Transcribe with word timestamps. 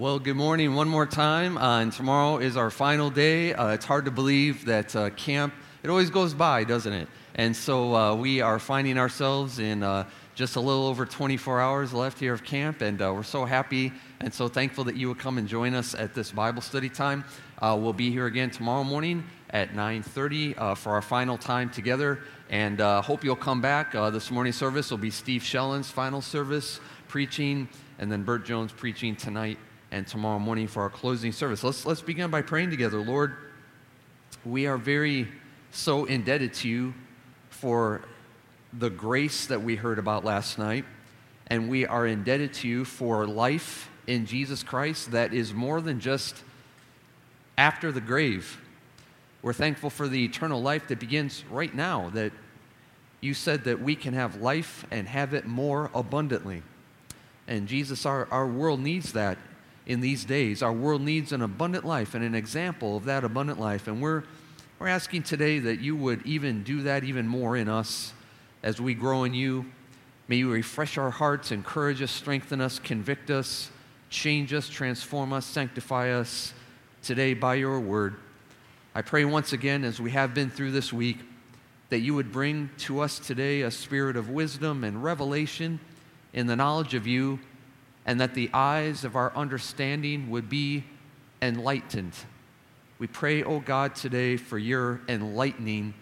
Well, 0.00 0.20
good 0.20 0.36
morning 0.36 0.76
one 0.76 0.88
more 0.88 1.06
time. 1.06 1.58
Uh, 1.58 1.80
and 1.80 1.92
tomorrow 1.92 2.38
is 2.38 2.56
our 2.56 2.70
final 2.70 3.10
day. 3.10 3.52
Uh, 3.52 3.70
it's 3.70 3.84
hard 3.84 4.04
to 4.04 4.12
believe 4.12 4.64
that 4.66 4.94
uh, 4.94 5.10
camp, 5.10 5.52
it 5.82 5.90
always 5.90 6.08
goes 6.08 6.34
by, 6.34 6.62
doesn't 6.62 6.92
it? 6.92 7.08
And 7.34 7.56
so 7.56 7.96
uh, 7.96 8.14
we 8.14 8.40
are 8.40 8.60
finding 8.60 8.96
ourselves 8.96 9.58
in 9.58 9.82
uh, 9.82 10.08
just 10.36 10.54
a 10.54 10.60
little 10.60 10.86
over 10.86 11.04
24 11.04 11.60
hours 11.60 11.92
left 11.92 12.20
here 12.20 12.32
of 12.32 12.44
camp. 12.44 12.80
And 12.80 13.02
uh, 13.02 13.12
we're 13.12 13.24
so 13.24 13.44
happy 13.44 13.92
and 14.20 14.32
so 14.32 14.46
thankful 14.46 14.84
that 14.84 14.94
you 14.94 15.08
would 15.08 15.18
come 15.18 15.36
and 15.36 15.48
join 15.48 15.74
us 15.74 15.96
at 15.96 16.14
this 16.14 16.30
Bible 16.30 16.62
study 16.62 16.88
time. 16.88 17.24
we'll 17.60 17.92
be 17.92 18.12
here 18.12 18.26
again 18.26 18.50
tomorrow 18.50 18.84
morning 18.84 19.24
at 19.50 19.72
9.30 19.72 20.78
for 20.78 20.92
our 20.92 21.02
final 21.02 21.36
time 21.36 21.70
together. 21.70 22.20
And 22.50 22.78
hope 22.80 23.24
you'll 23.24 23.34
come 23.34 23.60
back. 23.60 23.94
this 23.94 24.30
morning 24.30 24.52
service 24.52 24.92
will 24.92 24.98
be 24.98 25.10
Steve 25.10 25.42
Shellen's 25.42 25.90
final 25.90 26.20
service 26.20 26.78
preaching, 27.08 27.68
and 27.98 28.12
then 28.12 28.22
Bert 28.22 28.44
Jones 28.44 28.70
preaching 28.70 29.16
tonight 29.16 29.58
and 29.90 30.06
tomorrow 30.06 30.38
morning 30.38 30.66
for 30.66 30.82
our 30.82 30.90
closing 30.90 31.32
service. 31.32 31.64
Let's, 31.64 31.86
let's 31.86 32.00
begin 32.00 32.30
by 32.30 32.42
praying 32.42 32.70
together. 32.70 33.00
Lord, 33.00 33.36
we 34.44 34.66
are 34.66 34.76
very 34.76 35.28
so 35.70 36.04
indebted 36.04 36.54
to 36.54 36.68
you 36.68 36.94
for 37.50 38.02
the 38.72 38.90
grace 38.90 39.46
that 39.46 39.62
we 39.62 39.76
heard 39.76 39.98
about 39.98 40.24
last 40.24 40.58
night, 40.58 40.84
and 41.46 41.68
we 41.68 41.86
are 41.86 42.06
indebted 42.06 42.52
to 42.54 42.68
you 42.68 42.84
for 42.84 43.26
life 43.26 43.90
in 44.06 44.26
Jesus 44.26 44.62
Christ 44.62 45.12
that 45.12 45.32
is 45.32 45.54
more 45.54 45.80
than 45.80 46.00
just 46.00 46.42
after 47.56 47.90
the 47.90 48.00
grave. 48.00 48.60
We're 49.42 49.52
thankful 49.52 49.90
for 49.90 50.08
the 50.08 50.24
eternal 50.24 50.60
life 50.60 50.88
that 50.88 50.98
begins 50.98 51.44
right 51.50 51.74
now, 51.74 52.10
that 52.10 52.32
you 53.20 53.34
said 53.34 53.64
that 53.64 53.80
we 53.80 53.96
can 53.96 54.14
have 54.14 54.40
life 54.40 54.86
and 54.90 55.08
have 55.08 55.34
it 55.34 55.46
more 55.46 55.90
abundantly. 55.94 56.62
And 57.46 57.66
Jesus, 57.66 58.04
our, 58.04 58.28
our 58.30 58.46
world 58.46 58.80
needs 58.80 59.12
that 59.12 59.38
in 59.88 60.00
these 60.00 60.24
days. 60.26 60.62
Our 60.62 60.72
world 60.72 61.00
needs 61.00 61.32
an 61.32 61.42
abundant 61.42 61.84
life 61.84 62.14
and 62.14 62.22
an 62.22 62.34
example 62.34 62.98
of 62.98 63.06
that 63.06 63.24
abundant 63.24 63.58
life. 63.58 63.88
And 63.88 64.00
we're, 64.00 64.22
we're 64.78 64.86
asking 64.86 65.24
today 65.24 65.58
that 65.60 65.80
you 65.80 65.96
would 65.96 66.24
even 66.24 66.62
do 66.62 66.82
that 66.82 67.02
even 67.02 67.26
more 67.26 67.56
in 67.56 67.68
us 67.68 68.12
as 68.62 68.80
we 68.80 68.94
grow 68.94 69.24
in 69.24 69.32
you. 69.32 69.64
May 70.28 70.36
you 70.36 70.52
refresh 70.52 70.98
our 70.98 71.10
hearts, 71.10 71.50
encourage 71.50 72.02
us, 72.02 72.10
strengthen 72.10 72.60
us, 72.60 72.78
convict 72.78 73.30
us, 73.30 73.70
change 74.10 74.52
us, 74.52 74.68
transform 74.68 75.32
us, 75.32 75.46
sanctify 75.46 76.10
us 76.10 76.52
today 77.02 77.32
by 77.32 77.54
your 77.54 77.80
word. 77.80 78.16
I 78.94 79.00
pray 79.00 79.24
once 79.24 79.54
again, 79.54 79.84
as 79.84 80.00
we 80.00 80.10
have 80.10 80.34
been 80.34 80.50
through 80.50 80.72
this 80.72 80.92
week, 80.92 81.18
that 81.88 82.00
you 82.00 82.14
would 82.14 82.30
bring 82.30 82.68
to 82.78 83.00
us 83.00 83.18
today 83.18 83.62
a 83.62 83.70
spirit 83.70 84.16
of 84.16 84.28
wisdom 84.28 84.84
and 84.84 85.02
revelation 85.02 85.80
in 86.34 86.46
the 86.46 86.56
knowledge 86.56 86.92
of 86.92 87.06
you 87.06 87.38
and 88.08 88.22
that 88.22 88.32
the 88.32 88.48
eyes 88.54 89.04
of 89.04 89.16
our 89.16 89.36
understanding 89.36 90.30
would 90.30 90.48
be 90.48 90.82
enlightened. 91.42 92.14
We 92.98 93.06
pray, 93.06 93.42
O 93.42 93.56
oh 93.56 93.60
God, 93.60 93.94
today 93.94 94.38
for 94.38 94.56
your 94.56 95.02
enlightening 95.08 95.92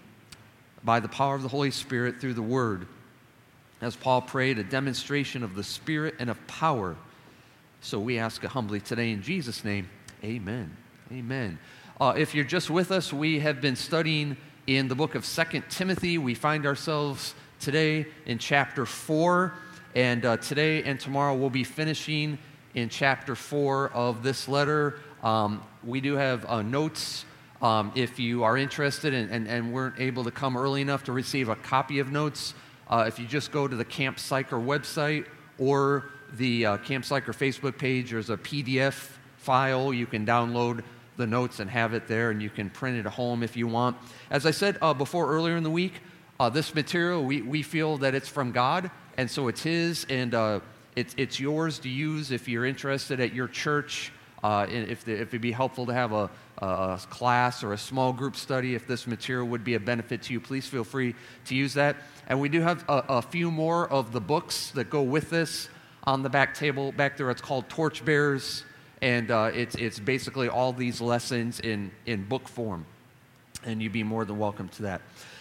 by 0.85 1.01
the 1.01 1.09
power 1.09 1.35
of 1.35 1.43
the 1.43 1.49
Holy 1.49 1.73
Spirit 1.73 2.21
through 2.21 2.35
the 2.35 2.43
Word. 2.43 2.87
As 3.81 3.97
Paul 3.97 4.23
prayed, 4.23 4.61
a 4.61 4.63
demonstration 4.63 5.43
of 5.43 5.57
the 5.57 5.65
Spirit 5.65 6.15
and 6.21 6.31
of 6.31 6.47
power. 6.47 6.95
So 7.81 7.99
we 7.99 8.21
ask 8.21 8.45
it 8.45 8.51
humbly 8.51 8.79
today 8.79 9.11
in 9.11 9.21
Jesus' 9.21 9.65
name. 9.65 9.89
Amen. 10.23 10.77
Amen. 11.11 11.59
Uh, 12.01 12.15
if 12.17 12.37
you're 12.37 12.45
just 12.45 12.71
with 12.71 12.93
us, 12.93 13.13
we 13.13 13.41
have 13.41 13.61
been 13.61 13.77
studying 13.77 14.37
in 14.69 14.87
the 14.87 14.95
book 14.95 15.17
of 15.17 15.25
Second 15.25 15.65
Timothy. 15.71 16.19
We 16.19 16.35
find 16.35 16.67
ourselves 16.67 17.35
today 17.59 18.07
in 18.27 18.39
chapter 18.39 18.87
4. 18.87 19.55
And 19.97 20.27
uh, 20.27 20.37
today 20.37 20.83
and 20.83 21.01
tomorrow 21.01 21.35
we'll 21.35 21.49
be 21.49 21.65
finishing 21.65 22.37
in 22.75 22.91
chapter 22.91 23.35
four 23.35 23.89
of 23.93 24.23
this 24.23 24.47
letter. 24.47 25.01
Um, 25.23 25.63
we 25.83 26.03
do 26.03 26.17
have 26.17 26.45
uh, 26.45 26.61
notes. 26.61 27.25
Um, 27.63 27.93
if 27.95 28.19
you 28.19 28.45
are 28.45 28.59
interested 28.59 29.15
and, 29.15 29.31
and, 29.31 29.49
and, 29.49 29.73
weren't 29.73 29.99
able 29.99 30.23
to 30.25 30.31
come 30.31 30.55
early 30.55 30.83
enough 30.83 31.05
to 31.05 31.13
receive 31.13 31.49
a 31.49 31.57
copy 31.57 31.99
of 31.99 32.13
notes, 32.13 32.53
uh, 32.89 33.07
if 33.09 33.19
you 33.19 33.27
just 33.27 33.51
go 33.51 33.67
to 33.67 33.75
the 33.75 33.87
Camp 33.87 34.19
Sychar 34.19 34.59
website 34.59 35.25
or 35.57 36.11
the 36.35 36.67
uh, 36.67 36.77
Camp 36.77 37.07
Sychar 37.07 37.33
Facebook 37.33 37.79
page, 37.79 38.11
there's 38.11 38.29
a 38.29 38.37
PDF 38.37 39.13
file. 39.39 39.95
You 39.95 40.05
can 40.05 40.27
download 40.27 40.85
the 41.17 41.27
notes 41.27 41.59
and 41.59 41.71
have 41.71 41.95
it 41.95 42.07
there, 42.07 42.31
and 42.31 42.43
you 42.43 42.51
can 42.51 42.69
print 42.69 42.99
it 42.99 43.07
at 43.07 43.13
home 43.13 43.43
if 43.43 43.57
you 43.57 43.67
want. 43.67 43.97
As 44.31 44.45
I 44.45 44.51
said 44.51 44.77
uh, 44.83 44.93
before 44.93 45.31
earlier 45.31 45.57
in 45.57 45.63
the 45.63 45.71
week, 45.71 45.95
uh, 46.39 46.51
this 46.51 46.75
material, 46.75 47.25
we, 47.25 47.41
we 47.41 47.63
feel 47.63 47.97
that 47.97 48.15
it's 48.15 48.29
from 48.29 48.53
God 48.53 48.91
and 49.17 49.31
so 49.31 49.49
it's 49.49 49.63
his, 49.63 50.07
and 50.09 50.35
uh, 50.35 50.61
it's, 50.95 51.15
it's 51.17 51.41
yours 51.41 51.79
to 51.81 51.89
use 51.89 52.31
if 52.31 52.49
you're 52.49 52.67
interested 52.67 53.21
at 53.21 53.35
your 53.35 53.49
church. 53.49 54.13
Uh, 54.43 54.67
if, 54.69 55.05
the, 55.05 55.13
if 55.13 55.29
it'd 55.29 55.41
be 55.41 55.53
helpful 55.53 55.87
to 55.87 55.93
have 55.93 56.13
a, 56.13 56.31
a, 56.59 57.01
class 57.11 57.65
or 57.65 57.73
a 57.73 57.79
small 57.79 58.13
group 58.13 58.37
study, 58.37 58.75
if 58.75 58.87
this 58.87 59.07
material 59.07 59.47
would 59.49 59.65
be 59.65 59.75
a 59.75 59.81
benefit 59.81 60.23
to 60.23 60.33
you, 60.33 60.41
please 60.41 60.67
feel 60.67 60.85
free 60.85 61.15
to 61.47 61.55
use 61.55 61.75
that. 61.75 61.97
And 62.29 62.41
we 62.41 62.49
do 62.49 62.61
have 62.61 62.85
a, 62.89 63.05
a 63.09 63.23
few 63.23 63.51
more 63.51 63.89
of 63.89 64.13
the 64.13 64.21
books 64.21 64.71
that 64.73 64.91
go 64.91 65.03
with 65.03 65.31
this 65.31 65.69
on 66.05 66.23
the 66.23 66.29
back 66.29 66.55
table 66.55 66.93
back 66.93 67.17
there. 67.17 67.31
It's 67.31 67.41
called 67.41 67.69
Torchbearers, 67.69 68.65
and 69.03 69.31
uh, 69.31 69.51
it's, 69.55 69.75
it's 69.77 69.99
basically 69.99 70.49
all 70.49 70.73
these 70.73 71.01
lessons 71.01 71.61
in, 71.61 71.91
in 72.05 72.25
book 72.25 72.49
form. 72.49 72.85
And 73.65 73.83
you'd 73.83 73.93
be 73.93 74.05
more 74.05 74.25
than 74.25 74.39
welcome 74.39 74.69
to 74.71 74.83
that. 74.83 75.01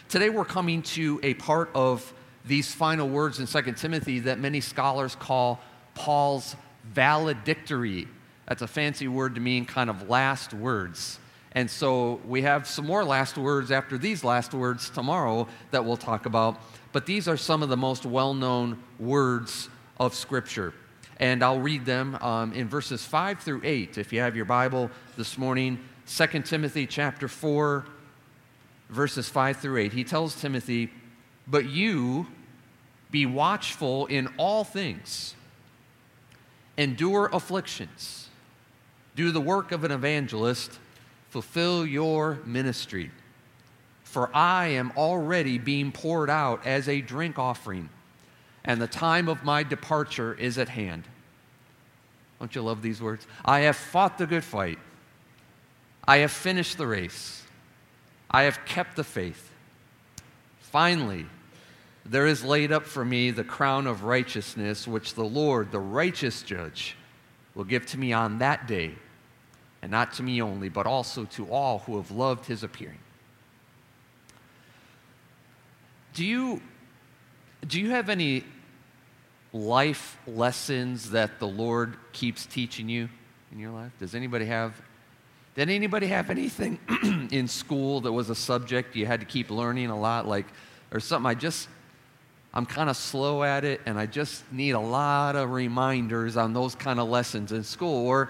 Today 0.09 0.29
we're 0.29 0.45
coming 0.45 0.81
to 0.83 1.19
a 1.21 1.33
part 1.35 1.69
of 1.75 2.11
these 2.47 2.73
final 2.73 3.09
words 3.09 3.39
in 3.39 3.47
2 3.47 3.71
Timothy 3.73 4.19
that 4.19 4.39
many 4.39 4.61
scholars 4.61 5.15
call 5.15 5.59
Paul's 5.95 6.55
valedictory. 6.83 8.07
That's 8.47 8.61
a 8.61 8.67
fancy 8.67 9.07
word 9.07 9.35
to 9.35 9.41
mean 9.41 9.65
kind 9.65 9.89
of 9.89 10.09
last 10.09 10.53
words. 10.53 11.19
And 11.53 11.71
so 11.71 12.19
we 12.25 12.41
have 12.41 12.67
some 12.67 12.85
more 12.85 13.03
last 13.03 13.37
words 13.37 13.71
after 13.71 13.97
these 13.97 14.23
last 14.23 14.53
words 14.53 14.89
tomorrow 14.89 15.47
that 15.71 15.83
we'll 15.83 15.97
talk 15.97 16.25
about. 16.25 16.59
But 16.91 17.05
these 17.05 17.27
are 17.27 17.37
some 17.37 17.63
of 17.63 17.69
the 17.69 17.77
most 17.77 18.05
well 18.05 18.33
known 18.33 18.81
words 18.99 19.69
of 19.97 20.13
Scripture. 20.13 20.73
And 21.17 21.41
I'll 21.41 21.61
read 21.61 21.85
them 21.85 22.15
um, 22.15 22.51
in 22.51 22.67
verses 22.67 23.05
5 23.05 23.39
through 23.39 23.61
8. 23.63 23.97
If 23.97 24.11
you 24.11 24.19
have 24.19 24.35
your 24.35 24.45
Bible 24.45 24.91
this 25.15 25.37
morning, 25.37 25.79
2 26.07 26.41
Timothy 26.41 26.85
chapter 26.85 27.29
4, 27.29 27.85
verses 28.89 29.29
5 29.29 29.57
through 29.57 29.77
8. 29.77 29.93
He 29.93 30.03
tells 30.03 30.39
Timothy, 30.39 30.91
But 31.47 31.65
you 31.69 32.27
be 33.11 33.25
watchful 33.25 34.05
in 34.07 34.27
all 34.37 34.63
things, 34.63 35.35
endure 36.77 37.29
afflictions, 37.31 38.29
do 39.15 39.31
the 39.31 39.41
work 39.41 39.71
of 39.71 39.83
an 39.83 39.91
evangelist, 39.91 40.79
fulfill 41.29 41.85
your 41.85 42.39
ministry. 42.45 43.11
For 44.03 44.29
I 44.35 44.67
am 44.67 44.91
already 44.95 45.57
being 45.57 45.91
poured 45.91 46.29
out 46.29 46.65
as 46.65 46.87
a 46.87 47.01
drink 47.01 47.37
offering, 47.37 47.89
and 48.63 48.81
the 48.81 48.87
time 48.87 49.27
of 49.27 49.43
my 49.43 49.63
departure 49.63 50.33
is 50.33 50.57
at 50.57 50.69
hand. 50.69 51.03
Don't 52.39 52.53
you 52.53 52.61
love 52.61 52.81
these 52.81 53.01
words? 53.01 53.27
I 53.43 53.61
have 53.61 53.75
fought 53.75 54.17
the 54.17 54.27
good 54.27 54.43
fight. 54.43 54.79
I 56.07 56.17
have 56.17 56.31
finished 56.31 56.77
the 56.77 56.87
race. 56.87 57.43
I 58.29 58.43
have 58.43 58.63
kept 58.65 58.95
the 58.95 59.03
faith. 59.03 59.51
Finally, 60.59 61.25
there 62.05 62.27
is 62.27 62.43
laid 62.43 62.71
up 62.71 62.85
for 62.85 63.03
me 63.03 63.31
the 63.31 63.43
crown 63.43 63.87
of 63.87 64.03
righteousness, 64.03 64.87
which 64.87 65.15
the 65.15 65.23
Lord, 65.23 65.71
the 65.71 65.79
righteous 65.79 66.43
judge, 66.43 66.95
will 67.55 67.63
give 67.63 67.85
to 67.87 67.97
me 67.97 68.13
on 68.13 68.39
that 68.39 68.67
day, 68.67 68.93
and 69.81 69.91
not 69.91 70.13
to 70.13 70.23
me 70.23 70.41
only, 70.41 70.69
but 70.69 70.85
also 70.85 71.25
to 71.25 71.47
all 71.47 71.79
who 71.79 71.97
have 71.97 72.11
loved 72.11 72.45
his 72.45 72.63
appearing. 72.63 72.99
Do 76.13 76.23
you, 76.23 76.61
do 77.67 77.81
you 77.81 77.89
have 77.89 78.09
any 78.09 78.43
life 79.51 80.17
lessons 80.27 81.09
that 81.11 81.39
the 81.39 81.47
Lord 81.47 81.97
keeps 82.13 82.45
teaching 82.45 82.87
you 82.87 83.09
in 83.51 83.59
your 83.59 83.71
life? 83.71 83.91
Does 83.99 84.13
anybody 84.13 84.45
have 84.45 84.79
did 85.55 85.69
anybody 85.69 86.07
have 86.07 86.29
anything 86.29 86.77
in 87.31 87.47
school 87.47 88.01
that 88.01 88.11
was 88.11 88.29
a 88.29 88.35
subject 88.35 88.93
you 88.93 89.05
had 89.05 89.21
to 89.21 89.25
keep 89.25 89.49
learning 89.49 89.89
a 89.89 89.97
lot 89.97 90.27
like 90.27 90.45
or 90.91 90.99
something 90.99 91.29
I 91.29 91.33
just 91.33 91.69
I'm 92.55 92.65
kind 92.65 92.89
of 92.89 92.95
slow 92.95 93.43
at 93.43 93.65
it 93.65 93.81
and 93.85 93.99
I 93.99 94.05
just 94.05 94.49
need 94.51 94.71
a 94.71 94.79
lot 94.79 95.35
of 95.35 95.51
reminders 95.51 96.37
on 96.37 96.53
those 96.53 96.73
kind 96.73 96.99
of 96.99 97.09
lessons 97.09 97.51
in 97.51 97.63
school. 97.63 98.07
Or 98.07 98.29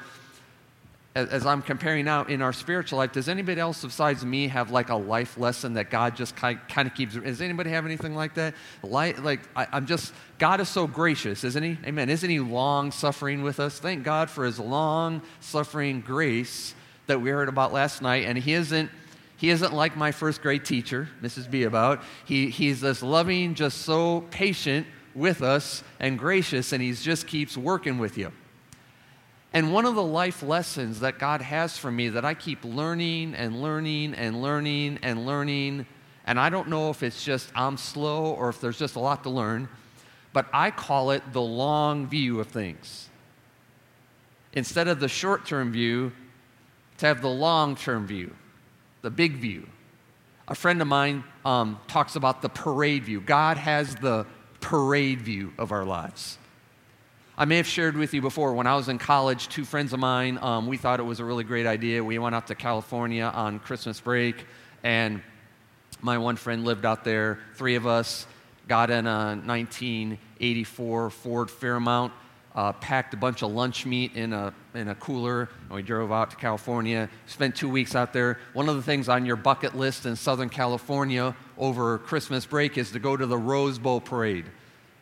as, 1.16 1.46
I'm 1.46 1.62
comparing 1.62 2.08
out 2.08 2.30
in 2.30 2.42
our 2.42 2.52
spiritual 2.52 2.98
life, 2.98 3.14
does 3.14 3.30
anybody 3.30 3.62
else 3.62 3.84
besides 3.84 4.26
me 4.26 4.48
have 4.50 4.72
like 4.72 4.90
a 4.90 4.96
life 4.96 5.38
lesson 5.38 5.76
that 5.76 5.90
God 5.90 6.16
just 6.16 6.36
kind, 6.36 6.60
kind 6.68 6.88
of 6.88 6.96
keeps? 6.96 7.14
Does 7.14 7.40
anybody 7.40 7.70
have 7.70 7.86
anything 7.86 8.16
like 8.16 8.34
that? 8.34 8.56
Like, 8.84 9.24
like 9.24 9.42
I, 9.56 9.68
I'm 9.72 9.86
just, 9.86 10.12
God 10.40 10.60
is 10.60 10.70
so 10.70 10.88
gracious, 10.88 11.44
isn't 11.44 11.64
He? 11.64 11.78
Amen. 11.86 12.10
Isn't 12.10 12.30
He 12.30 12.40
long 12.40 12.92
suffering 12.92 13.44
with 13.44 13.60
us? 13.60 13.80
Thank 13.80 14.04
God 14.04 14.30
for 14.30 14.44
His 14.44 14.60
long 14.60 15.22
suffering 15.40 16.02
grace 16.02 16.74
that 17.08 17.22
we 17.22 17.30
heard 17.30 17.48
about 17.48 17.72
last 17.72 18.02
night. 18.02 18.26
And 18.26 18.38
He 18.38 18.54
isn't 18.54 18.90
he 19.38 19.50
isn't 19.50 19.74
like 19.74 19.98
my 19.98 20.12
first 20.12 20.42
grade 20.42 20.64
teacher, 20.64 21.10
Mrs. 21.22 21.50
Beabout. 21.50 22.02
He, 22.26 22.50
he's 22.50 22.82
this 22.82 23.04
loving, 23.04 23.54
just 23.54 23.80
so 23.82 24.22
patient 24.32 24.88
with 25.14 25.42
us 25.42 25.84
and 26.00 26.18
gracious, 26.18 26.72
and 26.72 26.82
he 26.82 26.94
just 26.94 27.28
keeps 27.28 27.58
working 27.58 27.98
with 27.98 28.18
you. 28.18 28.32
And 29.54 29.74
one 29.74 29.86
of 29.86 29.96
the 29.96 30.04
life 30.04 30.44
lessons 30.44 31.00
that 31.00 31.18
God 31.18 31.42
has 31.42 31.78
for 31.78 31.92
me 31.92 32.10
that 32.10 32.26
I 32.26 32.34
keep 32.34 32.64
learning 32.64 33.36
and 33.36 33.62
learning 33.62 34.14
and 34.14 34.42
learning 34.42 35.00
and 35.02 35.26
learning, 35.26 35.86
and 36.26 36.40
I 36.40 36.50
don't 36.50 36.68
know 36.68 36.90
if 36.90 37.04
it's 37.04 37.24
just 37.24 37.52
I'm 37.56 37.78
slow 37.78 38.34
or 38.34 38.50
if 38.50 38.60
there's 38.60 38.78
just 38.78 38.96
a 38.96 39.00
lot 39.00 39.24
to 39.24 39.30
learn, 39.30 39.70
but 40.34 40.48
I 40.52 40.72
call 40.72 41.12
it 41.12 41.24
the 41.32 41.42
long 41.42 42.08
view 42.08 42.42
of 42.42 42.48
things. 42.48 43.10
Instead 44.52 44.90
of 44.90 45.00
the 45.00 45.08
short 45.08 45.46
term 45.46 45.72
view, 45.72 46.12
to 46.98 47.06
have 47.06 47.22
the 47.22 47.30
long 47.30 47.76
term 47.76 48.08
view, 48.08 48.34
the 49.06 49.12
big 49.12 49.34
view. 49.34 49.68
A 50.48 50.56
friend 50.56 50.82
of 50.82 50.88
mine 50.88 51.24
um, 51.46 51.80
talks 51.88 52.16
about 52.16 52.42
the 52.42 52.50
parade 52.50 53.04
view. 53.04 53.22
God 53.22 53.56
has 53.56 53.94
the 53.94 54.26
parade 54.62 55.22
view 55.22 55.54
of 55.60 55.72
our 55.72 55.86
lives. 55.86 56.40
I 57.38 57.46
may 57.46 57.58
have 57.58 57.68
shared 57.68 57.96
with 57.96 58.16
you 58.16 58.22
before 58.24 58.54
when 58.54 58.66
I 58.66 58.76
was 58.76 58.90
in 58.90 58.98
college, 58.98 59.48
two 59.48 59.64
friends 59.64 59.94
of 59.94 60.00
mine, 60.00 60.40
um, 60.42 60.66
we 60.66 60.78
thought 60.78 61.00
it 61.00 61.04
was 61.04 61.20
a 61.20 61.26
really 61.26 61.44
great 61.44 61.68
idea. 61.68 62.04
We 62.04 62.18
went 62.18 62.34
out 62.34 62.48
to 62.48 62.56
California 62.56 63.26
on 63.26 63.60
Christmas 63.60 64.00
break, 64.00 64.44
and 64.82 65.22
my 66.02 66.18
one 66.18 66.36
friend 66.36 66.66
lived 66.66 66.84
out 66.84 67.04
there. 67.04 67.38
Three 67.58 67.76
of 67.76 67.86
us 67.86 68.26
got 68.68 68.90
in 68.90 69.06
a 69.06 69.36
1984 69.46 71.12
Ford 71.12 71.52
Fairmont, 71.52 72.12
uh, 72.56 72.72
packed 72.74 73.14
a 73.14 73.18
bunch 73.18 73.42
of 73.42 73.52
lunch 73.52 73.86
meat 73.86 74.16
in 74.16 74.32
a, 74.32 74.54
in 74.74 74.88
a 74.88 74.96
cooler, 74.96 75.50
and 75.64 75.72
we 75.72 75.82
drove 75.82 76.12
out 76.12 76.32
to 76.32 76.38
California. 76.38 77.10
Spent 77.28 77.56
two 77.56 77.70
weeks 77.70 77.96
out 77.96 78.14
there. 78.14 78.40
One 78.54 78.70
of 78.70 78.76
the 78.78 78.82
things 78.82 79.10
on 79.10 79.26
your 79.26 79.36
bucket 79.36 79.76
list 79.76 80.06
in 80.06 80.16
Southern 80.16 80.50
California 80.50 81.36
over 81.58 81.98
Christmas 82.00 82.46
break 82.46 82.78
is 82.78 82.92
to 82.92 83.00
go 83.00 83.18
to 83.18 83.26
the 83.26 83.38
Rose 83.38 83.78
Bowl 83.78 84.00
Parade. 84.00 84.46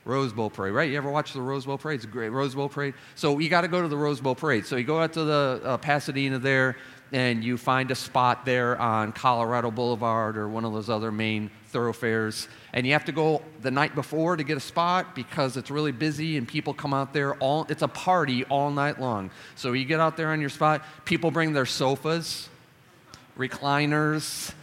Rose 0.05 0.33
Bowl 0.33 0.49
Parade, 0.49 0.73
right? 0.73 0.89
You 0.89 0.97
ever 0.97 1.09
watch 1.09 1.31
the 1.31 1.41
Rose 1.41 1.65
Bowl 1.65 1.77
Parade? 1.77 1.97
It's 1.97 2.05
a 2.05 2.07
great 2.07 2.29
Rose 2.29 2.55
Bowl 2.55 2.67
Parade. 2.67 2.93
So 3.15 3.39
you 3.39 3.49
got 3.49 3.61
to 3.61 3.67
go 3.69 3.81
to 3.81 3.87
the 3.87 3.95
Rose 3.95 4.19
Bowl 4.19 4.35
Parade. 4.35 4.65
So 4.65 4.75
you 4.75 4.83
go 4.83 4.99
out 4.99 5.13
to 5.13 5.23
the 5.23 5.61
uh, 5.63 5.77
Pasadena 5.77 6.39
there, 6.39 6.75
and 7.13 7.43
you 7.43 7.57
find 7.57 7.89
a 7.91 7.95
spot 7.95 8.43
there 8.43 8.77
on 8.81 9.13
Colorado 9.13 9.71
Boulevard 9.71 10.37
or 10.37 10.49
one 10.49 10.65
of 10.65 10.73
those 10.73 10.89
other 10.89 11.11
main 11.11 11.51
thoroughfares. 11.73 12.47
And 12.71 12.87
you 12.87 12.93
have 12.93 13.03
to 13.05 13.11
go 13.11 13.41
the 13.61 13.71
night 13.71 13.95
before 13.95 14.37
to 14.37 14.43
get 14.43 14.55
a 14.55 14.61
spot 14.61 15.13
because 15.13 15.57
it's 15.57 15.69
really 15.69 15.91
busy 15.91 16.37
and 16.37 16.47
people 16.47 16.73
come 16.73 16.93
out 16.93 17.11
there 17.11 17.35
all 17.35 17.65
it's 17.67 17.81
a 17.81 17.87
party 17.89 18.45
all 18.45 18.71
night 18.71 19.01
long. 19.01 19.31
So 19.55 19.73
you 19.73 19.83
get 19.83 19.99
out 19.99 20.15
there 20.15 20.29
on 20.29 20.39
your 20.39 20.49
spot, 20.49 20.85
people 21.03 21.31
bring 21.31 21.51
their 21.51 21.65
sofas, 21.65 22.47
recliners, 23.37 24.53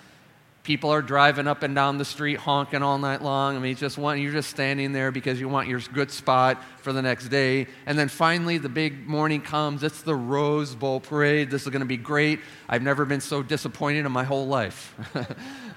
People 0.62 0.90
are 0.90 1.00
driving 1.00 1.48
up 1.48 1.62
and 1.62 1.74
down 1.74 1.96
the 1.96 2.04
street 2.04 2.36
honking 2.36 2.82
all 2.82 2.98
night 2.98 3.22
long. 3.22 3.56
I 3.56 3.58
mean, 3.58 3.74
just 3.76 3.96
want, 3.96 4.20
you're 4.20 4.30
just 4.30 4.50
standing 4.50 4.92
there 4.92 5.10
because 5.10 5.40
you 5.40 5.48
want 5.48 5.68
your 5.68 5.80
good 5.92 6.10
spot 6.10 6.62
for 6.78 6.92
the 6.92 7.00
next 7.00 7.28
day. 7.28 7.66
And 7.86 7.98
then 7.98 8.08
finally, 8.08 8.58
the 8.58 8.68
big 8.68 9.08
morning 9.08 9.40
comes. 9.40 9.82
It's 9.82 10.02
the 10.02 10.14
Rose 10.14 10.74
Bowl 10.74 11.00
parade. 11.00 11.50
This 11.50 11.62
is 11.62 11.68
going 11.70 11.80
to 11.80 11.86
be 11.86 11.96
great. 11.96 12.40
I've 12.68 12.82
never 12.82 13.06
been 13.06 13.22
so 13.22 13.42
disappointed 13.42 14.04
in 14.04 14.12
my 14.12 14.24
whole 14.24 14.46
life. 14.46 14.94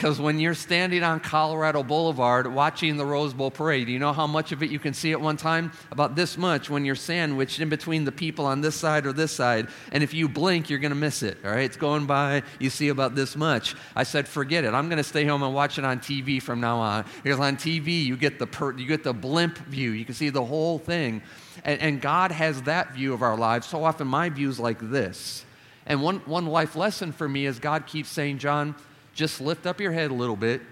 Because 0.00 0.18
when 0.18 0.40
you're 0.40 0.54
standing 0.54 1.02
on 1.02 1.20
Colorado 1.20 1.82
Boulevard 1.82 2.46
watching 2.46 2.96
the 2.96 3.04
Rose 3.04 3.34
Bowl 3.34 3.50
parade, 3.50 3.86
you 3.86 3.98
know 3.98 4.14
how 4.14 4.26
much 4.26 4.50
of 4.50 4.62
it 4.62 4.70
you 4.70 4.78
can 4.78 4.94
see 4.94 5.12
at 5.12 5.20
one 5.20 5.36
time? 5.36 5.72
About 5.90 6.16
this 6.16 6.38
much 6.38 6.70
when 6.70 6.86
you're 6.86 6.94
sandwiched 6.94 7.60
in 7.60 7.68
between 7.68 8.06
the 8.06 8.10
people 8.10 8.46
on 8.46 8.62
this 8.62 8.74
side 8.74 9.04
or 9.04 9.12
this 9.12 9.30
side. 9.30 9.68
And 9.92 10.02
if 10.02 10.14
you 10.14 10.26
blink, 10.26 10.70
you're 10.70 10.78
going 10.78 10.92
to 10.92 10.96
miss 10.96 11.22
it. 11.22 11.36
All 11.44 11.50
right? 11.50 11.64
It's 11.64 11.76
going 11.76 12.06
by, 12.06 12.44
you 12.58 12.70
see 12.70 12.88
about 12.88 13.14
this 13.14 13.36
much. 13.36 13.76
I 13.94 14.04
said, 14.04 14.26
forget 14.26 14.64
it. 14.64 14.72
I'm 14.72 14.88
going 14.88 14.96
to 14.96 15.04
stay 15.04 15.26
home 15.26 15.42
and 15.42 15.54
watch 15.54 15.78
it 15.78 15.84
on 15.84 15.98
TV 15.98 16.40
from 16.40 16.62
now 16.62 16.78
on. 16.78 17.04
Because 17.22 17.38
on 17.38 17.58
TV, 17.58 18.02
you 18.02 18.16
get 18.16 18.38
the, 18.38 18.46
per, 18.46 18.74
you 18.74 18.86
get 18.86 19.04
the 19.04 19.12
blimp 19.12 19.58
view, 19.58 19.90
you 19.90 20.06
can 20.06 20.14
see 20.14 20.30
the 20.30 20.46
whole 20.46 20.78
thing. 20.78 21.20
And, 21.62 21.78
and 21.78 22.00
God 22.00 22.32
has 22.32 22.62
that 22.62 22.94
view 22.94 23.12
of 23.12 23.20
our 23.20 23.36
lives. 23.36 23.66
So 23.66 23.84
often, 23.84 24.06
my 24.06 24.30
view 24.30 24.48
is 24.48 24.58
like 24.58 24.78
this. 24.80 25.44
And 25.84 26.02
one, 26.02 26.20
one 26.20 26.46
life 26.46 26.74
lesson 26.74 27.12
for 27.12 27.28
me 27.28 27.44
is 27.44 27.58
God 27.58 27.86
keeps 27.86 28.08
saying, 28.08 28.38
John, 28.38 28.74
just 29.14 29.40
lift 29.40 29.66
up 29.66 29.80
your 29.80 29.92
head 29.92 30.10
a 30.10 30.14
little 30.14 30.36
bit. 30.36 30.62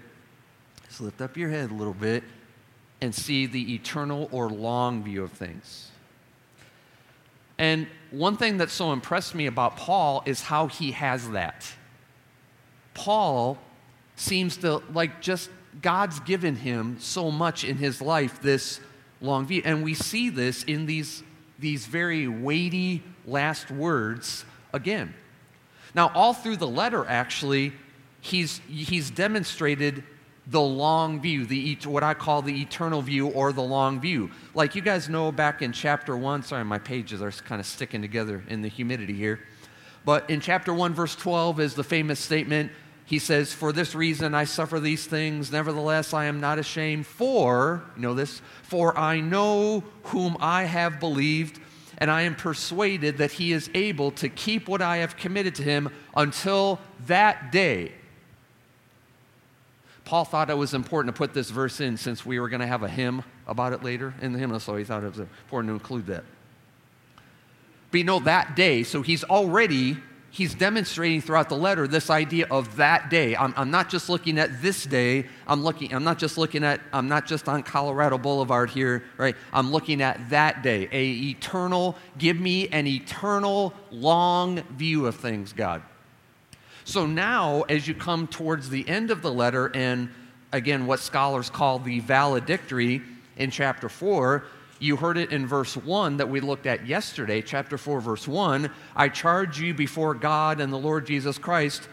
Just 0.87 1.01
lift 1.01 1.21
up 1.21 1.37
your 1.37 1.49
head 1.49 1.71
a 1.71 1.73
little 1.73 1.93
bit 1.93 2.23
and 3.01 3.13
see 3.13 3.45
the 3.45 3.75
eternal 3.75 4.27
or 4.31 4.49
long 4.49 5.03
view 5.03 5.23
of 5.23 5.31
things. 5.31 5.91
And 7.57 7.87
one 8.11 8.37
thing 8.37 8.57
that 8.57 8.69
so 8.69 8.93
impressed 8.93 9.35
me 9.35 9.45
about 9.45 9.75
Paul 9.77 10.23
is 10.25 10.41
how 10.41 10.67
he 10.67 10.91
has 10.91 11.29
that. 11.31 11.65
Paul 12.93 13.57
seems 14.15 14.57
to 14.57 14.81
like 14.93 15.21
just 15.21 15.49
God's 15.81 16.19
given 16.21 16.55
him 16.55 16.97
so 16.99 17.31
much 17.31 17.63
in 17.63 17.77
his 17.77 18.01
life 18.01 18.41
this 18.41 18.79
long 19.21 19.45
view. 19.45 19.61
And 19.63 19.83
we 19.83 19.93
see 19.93 20.29
this 20.29 20.63
in 20.63 20.85
these, 20.85 21.23
these 21.59 21.85
very 21.85 22.27
weighty 22.27 23.03
last 23.25 23.69
words 23.71 24.45
again. 24.73 25.13
Now, 25.93 26.11
all 26.13 26.33
through 26.33 26.57
the 26.57 26.67
letter, 26.67 27.05
actually, 27.05 27.73
he's, 28.21 28.59
he's 28.67 29.09
demonstrated 29.09 30.03
the 30.49 30.61
long 30.61 31.21
view, 31.21 31.45
the, 31.45 31.77
what 31.85 32.03
I 32.03 32.13
call 32.15 32.41
the 32.41 32.61
eternal 32.61 33.01
view 33.01 33.27
or 33.27 33.53
the 33.53 33.61
long 33.61 34.01
view. 34.01 34.31
Like 34.55 34.73
you 34.75 34.81
guys 34.81 35.07
know 35.07 35.31
back 35.31 35.61
in 35.61 35.71
chapter 35.71 36.17
1, 36.17 36.43
sorry, 36.43 36.65
my 36.65 36.79
pages 36.79 37.21
are 37.21 37.31
kind 37.31 37.61
of 37.61 37.67
sticking 37.67 38.01
together 38.01 38.43
in 38.47 38.61
the 38.61 38.67
humidity 38.67 39.13
here. 39.13 39.39
But 40.05 40.29
in 40.29 40.39
chapter 40.39 40.73
1, 40.73 40.93
verse 40.93 41.15
12 41.15 41.59
is 41.59 41.75
the 41.75 41.83
famous 41.83 42.19
statement. 42.19 42.71
He 43.05 43.19
says, 43.19 43.53
For 43.53 43.71
this 43.71 43.93
reason 43.93 44.33
I 44.33 44.45
suffer 44.45 44.79
these 44.79 45.05
things, 45.05 45.51
nevertheless 45.51 46.13
I 46.13 46.25
am 46.25 46.39
not 46.39 46.57
ashamed, 46.57 47.05
for, 47.05 47.83
you 47.95 48.01
know 48.01 48.15
this, 48.15 48.41
for 48.63 48.97
I 48.97 49.19
know 49.19 49.83
whom 50.05 50.35
I 50.39 50.63
have 50.63 50.99
believed, 50.99 51.59
and 51.99 52.09
I 52.09 52.21
am 52.21 52.33
persuaded 52.33 53.17
that 53.17 53.33
he 53.33 53.51
is 53.51 53.69
able 53.75 54.11
to 54.11 54.29
keep 54.29 54.67
what 54.67 54.81
I 54.81 54.97
have 54.97 55.17
committed 55.17 55.53
to 55.55 55.63
him 55.63 55.89
until 56.15 56.79
that 57.05 57.51
day. 57.51 57.91
Paul 60.09 60.25
thought 60.25 60.49
it 60.49 60.57
was 60.57 60.73
important 60.73 61.13
to 61.13 61.19
put 61.19 61.35
this 61.35 61.51
verse 61.51 61.79
in 61.81 61.95
since 61.95 62.25
we 62.25 62.39
were 62.39 62.49
going 62.49 62.61
to 62.61 62.65
have 62.65 62.81
a 62.81 62.89
hymn 62.89 63.23
about 63.45 63.73
it 63.73 63.83
later 63.83 64.15
in 64.23 64.33
the 64.33 64.39
hymn, 64.39 64.59
so 64.59 64.75
he 64.75 64.83
thought 64.83 65.03
it 65.03 65.09
was 65.09 65.19
important 65.19 65.69
to 65.69 65.73
include 65.73 66.07
that. 66.07 66.23
But 67.91 67.97
you 67.99 68.03
know, 68.05 68.17
that 68.21 68.55
day, 68.55 68.81
so 68.81 69.03
he's 69.03 69.23
already, 69.23 69.97
he's 70.31 70.55
demonstrating 70.55 71.21
throughout 71.21 71.47
the 71.47 71.57
letter 71.57 71.87
this 71.87 72.09
idea 72.09 72.47
of 72.49 72.77
that 72.77 73.11
day. 73.11 73.35
I'm, 73.35 73.53
I'm 73.55 73.69
not 73.69 73.87
just 73.87 74.09
looking 74.09 74.39
at 74.39 74.63
this 74.63 74.83
day, 74.83 75.27
I'm 75.45 75.63
looking, 75.63 75.93
I'm 75.93 76.03
not 76.03 76.17
just 76.17 76.39
looking 76.39 76.63
at, 76.63 76.81
I'm 76.91 77.07
not 77.07 77.27
just 77.27 77.47
on 77.47 77.61
Colorado 77.61 78.17
Boulevard 78.17 78.71
here, 78.71 79.03
right? 79.17 79.35
I'm 79.53 79.71
looking 79.71 80.01
at 80.01 80.31
that 80.31 80.63
day, 80.63 80.89
a 80.91 81.07
eternal, 81.29 81.95
give 82.17 82.39
me 82.39 82.67
an 82.69 82.87
eternal, 82.87 83.75
long 83.91 84.63
view 84.75 85.05
of 85.05 85.17
things, 85.17 85.53
God. 85.53 85.83
So 86.89 87.05
now, 87.05 87.65
as 87.69 87.87
you 87.87 87.93
come 87.93 88.25
towards 88.25 88.67
the 88.67 88.89
end 88.89 89.11
of 89.11 89.21
the 89.21 89.31
letter, 89.31 89.69
and 89.75 90.09
again, 90.51 90.87
what 90.87 90.99
scholars 90.99 91.47
call 91.47 91.77
the 91.77 91.99
valedictory 91.99 93.03
in 93.37 93.51
chapter 93.51 93.89
4, 93.89 94.43
you 94.79 94.95
heard 94.95 95.19
it 95.19 95.31
in 95.31 95.45
verse 95.45 95.77
1 95.77 96.17
that 96.17 96.27
we 96.27 96.39
looked 96.39 96.65
at 96.65 96.87
yesterday, 96.87 97.43
chapter 97.43 97.77
4, 97.77 98.01
verse 98.01 98.27
1. 98.27 98.71
I 98.95 99.07
charge 99.07 99.59
you 99.59 99.75
before 99.75 100.15
God 100.15 100.59
and 100.59 100.73
the 100.73 100.79
Lord 100.79 101.05
Jesus 101.05 101.37
Christ, 101.37 101.87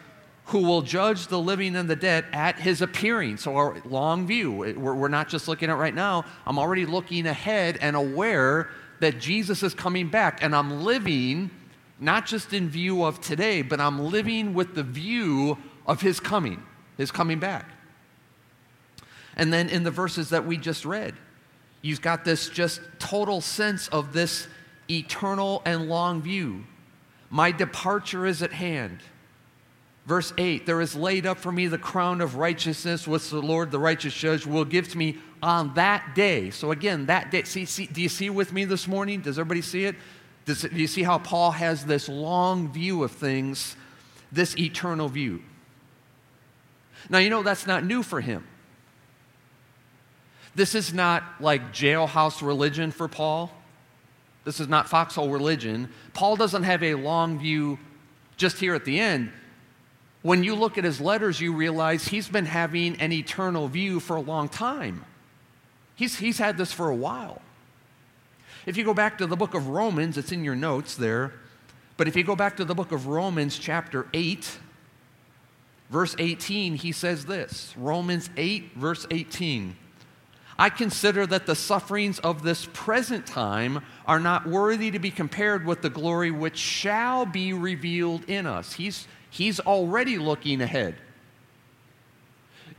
who 0.46 0.62
will 0.62 0.80
judge 0.80 1.26
the 1.26 1.38
living 1.38 1.76
and 1.76 1.90
the 1.90 1.96
dead 1.96 2.24
at 2.32 2.58
his 2.58 2.80
appearing. 2.80 3.36
So, 3.36 3.54
our 3.54 3.76
long 3.84 4.26
view, 4.26 4.50
we're, 4.78 5.08
not 5.08 5.28
just 5.28 5.46
looking 5.46 5.68
at 5.68 5.76
right 5.76 5.94
now, 5.94 6.24
I'm 6.46 6.58
already 6.58 6.86
looking 6.86 7.26
ahead 7.26 7.76
and 7.82 7.96
aware 7.96 8.70
that 9.00 9.20
Jesus 9.20 9.62
is 9.62 9.74
coming 9.74 10.08
back, 10.08 10.42
and 10.42 10.56
I'm 10.56 10.84
living 10.84 11.50
not 11.98 12.26
just 12.26 12.52
in 12.52 12.68
view 12.68 13.04
of 13.04 13.20
today, 13.20 13.62
but 13.62 13.80
I'm 13.80 13.98
living 13.98 14.54
with 14.54 14.74
the 14.74 14.82
view 14.82 15.58
of 15.86 16.00
his 16.00 16.20
coming, 16.20 16.62
his 16.96 17.10
coming 17.10 17.38
back. 17.38 17.70
And 19.36 19.52
then 19.52 19.68
in 19.68 19.82
the 19.82 19.90
verses 19.90 20.30
that 20.30 20.46
we 20.46 20.56
just 20.56 20.84
read, 20.84 21.14
you've 21.82 22.02
got 22.02 22.24
this 22.24 22.48
just 22.48 22.80
total 22.98 23.40
sense 23.40 23.88
of 23.88 24.12
this 24.12 24.48
eternal 24.90 25.62
and 25.64 25.88
long 25.88 26.22
view. 26.22 26.64
My 27.30 27.50
departure 27.50 28.26
is 28.26 28.42
at 28.42 28.52
hand. 28.52 29.00
Verse 30.06 30.32
8 30.38 30.64
There 30.64 30.80
is 30.80 30.94
laid 30.94 31.26
up 31.26 31.38
for 31.38 31.52
me 31.52 31.66
the 31.66 31.78
crown 31.78 32.20
of 32.20 32.36
righteousness, 32.36 33.06
which 33.06 33.28
the 33.30 33.42
Lord, 33.42 33.70
the 33.70 33.78
righteous 33.78 34.14
judge, 34.14 34.46
will 34.46 34.64
give 34.64 34.88
to 34.90 34.98
me 34.98 35.18
on 35.42 35.74
that 35.74 36.14
day. 36.14 36.50
So, 36.50 36.70
again, 36.70 37.06
that 37.06 37.30
day. 37.30 37.42
See, 37.42 37.64
see, 37.64 37.86
do 37.86 38.00
you 38.00 38.08
see 38.08 38.30
with 38.30 38.52
me 38.52 38.64
this 38.64 38.86
morning? 38.86 39.20
Does 39.20 39.38
everybody 39.38 39.62
see 39.62 39.84
it? 39.84 39.96
Does, 40.46 40.62
do 40.62 40.76
you 40.76 40.86
see 40.86 41.02
how 41.02 41.18
Paul 41.18 41.50
has 41.50 41.84
this 41.84 42.08
long 42.08 42.72
view 42.72 43.02
of 43.02 43.10
things, 43.10 43.76
this 44.32 44.56
eternal 44.56 45.08
view? 45.08 45.42
Now, 47.10 47.18
you 47.18 47.30
know 47.30 47.42
that's 47.42 47.66
not 47.66 47.84
new 47.84 48.02
for 48.02 48.20
him. 48.20 48.46
This 50.54 50.74
is 50.74 50.94
not 50.94 51.22
like 51.40 51.72
jailhouse 51.72 52.40
religion 52.40 52.90
for 52.90 53.08
Paul. 53.08 53.52
This 54.44 54.60
is 54.60 54.68
not 54.68 54.88
foxhole 54.88 55.28
religion. 55.30 55.92
Paul 56.14 56.36
doesn't 56.36 56.62
have 56.62 56.82
a 56.82 56.94
long 56.94 57.38
view 57.38 57.78
just 58.36 58.58
here 58.58 58.74
at 58.74 58.84
the 58.84 58.98
end. 59.00 59.32
When 60.22 60.44
you 60.44 60.54
look 60.54 60.78
at 60.78 60.84
his 60.84 61.00
letters, 61.00 61.40
you 61.40 61.52
realize 61.52 62.08
he's 62.08 62.28
been 62.28 62.46
having 62.46 62.96
an 63.00 63.12
eternal 63.12 63.68
view 63.68 64.00
for 64.00 64.16
a 64.16 64.20
long 64.20 64.48
time. 64.48 65.04
He's, 65.96 66.18
he's 66.18 66.38
had 66.38 66.56
this 66.56 66.72
for 66.72 66.88
a 66.88 66.96
while. 66.96 67.42
If 68.66 68.76
you 68.76 68.82
go 68.82 68.94
back 68.94 69.18
to 69.18 69.26
the 69.28 69.36
book 69.36 69.54
of 69.54 69.68
Romans, 69.68 70.18
it's 70.18 70.32
in 70.32 70.42
your 70.42 70.56
notes 70.56 70.96
there. 70.96 71.32
But 71.96 72.08
if 72.08 72.16
you 72.16 72.24
go 72.24 72.36
back 72.36 72.56
to 72.56 72.64
the 72.64 72.74
book 72.74 72.90
of 72.90 73.06
Romans, 73.06 73.58
chapter 73.58 74.08
8, 74.12 74.58
verse 75.88 76.16
18, 76.18 76.74
he 76.74 76.90
says 76.90 77.26
this 77.26 77.72
Romans 77.76 78.28
8, 78.36 78.72
verse 78.74 79.06
18. 79.10 79.76
I 80.58 80.68
consider 80.70 81.26
that 81.26 81.46
the 81.46 81.54
sufferings 81.54 82.18
of 82.20 82.42
this 82.42 82.66
present 82.72 83.26
time 83.26 83.84
are 84.06 84.18
not 84.18 84.46
worthy 84.46 84.90
to 84.90 84.98
be 84.98 85.10
compared 85.10 85.64
with 85.64 85.82
the 85.82 85.90
glory 85.90 86.30
which 86.30 86.56
shall 86.56 87.24
be 87.24 87.52
revealed 87.52 88.24
in 88.28 88.46
us. 88.46 88.72
He's, 88.72 89.06
he's 89.30 89.60
already 89.60 90.18
looking 90.18 90.60
ahead. 90.60 90.96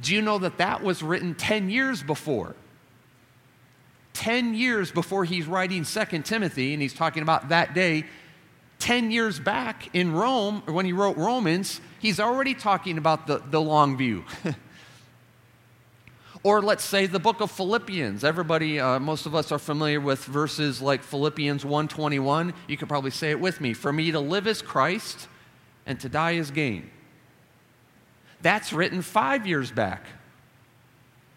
Do 0.01 0.13
you 0.13 0.21
know 0.21 0.39
that 0.39 0.57
that 0.57 0.83
was 0.83 1.01
written 1.01 1.33
10 1.33 1.69
years 1.69 2.03
before? 2.03 2.55
10 4.17 4.55
years 4.55 4.91
before 4.91 5.25
he's 5.25 5.45
writing 5.45 5.83
2 5.83 6.05
Timothy, 6.23 6.73
and 6.73 6.81
he's 6.81 6.93
talking 6.93 7.21
about 7.21 7.49
that 7.49 7.75
day. 7.75 8.03
10 8.79 9.11
years 9.11 9.39
back 9.39 9.95
in 9.95 10.11
Rome, 10.11 10.63
when 10.65 10.87
he 10.87 10.93
wrote 10.93 11.17
Romans, 11.17 11.81
he's 11.99 12.19
already 12.19 12.55
talking 12.55 12.97
about 12.97 13.27
the, 13.27 13.43
the 13.51 13.61
long 13.61 13.95
view. 13.95 14.25
or 16.43 16.63
let's 16.63 16.83
say 16.83 17.05
the 17.05 17.19
book 17.19 17.41
of 17.41 17.51
Philippians. 17.51 18.23
Everybody, 18.23 18.79
uh, 18.79 18.97
most 18.97 19.27
of 19.27 19.35
us 19.35 19.51
are 19.51 19.59
familiar 19.59 20.01
with 20.01 20.25
verses 20.25 20.81
like 20.81 21.03
Philippians 21.03 21.63
1:21. 21.63 22.53
You 22.67 22.75
could 22.75 22.89
probably 22.89 23.11
say 23.11 23.29
it 23.29 23.39
with 23.39 23.61
me. 23.61 23.73
For 23.73 23.93
me 23.93 24.09
to 24.09 24.19
live 24.19 24.47
is 24.47 24.63
Christ, 24.63 25.27
and 25.85 25.99
to 25.99 26.09
die 26.09 26.31
is 26.31 26.49
gain. 26.49 26.89
That's 28.41 28.73
written 28.73 29.03
five 29.03 29.45
years 29.45 29.69
back. 29.71 30.05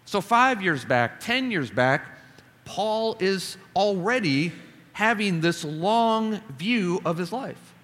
So, 0.07 0.23
five 0.23 0.63
years 0.63 0.85
back, 0.87 1.21
10 1.21 1.51
years 1.51 1.71
back, 1.71 2.20
Paul 2.71 3.17
is 3.19 3.57
already 3.75 4.53
having 4.93 5.41
this 5.41 5.65
long 5.65 6.41
view 6.57 7.01
of 7.05 7.19
his 7.19 7.33
life. 7.33 7.75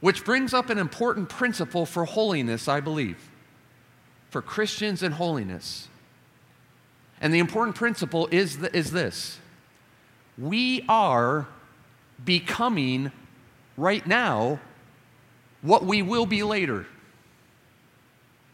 Which 0.00 0.24
brings 0.24 0.52
up 0.52 0.70
an 0.70 0.78
important 0.78 1.28
principle 1.28 1.86
for 1.86 2.04
holiness, 2.04 2.66
I 2.66 2.80
believe, 2.80 3.30
for 4.28 4.42
Christians 4.42 5.04
and 5.04 5.14
holiness. 5.14 5.86
And 7.20 7.32
the 7.32 7.38
important 7.38 7.76
principle 7.76 8.28
is, 8.32 8.56
th- 8.56 8.74
is 8.74 8.90
this 8.90 9.38
we 10.36 10.84
are 10.88 11.46
becoming 12.24 13.12
right 13.76 14.04
now 14.04 14.58
what 15.62 15.84
we 15.84 16.02
will 16.02 16.26
be 16.26 16.42
later. 16.42 16.86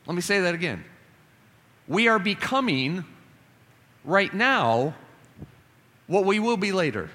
Let 0.04 0.14
me 0.14 0.20
say 0.20 0.40
that 0.40 0.54
again. 0.54 0.85
We 1.88 2.06
are 2.06 2.18
becoming 2.18 3.06
right 4.04 4.35
now 4.35 4.94
what 6.06 6.25
we 6.25 6.38
will 6.38 6.56
be 6.56 6.72
later. 6.72 7.10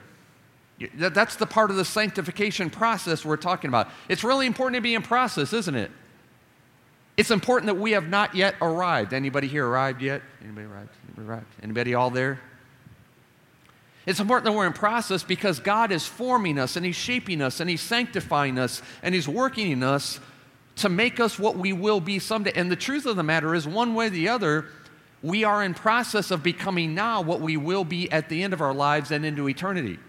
That's 0.95 1.36
the 1.36 1.45
part 1.45 1.69
of 1.69 1.77
the 1.77 1.86
sanctification 1.86 2.69
process 2.69 3.24
we're 3.24 3.38
talking 3.38 3.67
about. 3.67 3.89
It's 4.10 4.24
really 4.24 4.48
important 4.48 4.75
to 4.75 4.81
be 4.81 4.95
in 4.95 5.01
process, 5.01 5.53
isn't 5.53 5.75
it? 5.75 5.91
It's 7.17 7.29
important 7.29 7.67
that 7.67 7.75
we 7.75 7.91
have 7.91 8.07
not 8.07 8.33
yet 8.33 8.55
arrived. 8.62 9.13
Anybody 9.13 9.48
here 9.48 9.67
arrived 9.67 10.01
yet? 10.01 10.21
Anybody 10.43 10.65
arrived? 10.65 10.89
Anybody 11.07 11.27
arrived? 11.27 11.45
Anybody 11.62 11.93
all 11.93 12.10
there? 12.10 12.39
It's 14.07 14.19
important 14.19 14.45
that 14.45 14.53
we're 14.53 14.65
in 14.65 14.74
process 14.74 15.21
because 15.21 15.60
God 15.60 15.91
is 15.91 16.07
forming 16.07 16.57
us 16.57 16.75
and 16.75 16.86
He's 16.86 16.95
shaping 16.95 17.41
us 17.41 17.60
and 17.60 17.69
He's 17.69 17.81
sanctifying 17.81 18.57
us 18.57 18.81
and 19.03 19.13
He's 19.13 19.27
working 19.27 19.69
in 19.69 19.83
us 19.83 20.19
to 20.77 20.89
make 20.89 21.19
us 21.19 21.38
what 21.38 21.57
we 21.57 21.74
will 21.74 22.00
be 22.00 22.17
someday. 22.17 22.53
And 22.55 22.71
the 22.71 22.75
truth 22.75 23.05
of 23.05 23.15
the 23.15 23.24
matter 23.24 23.53
is, 23.53 23.67
one 23.67 23.93
way 23.93 24.07
or 24.07 24.10
the 24.10 24.29
other, 24.29 24.65
we 25.23 25.43
are 25.43 25.63
in 25.63 25.73
process 25.73 26.31
of 26.31 26.41
becoming 26.41 26.95
now 26.95 27.21
what 27.21 27.41
we 27.41 27.57
will 27.57 27.83
be 27.83 28.11
at 28.11 28.29
the 28.29 28.43
end 28.43 28.53
of 28.53 28.61
our 28.61 28.73
lives 28.73 29.11
and 29.11 29.25
into 29.25 29.47
eternity. 29.47 29.99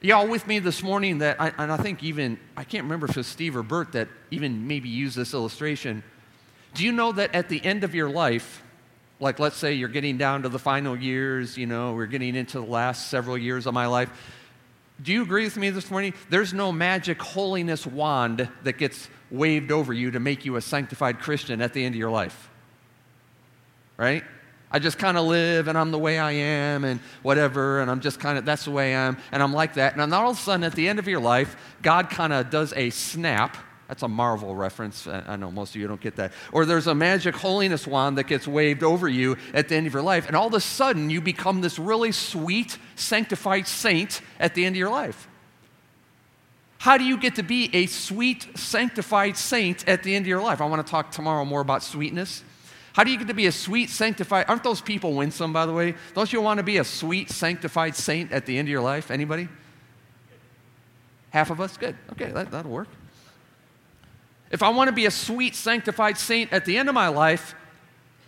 Y'all 0.00 0.28
with 0.28 0.46
me 0.46 0.58
this 0.58 0.82
morning 0.82 1.18
that, 1.18 1.40
I, 1.40 1.52
and 1.56 1.72
I 1.72 1.78
think 1.78 2.02
even, 2.02 2.38
I 2.56 2.64
can't 2.64 2.84
remember 2.84 3.06
if 3.06 3.16
it's 3.16 3.28
Steve 3.28 3.56
or 3.56 3.62
Bert 3.62 3.92
that 3.92 4.08
even 4.30 4.66
maybe 4.66 4.88
used 4.88 5.16
this 5.16 5.32
illustration. 5.32 6.02
Do 6.74 6.84
you 6.84 6.92
know 6.92 7.12
that 7.12 7.34
at 7.34 7.48
the 7.48 7.64
end 7.64 7.84
of 7.84 7.94
your 7.94 8.10
life, 8.10 8.62
like 9.20 9.38
let's 9.38 9.56
say 9.56 9.72
you're 9.72 9.88
getting 9.88 10.18
down 10.18 10.42
to 10.42 10.50
the 10.50 10.58
final 10.58 10.94
years, 10.94 11.56
you 11.56 11.66
know, 11.66 11.94
we're 11.94 12.04
getting 12.06 12.34
into 12.34 12.60
the 12.60 12.66
last 12.66 13.08
several 13.08 13.38
years 13.38 13.66
of 13.66 13.72
my 13.72 13.86
life, 13.86 14.10
do 15.02 15.12
you 15.12 15.22
agree 15.22 15.44
with 15.44 15.56
me 15.56 15.70
this 15.70 15.90
morning? 15.90 16.12
There's 16.28 16.52
no 16.52 16.70
magic 16.70 17.20
holiness 17.22 17.86
wand 17.86 18.48
that 18.62 18.78
gets 18.78 19.08
waved 19.34 19.72
over 19.72 19.92
you 19.92 20.10
to 20.12 20.20
make 20.20 20.44
you 20.44 20.56
a 20.56 20.60
sanctified 20.60 21.20
Christian 21.20 21.60
at 21.60 21.72
the 21.72 21.84
end 21.84 21.94
of 21.94 21.98
your 21.98 22.10
life. 22.10 22.50
Right? 23.96 24.24
I 24.70 24.80
just 24.80 24.98
kind 24.98 25.16
of 25.16 25.26
live 25.26 25.68
and 25.68 25.78
I'm 25.78 25.90
the 25.90 25.98
way 25.98 26.18
I 26.18 26.32
am 26.32 26.84
and 26.84 26.98
whatever, 27.22 27.80
and 27.80 27.90
I'm 27.90 28.00
just 28.00 28.18
kind 28.18 28.38
of, 28.38 28.44
that's 28.44 28.64
the 28.64 28.72
way 28.72 28.94
I 28.94 29.06
am, 29.06 29.16
and 29.30 29.42
I'm 29.42 29.52
like 29.52 29.74
that. 29.74 29.96
And 29.96 30.12
all 30.12 30.30
of 30.30 30.36
a 30.36 30.40
sudden, 30.40 30.64
at 30.64 30.72
the 30.72 30.88
end 30.88 30.98
of 30.98 31.06
your 31.06 31.20
life, 31.20 31.56
God 31.80 32.10
kind 32.10 32.32
of 32.32 32.50
does 32.50 32.72
a 32.74 32.90
snap 32.90 33.56
that's 33.88 34.02
a 34.02 34.08
Marvel 34.08 34.54
reference. 34.54 35.06
I 35.06 35.36
know 35.36 35.50
most 35.50 35.74
of 35.74 35.80
you 35.80 35.86
don't 35.86 36.00
get 36.00 36.16
that. 36.16 36.32
Or 36.52 36.64
there's 36.64 36.86
a 36.86 36.94
magic 36.94 37.34
holiness 37.34 37.86
wand 37.86 38.16
that 38.18 38.24
gets 38.24 38.48
waved 38.48 38.82
over 38.82 39.08
you 39.08 39.36
at 39.52 39.68
the 39.68 39.76
end 39.76 39.86
of 39.86 39.92
your 39.92 40.02
life, 40.02 40.26
and 40.26 40.34
all 40.34 40.46
of 40.46 40.54
a 40.54 40.60
sudden 40.60 41.10
you 41.10 41.20
become 41.20 41.60
this 41.60 41.78
really 41.78 42.10
sweet, 42.10 42.78
sanctified 42.96 43.68
saint 43.68 44.22
at 44.40 44.54
the 44.54 44.64
end 44.64 44.74
of 44.74 44.78
your 44.78 44.90
life. 44.90 45.28
How 46.84 46.98
do 46.98 47.04
you 47.04 47.16
get 47.16 47.36
to 47.36 47.42
be 47.42 47.70
a 47.72 47.86
sweet, 47.86 48.58
sanctified 48.58 49.38
saint 49.38 49.88
at 49.88 50.02
the 50.02 50.14
end 50.14 50.24
of 50.24 50.26
your 50.26 50.42
life? 50.42 50.60
I 50.60 50.66
want 50.66 50.86
to 50.86 50.90
talk 50.90 51.10
tomorrow 51.10 51.42
more 51.46 51.62
about 51.62 51.82
sweetness. 51.82 52.44
How 52.92 53.04
do 53.04 53.10
you 53.10 53.16
get 53.16 53.28
to 53.28 53.32
be 53.32 53.46
a 53.46 53.52
sweet, 53.52 53.88
sanctified? 53.88 54.44
Aren't 54.48 54.64
those 54.64 54.82
people 54.82 55.14
winsome, 55.14 55.50
by 55.50 55.64
the 55.64 55.72
way? 55.72 55.94
Don't 56.12 56.30
you 56.30 56.42
want 56.42 56.58
to 56.58 56.62
be 56.62 56.76
a 56.76 56.84
sweet, 56.84 57.30
sanctified 57.30 57.96
saint 57.96 58.32
at 58.32 58.44
the 58.44 58.58
end 58.58 58.68
of 58.68 58.70
your 58.70 58.82
life? 58.82 59.10
Anybody? 59.10 59.48
Half 61.30 61.48
of 61.48 61.58
us? 61.58 61.74
Good. 61.78 61.96
Okay, 62.12 62.30
that, 62.32 62.50
that'll 62.50 62.70
work. 62.70 62.88
If 64.50 64.62
I 64.62 64.68
want 64.68 64.88
to 64.88 64.94
be 64.94 65.06
a 65.06 65.10
sweet, 65.10 65.54
sanctified 65.54 66.18
saint 66.18 66.52
at 66.52 66.66
the 66.66 66.76
end 66.76 66.90
of 66.90 66.94
my 66.94 67.08
life, 67.08 67.54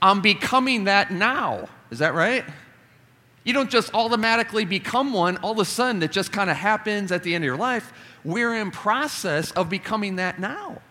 I'm 0.01 0.23
becoming 0.23 0.85
that 0.85 1.11
now. 1.11 1.69
Is 1.91 1.99
that 1.99 2.15
right? 2.15 2.43
You 3.45 3.53
don't 3.53 3.71
just 3.71 3.95
automatically 3.95 4.65
become 4.65 5.13
one, 5.13 5.37
all 5.37 5.53
of 5.53 5.59
a 5.59 5.65
sudden 5.67 6.03
it 6.03 6.11
just 6.11 6.33
kind 6.33 6.49
of 6.49 6.57
happens 6.57 7.13
at 7.13 7.23
the 7.23 7.35
end 7.35 7.45
of 7.45 7.47
your 7.47 7.57
life. 7.57 7.93
We're 8.27 8.57
in 8.57 8.73
process 8.73 9.53
of 9.53 9.71
becoming 9.71 10.17
that 10.17 10.41
now. 10.41 10.83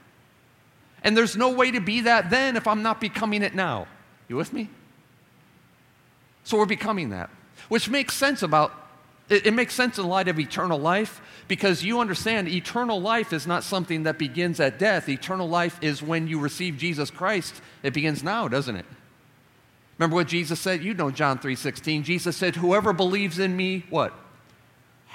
And 1.03 1.17
there's 1.17 1.35
no 1.35 1.49
way 1.49 1.69
to 1.69 1.81
be 1.81 2.01
that 2.01 2.29
then 2.29 2.55
if 2.55 2.65
I'm 2.65 2.81
not 2.81 3.01
becoming 3.01 3.43
it 3.43 3.53
now. 3.53 3.87
You 4.29 4.37
with 4.37 4.53
me? 4.53 4.69
So 6.45 6.57
we're 6.57 6.65
becoming 6.65 7.09
that, 7.09 7.29
which 7.67 7.89
makes 7.89 8.15
sense 8.15 8.41
about 8.41 8.71
it, 9.27 9.47
it 9.47 9.53
makes 9.53 9.73
sense 9.73 9.97
in 9.97 10.07
light 10.07 10.27
of 10.27 10.39
eternal 10.39 10.79
life 10.79 11.19
because 11.47 11.83
you 11.83 11.99
understand 11.99 12.47
eternal 12.47 13.01
life 13.01 13.33
is 13.33 13.45
not 13.45 13.63
something 13.63 14.03
that 14.03 14.17
begins 14.17 14.59
at 14.59 14.79
death. 14.79 15.09
Eternal 15.09 15.49
life 15.49 15.77
is 15.81 16.01
when 16.01 16.27
you 16.27 16.39
receive 16.39 16.77
Jesus 16.77 17.09
Christ. 17.09 17.59
It 17.83 17.93
begins 17.93 18.23
now, 18.23 18.47
doesn't 18.47 18.75
it? 18.75 18.85
Remember 19.97 20.15
what 20.15 20.27
Jesus 20.27 20.59
said? 20.59 20.83
You 20.83 20.93
know 20.93 21.11
John 21.11 21.37
3:16. 21.39 22.03
Jesus 22.03 22.37
said, 22.37 22.55
"Whoever 22.55 22.93
believes 22.93 23.39
in 23.39 23.57
me, 23.57 23.85
what? 23.89 24.13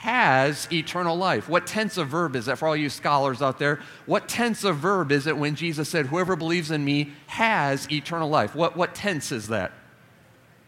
Has 0.01 0.67
eternal 0.73 1.17
life." 1.17 1.49
What 1.49 1.67
tense 1.67 1.99
of 1.99 2.09
verb 2.09 2.35
is 2.35 2.47
that 2.47 2.59
for 2.59 2.69
all 2.69 2.77
you 2.77 2.89
scholars 2.89 3.43
out 3.43 3.59
there? 3.59 3.81
What 4.07 4.29
tense 4.29 4.65
of 4.65 4.79
verb 4.79 5.13
is 5.13 5.27
it 5.27 5.37
when 5.37 5.55
Jesus 5.55 5.91
said, 5.91 6.07
"Whoever 6.07 6.37
believes 6.37 6.71
in 6.71 6.85
me 6.85 7.13
has 7.27 7.91
eternal 7.91 8.31
life"? 8.31 8.55
What 8.55 8.77
what 8.77 8.95
tense 8.95 9.31
is 9.31 9.49
that? 9.49 9.73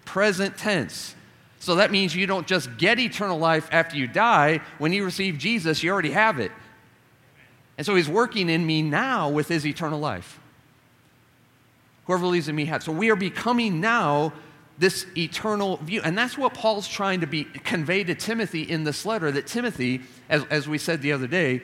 Present 0.05 0.59
tense. 0.59 1.15
So 1.61 1.77
that 1.77 1.91
means 1.91 2.15
you 2.15 2.27
don't 2.27 2.47
just 2.47 2.77
get 2.77 2.99
eternal 2.99 3.39
life 3.39 3.69
after 3.73 3.97
you 3.97 4.07
die. 4.07 4.61
When 4.79 4.93
you 4.93 5.05
receive 5.05 5.39
Jesus, 5.39 5.83
you 5.83 5.93
already 5.93 6.11
have 6.11 6.39
it. 6.39 6.53
And 7.79 7.87
so 7.87 7.95
he's 7.95 8.09
working 8.09 8.51
in 8.51 8.67
me 8.67 8.83
now 8.83 9.31
with 9.31 9.49
his 9.49 9.65
eternal 9.65 9.99
life. 9.99 10.41
Whoever 12.05 12.23
believes 12.23 12.49
in 12.49 12.57
me 12.57 12.67
has. 12.67 12.85
So 12.85 12.93
we 12.93 13.11
are 13.11 13.17
becoming 13.17 13.81
now 13.81 14.33
this 14.83 15.07
eternal 15.17 15.77
view. 15.77 16.01
And 16.03 16.19
that's 16.19 16.37
what 16.37 16.55
Paul's 16.55 16.89
trying 16.89 17.21
to 17.21 17.27
be 17.29 17.45
convey 17.45 18.03
to 18.03 18.17
Timothy 18.17 18.63
in 18.63 18.83
this 18.83 19.07
letter 19.07 19.31
that 19.31 19.47
Timothy, 19.47 20.01
as, 20.29 20.45
as 20.51 20.67
we 20.67 20.77
said 20.77 21.03
the 21.03 21.13
other 21.13 21.29
day, 21.29 21.63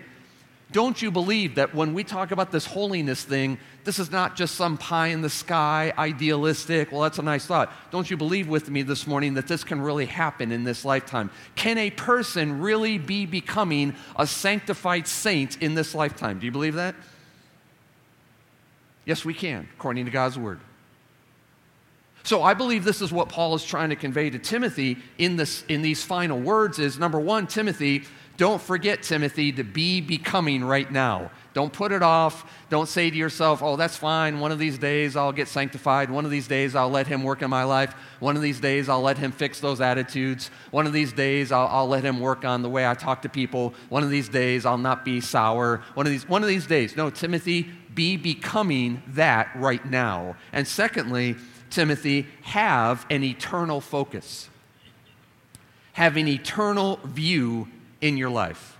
don't 0.70 1.02
you 1.02 1.10
believe 1.10 1.56
that 1.56 1.74
when 1.74 1.94
we 1.94 2.04
talk 2.04 2.30
about 2.30 2.52
this 2.52 2.64
holiness 2.64 3.24
thing, 3.24 3.58
this 3.82 3.98
is 3.98 4.12
not 4.12 4.36
just 4.36 4.54
some 4.54 4.78
pie 4.78 5.08
in 5.08 5.20
the 5.20 5.30
sky, 5.30 5.92
idealistic, 5.98 6.92
well, 6.92 7.00
that's 7.00 7.18
a 7.18 7.22
nice 7.22 7.44
thought. 7.44 7.72
Don't 7.90 8.08
you 8.08 8.16
believe 8.16 8.46
with 8.46 8.70
me 8.70 8.82
this 8.82 9.04
morning 9.04 9.34
that 9.34 9.48
this 9.48 9.64
can 9.64 9.80
really 9.80 10.06
happen 10.06 10.52
in 10.52 10.62
this 10.62 10.84
lifetime? 10.84 11.28
Can 11.56 11.76
a 11.76 11.90
person 11.90 12.60
really 12.60 12.98
be 12.98 13.26
becoming 13.26 13.96
a 14.14 14.28
sanctified 14.28 15.08
saint 15.08 15.60
in 15.60 15.74
this 15.74 15.92
lifetime? 15.92 16.38
Do 16.38 16.46
you 16.46 16.52
believe 16.52 16.74
that? 16.74 16.94
Yes, 19.04 19.24
we 19.24 19.34
can, 19.34 19.68
according 19.74 20.04
to 20.04 20.12
God's 20.12 20.38
word. 20.38 20.60
So 22.24 22.42
I 22.42 22.54
believe 22.54 22.84
this 22.84 23.00
is 23.00 23.10
what 23.10 23.28
Paul 23.28 23.54
is 23.54 23.64
trying 23.64 23.90
to 23.90 23.96
convey 23.96 24.30
to 24.30 24.38
Timothy 24.38 24.98
in, 25.16 25.36
this, 25.36 25.64
in 25.68 25.82
these 25.82 26.04
final 26.04 26.38
words 26.38 26.78
is 26.78 26.98
number 26.98 27.18
one, 27.18 27.46
Timothy, 27.46 28.04
Don't 28.38 28.62
forget, 28.62 29.02
Timothy, 29.02 29.50
to 29.52 29.64
be 29.64 30.00
becoming 30.00 30.62
right 30.62 30.90
now. 30.90 31.32
Don't 31.54 31.72
put 31.72 31.90
it 31.90 32.04
off. 32.04 32.48
Don't 32.70 32.88
say 32.88 33.10
to 33.10 33.16
yourself, 33.16 33.64
oh, 33.64 33.74
that's 33.74 33.96
fine. 33.96 34.38
One 34.38 34.52
of 34.52 34.60
these 34.60 34.78
days 34.78 35.16
I'll 35.16 35.32
get 35.32 35.48
sanctified. 35.48 36.08
One 36.08 36.24
of 36.24 36.30
these 36.30 36.46
days 36.46 36.76
I'll 36.76 36.88
let 36.88 37.08
Him 37.08 37.24
work 37.24 37.42
in 37.42 37.50
my 37.50 37.64
life. 37.64 37.94
One 38.20 38.36
of 38.36 38.42
these 38.42 38.60
days 38.60 38.88
I'll 38.88 39.02
let 39.02 39.18
Him 39.18 39.32
fix 39.32 39.58
those 39.58 39.80
attitudes. 39.80 40.52
One 40.70 40.86
of 40.86 40.92
these 40.92 41.12
days 41.12 41.50
I'll, 41.50 41.66
I'll 41.66 41.88
let 41.88 42.04
Him 42.04 42.20
work 42.20 42.44
on 42.44 42.62
the 42.62 42.68
way 42.68 42.86
I 42.86 42.94
talk 42.94 43.22
to 43.22 43.28
people. 43.28 43.74
One 43.88 44.04
of 44.04 44.10
these 44.10 44.28
days 44.28 44.64
I'll 44.64 44.78
not 44.78 45.04
be 45.04 45.20
sour. 45.20 45.82
One 45.94 46.06
of 46.06 46.12
these, 46.12 46.28
one 46.28 46.44
of 46.44 46.48
these 46.48 46.68
days. 46.68 46.96
No, 46.96 47.10
Timothy, 47.10 47.62
be 47.92 48.16
becoming 48.16 49.02
that 49.08 49.50
right 49.56 49.84
now. 49.84 50.36
And 50.52 50.68
secondly, 50.68 51.34
Timothy, 51.70 52.26
have 52.42 53.06
an 53.10 53.22
eternal 53.22 53.80
focus. 53.80 54.48
Have 55.92 56.16
an 56.16 56.28
eternal 56.28 57.00
view 57.04 57.68
in 58.00 58.16
your 58.16 58.30
life. 58.30 58.76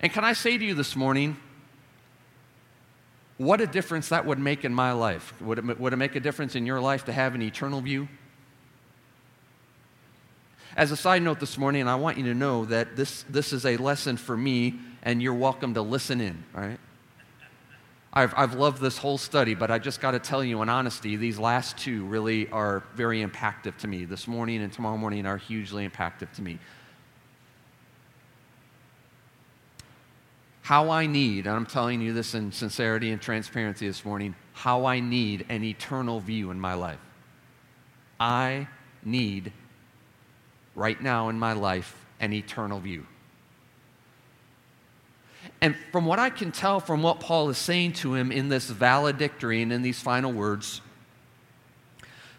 And 0.00 0.12
can 0.12 0.24
I 0.24 0.32
say 0.32 0.56
to 0.56 0.64
you 0.64 0.74
this 0.74 0.94
morning, 0.94 1.36
what 3.36 3.60
a 3.60 3.66
difference 3.66 4.08
that 4.08 4.26
would 4.26 4.38
make 4.38 4.64
in 4.64 4.74
my 4.74 4.92
life? 4.92 5.32
Would 5.40 5.58
it, 5.58 5.80
would 5.80 5.92
it 5.92 5.96
make 5.96 6.16
a 6.16 6.20
difference 6.20 6.54
in 6.54 6.66
your 6.66 6.80
life 6.80 7.04
to 7.06 7.12
have 7.12 7.34
an 7.34 7.42
eternal 7.42 7.80
view? 7.80 8.08
As 10.76 10.90
a 10.92 10.96
side 10.96 11.22
note 11.22 11.40
this 11.40 11.58
morning, 11.58 11.88
I 11.88 11.96
want 11.96 12.18
you 12.18 12.24
to 12.24 12.34
know 12.34 12.64
that 12.66 12.94
this, 12.94 13.24
this 13.28 13.52
is 13.52 13.64
a 13.64 13.76
lesson 13.76 14.16
for 14.16 14.36
me, 14.36 14.74
and 15.02 15.22
you're 15.22 15.34
welcome 15.34 15.74
to 15.74 15.82
listen 15.82 16.20
in, 16.20 16.44
all 16.54 16.60
right? 16.60 16.78
I've, 18.12 18.32
I've 18.36 18.54
loved 18.54 18.80
this 18.80 18.98
whole 18.98 19.18
study, 19.18 19.54
but 19.54 19.70
I 19.70 19.78
just 19.78 20.00
got 20.00 20.12
to 20.12 20.18
tell 20.18 20.42
you 20.42 20.62
in 20.62 20.68
honesty, 20.68 21.16
these 21.16 21.38
last 21.38 21.76
two 21.76 22.04
really 22.06 22.48
are 22.50 22.82
very 22.94 23.24
impactful 23.24 23.76
to 23.78 23.86
me. 23.86 24.04
This 24.04 24.26
morning 24.26 24.62
and 24.62 24.72
tomorrow 24.72 24.96
morning 24.96 25.26
are 25.26 25.36
hugely 25.36 25.88
impactful 25.88 26.32
to 26.32 26.42
me. 26.42 26.58
how 30.68 30.90
I 30.90 31.06
need, 31.06 31.46
and 31.46 31.56
I'm 31.56 31.64
telling 31.64 32.02
you 32.02 32.12
this 32.12 32.34
in 32.34 32.52
sincerity 32.52 33.10
and 33.10 33.22
transparency 33.22 33.86
this 33.86 34.04
morning, 34.04 34.34
how 34.52 34.84
I 34.84 35.00
need 35.00 35.46
an 35.48 35.64
eternal 35.64 36.20
view 36.20 36.50
in 36.50 36.60
my 36.60 36.74
life. 36.74 37.00
I 38.20 38.68
need, 39.02 39.50
right 40.74 41.00
now 41.00 41.30
in 41.30 41.38
my 41.38 41.54
life, 41.54 42.04
an 42.20 42.34
eternal 42.34 42.80
view. 42.80 43.06
And 45.60 45.74
from 45.90 46.06
what 46.06 46.18
I 46.18 46.30
can 46.30 46.52
tell 46.52 46.78
from 46.80 47.02
what 47.02 47.20
Paul 47.20 47.48
is 47.50 47.58
saying 47.58 47.94
to 47.94 48.14
him 48.14 48.30
in 48.30 48.48
this 48.48 48.70
valedictory 48.70 49.62
and 49.62 49.72
in 49.72 49.82
these 49.82 50.00
final 50.00 50.32
words, 50.32 50.80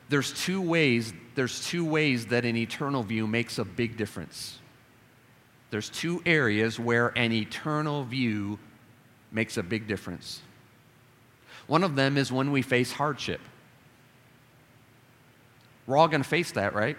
there's 0.08 0.32
two 0.34 0.62
ways, 0.62 1.14
there's 1.36 1.66
two 1.66 1.86
ways 1.86 2.28
that 2.28 2.46
an 2.46 2.56
eternal 2.56 3.04
view 3.04 3.28
makes 3.28 3.60
a 3.60 3.66
big 3.66 3.98
difference 3.98 4.60
there's 5.72 5.90
two 5.90 6.22
areas 6.26 6.80
where 6.80 7.10
an 7.16 7.32
eternal 7.32 8.04
view 8.04 8.58
makes 9.32 9.58
a 9.58 9.64
big 9.64 9.88
difference. 9.88 10.42
One 11.68 11.84
of 11.84 11.96
them 11.96 12.18
is 12.18 12.32
when 12.32 12.52
we 12.52 12.62
face 12.62 12.92
hardship. 12.92 13.42
We're 15.86 15.98
all 15.98 16.08
going 16.08 16.24
to 16.24 16.28
face 16.30 16.52
that, 16.54 16.74
right? 16.74 16.98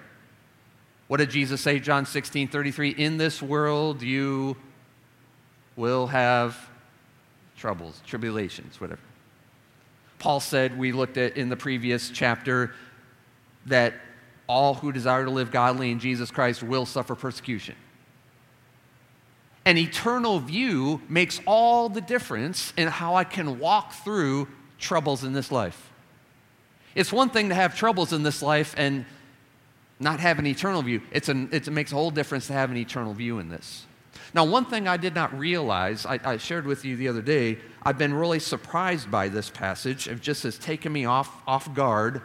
What 1.09 1.17
did 1.17 1.31
Jesus 1.31 1.61
say, 1.61 1.81
John 1.81 2.07
16 2.07 2.49
33? 2.49 2.91
In 2.91 3.17
this 3.17 3.43
world 3.43 4.03
you 4.03 4.57
will 5.81 6.07
have 6.07 6.57
troubles, 7.57 8.01
tribulations, 8.07 8.81
whatever. 8.81 9.01
Paul 10.19 10.39
said, 10.39 10.79
we 10.79 10.93
looked 10.93 11.17
at 11.17 11.37
in 11.37 11.49
the 11.49 11.57
previous 11.57 12.11
chapter, 12.11 12.75
that 13.67 13.95
all 14.47 14.75
who 14.75 14.93
desire 14.93 15.25
to 15.25 15.31
live 15.31 15.51
godly 15.51 15.91
in 15.91 15.99
Jesus 15.99 16.31
Christ 16.31 16.63
will 16.63 16.85
suffer 16.85 17.15
persecution. 17.15 17.75
An 19.65 19.79
eternal 19.79 20.39
view 20.41 21.01
makes 21.09 21.41
all 21.47 21.89
the 21.89 22.01
difference 22.01 22.73
in 22.77 22.89
how 22.89 23.15
I 23.15 23.25
can 23.25 23.59
walk 23.59 23.93
through 23.93 24.49
troubles 24.79 25.25
in 25.25 25.33
this 25.33 25.51
life. 25.51 25.91
It's 26.95 27.13
one 27.13 27.31
thing 27.31 27.49
to 27.51 27.55
have 27.55 27.77
troubles 27.77 28.13
in 28.13 28.23
this 28.23 28.43
life 28.43 28.75
and 28.77 29.05
not 29.99 30.21
have 30.21 30.39
an 30.39 30.47
eternal 30.47 30.83
view. 30.83 31.03
It's 31.11 31.29
an, 31.29 31.49
it 31.53 31.71
makes 31.71 31.93
a 31.93 31.95
whole 31.95 32.11
difference 32.11 32.47
to 32.49 32.53
have 32.53 32.71
an 32.71 32.77
eternal 32.77 33.15
view 33.15 33.39
in 33.39 33.49
this. 33.49 33.87
Now, 34.33 34.45
one 34.45 34.65
thing 34.65 34.87
I 34.87 34.97
did 34.97 35.15
not 35.15 35.37
realize, 35.37 36.07
I, 36.07 36.21
I, 36.25 36.37
shared 36.37 36.67
with 36.67 36.85
you 36.85 36.97
the 36.97 37.09
other 37.09 37.23
day, 37.23 37.59
I've 37.83 37.99
been 37.99 38.15
really 38.15 38.39
surprised 38.39 39.11
by 39.11 39.29
this 39.29 39.51
passage. 39.51 40.07
It 40.07 40.21
just 40.21 40.45
has 40.45 40.57
taken 40.59 40.93
me 40.93 41.05
off, 41.05 41.31
off 41.47 41.75
guard 41.75 42.23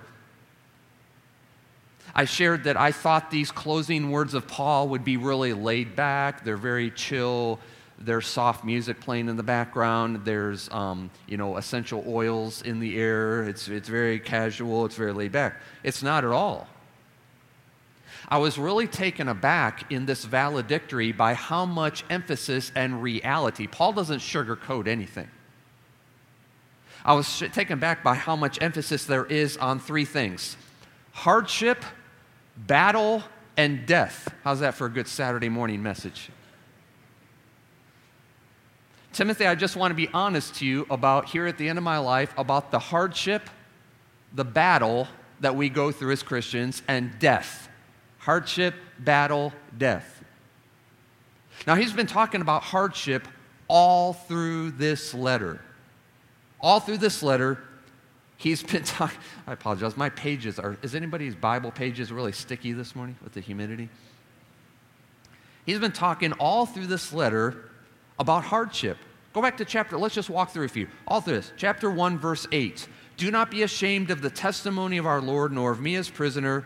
I 2.17 2.23
shared 2.23 2.63
that 2.63 2.77
I 2.77 2.93
thought 2.93 3.29
these 3.29 3.51
closing 3.51 4.09
words 4.09 4.33
of 4.33 4.47
Paul 4.47 4.87
would 4.89 5.03
be 5.03 5.17
really 5.17 5.51
laid 5.51 5.97
back. 5.97 6.45
They're 6.45 6.55
very 6.55 6.89
chill. 6.91 7.59
There's 7.99 8.25
soft 8.25 8.63
music 8.63 9.01
playing 9.01 9.27
in 9.27 9.35
the 9.35 9.43
background. 9.43 10.23
There's, 10.23 10.69
um, 10.71 11.11
you 11.27 11.35
know, 11.35 11.57
essential 11.57 12.05
oils 12.07 12.61
in 12.61 12.79
the 12.79 12.97
air. 12.97 13.43
It's, 13.43 13.67
it's 13.67 13.89
very 13.89 14.19
casual. 14.19 14.85
It's 14.85 14.95
very 14.95 15.11
laid 15.11 15.33
back. 15.33 15.57
It's 15.83 16.01
not 16.01 16.23
at 16.23 16.31
all. 16.31 16.69
I 18.27 18.37
was 18.37 18.57
really 18.57 18.87
taken 18.87 19.27
aback 19.27 19.91
in 19.91 20.05
this 20.05 20.25
valedictory 20.25 21.11
by 21.11 21.33
how 21.33 21.65
much 21.65 22.03
emphasis 22.09 22.71
and 22.75 23.03
reality. 23.03 23.67
Paul 23.67 23.93
doesn't 23.93 24.19
sugarcoat 24.19 24.87
anything. 24.87 25.29
I 27.03 27.13
was 27.13 27.39
taken 27.53 27.77
back 27.77 28.03
by 28.03 28.15
how 28.15 28.35
much 28.35 28.59
emphasis 28.61 29.05
there 29.05 29.25
is 29.25 29.57
on 29.57 29.79
three 29.79 30.05
things 30.05 30.57
hardship, 31.11 31.85
battle 32.57 33.23
and 33.57 33.85
death. 33.85 34.33
How's 34.43 34.59
that 34.59 34.73
for 34.75 34.87
a 34.87 34.89
good 34.89 35.07
Saturday 35.07 35.49
morning 35.49 35.81
message? 35.81 36.29
Timothy, 39.13 39.47
I 39.47 39.55
just 39.55 39.77
want 39.77 39.91
to 39.91 39.95
be 39.95 40.09
honest 40.13 40.55
to 40.55 40.65
you 40.65 40.85
about 40.89 41.29
here 41.29 41.45
at 41.45 41.57
the 41.57 41.69
end 41.69 41.77
of 41.77 41.85
my 41.85 41.99
life 41.99 42.33
about 42.37 42.71
the 42.71 42.79
hardship, 42.79 43.49
the 44.33 44.43
battle 44.43 45.07
that 45.39 45.55
we 45.55 45.69
go 45.69 45.91
through 45.91 46.11
as 46.11 46.21
Christians, 46.21 46.81
and 46.87 47.17
death. 47.17 47.69
Hardship, 48.25 48.75
battle, 48.99 49.53
death. 49.77 50.23
Now, 51.65 51.75
he's 51.75 51.93
been 51.93 52.07
talking 52.07 52.41
about 52.41 52.63
hardship 52.63 53.27
all 53.67 54.13
through 54.13 54.71
this 54.71 55.13
letter. 55.13 55.61
All 56.59 56.79
through 56.79 56.97
this 56.97 57.23
letter, 57.23 57.59
He's 58.37 58.63
been 58.63 58.83
talking, 58.83 59.17
I 59.47 59.53
apologize, 59.53 59.97
my 59.97 60.09
pages 60.09 60.59
are, 60.59 60.77
is 60.81 60.95
anybody's 60.95 61.35
Bible 61.35 61.71
pages 61.71 62.11
really 62.11 62.31
sticky 62.31 62.73
this 62.73 62.95
morning 62.95 63.15
with 63.23 63.33
the 63.33 63.41
humidity? 63.41 63.89
He's 65.65 65.79
been 65.79 65.91
talking 65.91 66.33
all 66.33 66.65
through 66.65 66.87
this 66.87 67.11
letter 67.11 67.69
about 68.19 68.43
hardship. 68.43 68.97
Go 69.33 69.41
back 69.41 69.57
to 69.57 69.65
chapter, 69.65 69.97
let's 69.97 70.15
just 70.15 70.29
walk 70.29 70.51
through 70.51 70.65
a 70.65 70.69
few. 70.69 70.87
All 71.07 71.21
through 71.21 71.37
this. 71.37 71.51
Chapter 71.57 71.89
1, 71.89 72.19
verse 72.19 72.47
8. 72.51 72.87
Do 73.17 73.31
not 73.31 73.49
be 73.49 73.63
ashamed 73.63 74.11
of 74.11 74.21
the 74.21 74.29
testimony 74.29 74.97
of 74.97 75.05
our 75.05 75.21
Lord, 75.21 75.51
nor 75.51 75.71
of 75.71 75.81
me 75.81 75.95
as 75.95 76.09
prisoner, 76.09 76.65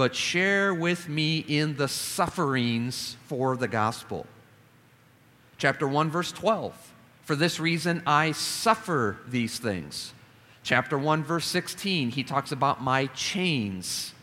but 0.00 0.14
share 0.14 0.72
with 0.72 1.10
me 1.10 1.44
in 1.46 1.76
the 1.76 1.86
sufferings 1.86 3.18
for 3.26 3.54
the 3.54 3.68
gospel. 3.68 4.24
Chapter 5.58 5.86
1, 5.86 6.08
verse 6.08 6.32
12. 6.32 6.94
For 7.24 7.36
this 7.36 7.60
reason 7.60 8.02
I 8.06 8.32
suffer 8.32 9.18
these 9.28 9.58
things. 9.58 10.14
Chapter 10.62 10.98
1, 10.98 11.22
verse 11.22 11.44
16, 11.44 12.12
he 12.12 12.24
talks 12.24 12.50
about 12.50 12.82
my 12.82 13.08
chains. 13.08 14.14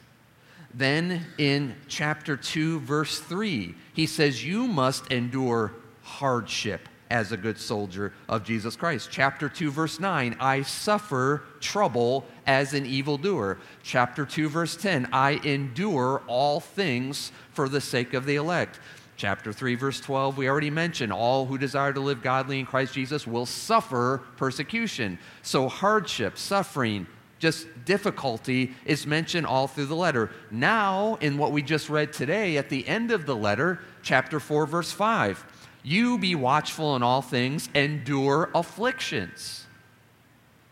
Then 0.73 1.27
in 1.37 1.75
chapter 1.87 2.35
2, 2.35 2.79
verse 2.79 3.19
3, 3.19 3.75
he 3.93 4.07
says, 4.07 4.43
You 4.43 4.65
must 4.65 5.11
endure 5.11 5.73
hardship 6.01 6.89
as 7.09 7.31
a 7.31 7.37
good 7.37 7.57
soldier 7.57 8.13
of 8.27 8.43
Jesus 8.43 8.75
Christ. 8.75 9.09
Chapter 9.11 9.49
2, 9.49 9.71
verse 9.71 9.99
9, 9.99 10.35
I 10.39 10.61
suffer 10.61 11.43
trouble 11.59 12.25
as 12.45 12.73
an 12.73 12.85
evildoer. 12.85 13.59
Chapter 13.83 14.25
2, 14.25 14.49
verse 14.49 14.75
10, 14.75 15.09
I 15.13 15.39
endure 15.43 16.21
all 16.27 16.59
things 16.59 17.31
for 17.53 17.69
the 17.69 17.81
sake 17.81 18.13
of 18.13 18.25
the 18.25 18.35
elect. 18.35 18.79
Chapter 19.15 19.51
3, 19.51 19.75
verse 19.75 19.99
12, 19.99 20.37
we 20.37 20.47
already 20.47 20.69
mentioned 20.69 21.11
all 21.11 21.45
who 21.47 21.57
desire 21.57 21.91
to 21.91 21.99
live 21.99 22.21
godly 22.21 22.59
in 22.59 22.65
Christ 22.65 22.93
Jesus 22.93 23.25
will 23.25 23.47
suffer 23.47 24.21
persecution. 24.37 25.17
So, 25.41 25.67
hardship, 25.67 26.37
suffering, 26.37 27.07
just 27.39 27.67
difficulty 27.85 28.75
is 28.85 29.07
mentioned 29.07 29.47
all 29.47 29.67
through 29.67 29.85
the 29.85 29.95
letter. 29.95 30.31
Now, 30.51 31.17
in 31.21 31.37
what 31.37 31.51
we 31.51 31.61
just 31.61 31.89
read 31.89 32.13
today, 32.13 32.57
at 32.57 32.69
the 32.69 32.87
end 32.87 33.11
of 33.11 33.25
the 33.25 33.35
letter, 33.35 33.79
chapter 34.01 34.39
4, 34.39 34.65
verse 34.67 34.91
5, 34.91 35.45
you 35.83 36.17
be 36.17 36.35
watchful 36.35 36.95
in 36.95 37.03
all 37.03 37.21
things, 37.21 37.69
endure 37.73 38.49
afflictions. 38.53 39.65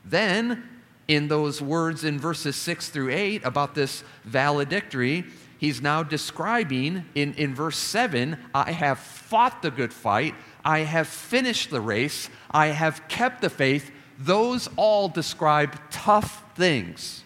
Then, 0.03 0.69
in 1.07 1.27
those 1.27 1.61
words 1.61 2.03
in 2.03 2.19
verses 2.19 2.55
6 2.55 2.89
through 2.89 3.11
8 3.11 3.43
about 3.45 3.75
this 3.75 4.03
valedictory, 4.23 5.25
he's 5.57 5.81
now 5.81 6.03
describing 6.03 7.05
in, 7.15 7.33
in 7.35 7.55
verse 7.55 7.77
7 7.77 8.37
I 8.53 8.71
have 8.71 8.99
fought 8.99 9.61
the 9.61 9.71
good 9.71 9.93
fight, 9.93 10.35
I 10.63 10.79
have 10.79 11.07
finished 11.07 11.69
the 11.69 11.81
race, 11.81 12.29
I 12.51 12.67
have 12.67 13.07
kept 13.07 13.41
the 13.41 13.49
faith. 13.49 13.91
Those 14.17 14.69
all 14.77 15.09
describe 15.09 15.77
tough 15.91 16.43
things. 16.55 17.23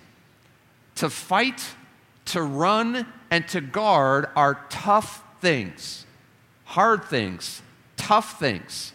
To 0.95 1.09
fight, 1.09 1.63
to 2.25 2.41
run, 2.41 3.05
and 3.31 3.47
to 3.49 3.61
guard 3.61 4.27
are 4.35 4.65
tough 4.69 5.23
things. 5.39 6.05
hard 6.65 7.03
things, 7.03 7.63
tough 8.09 8.39
things. 8.39 8.91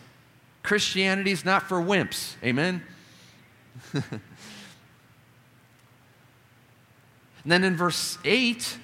Christianity 0.64 1.30
is 1.30 1.44
not 1.44 1.62
for 1.62 1.76
wimps. 1.80 2.34
Amen? 2.42 2.82
and 3.94 4.02
then 7.44 7.62
in 7.62 7.76
verse 7.76 8.18
8, 8.24 8.76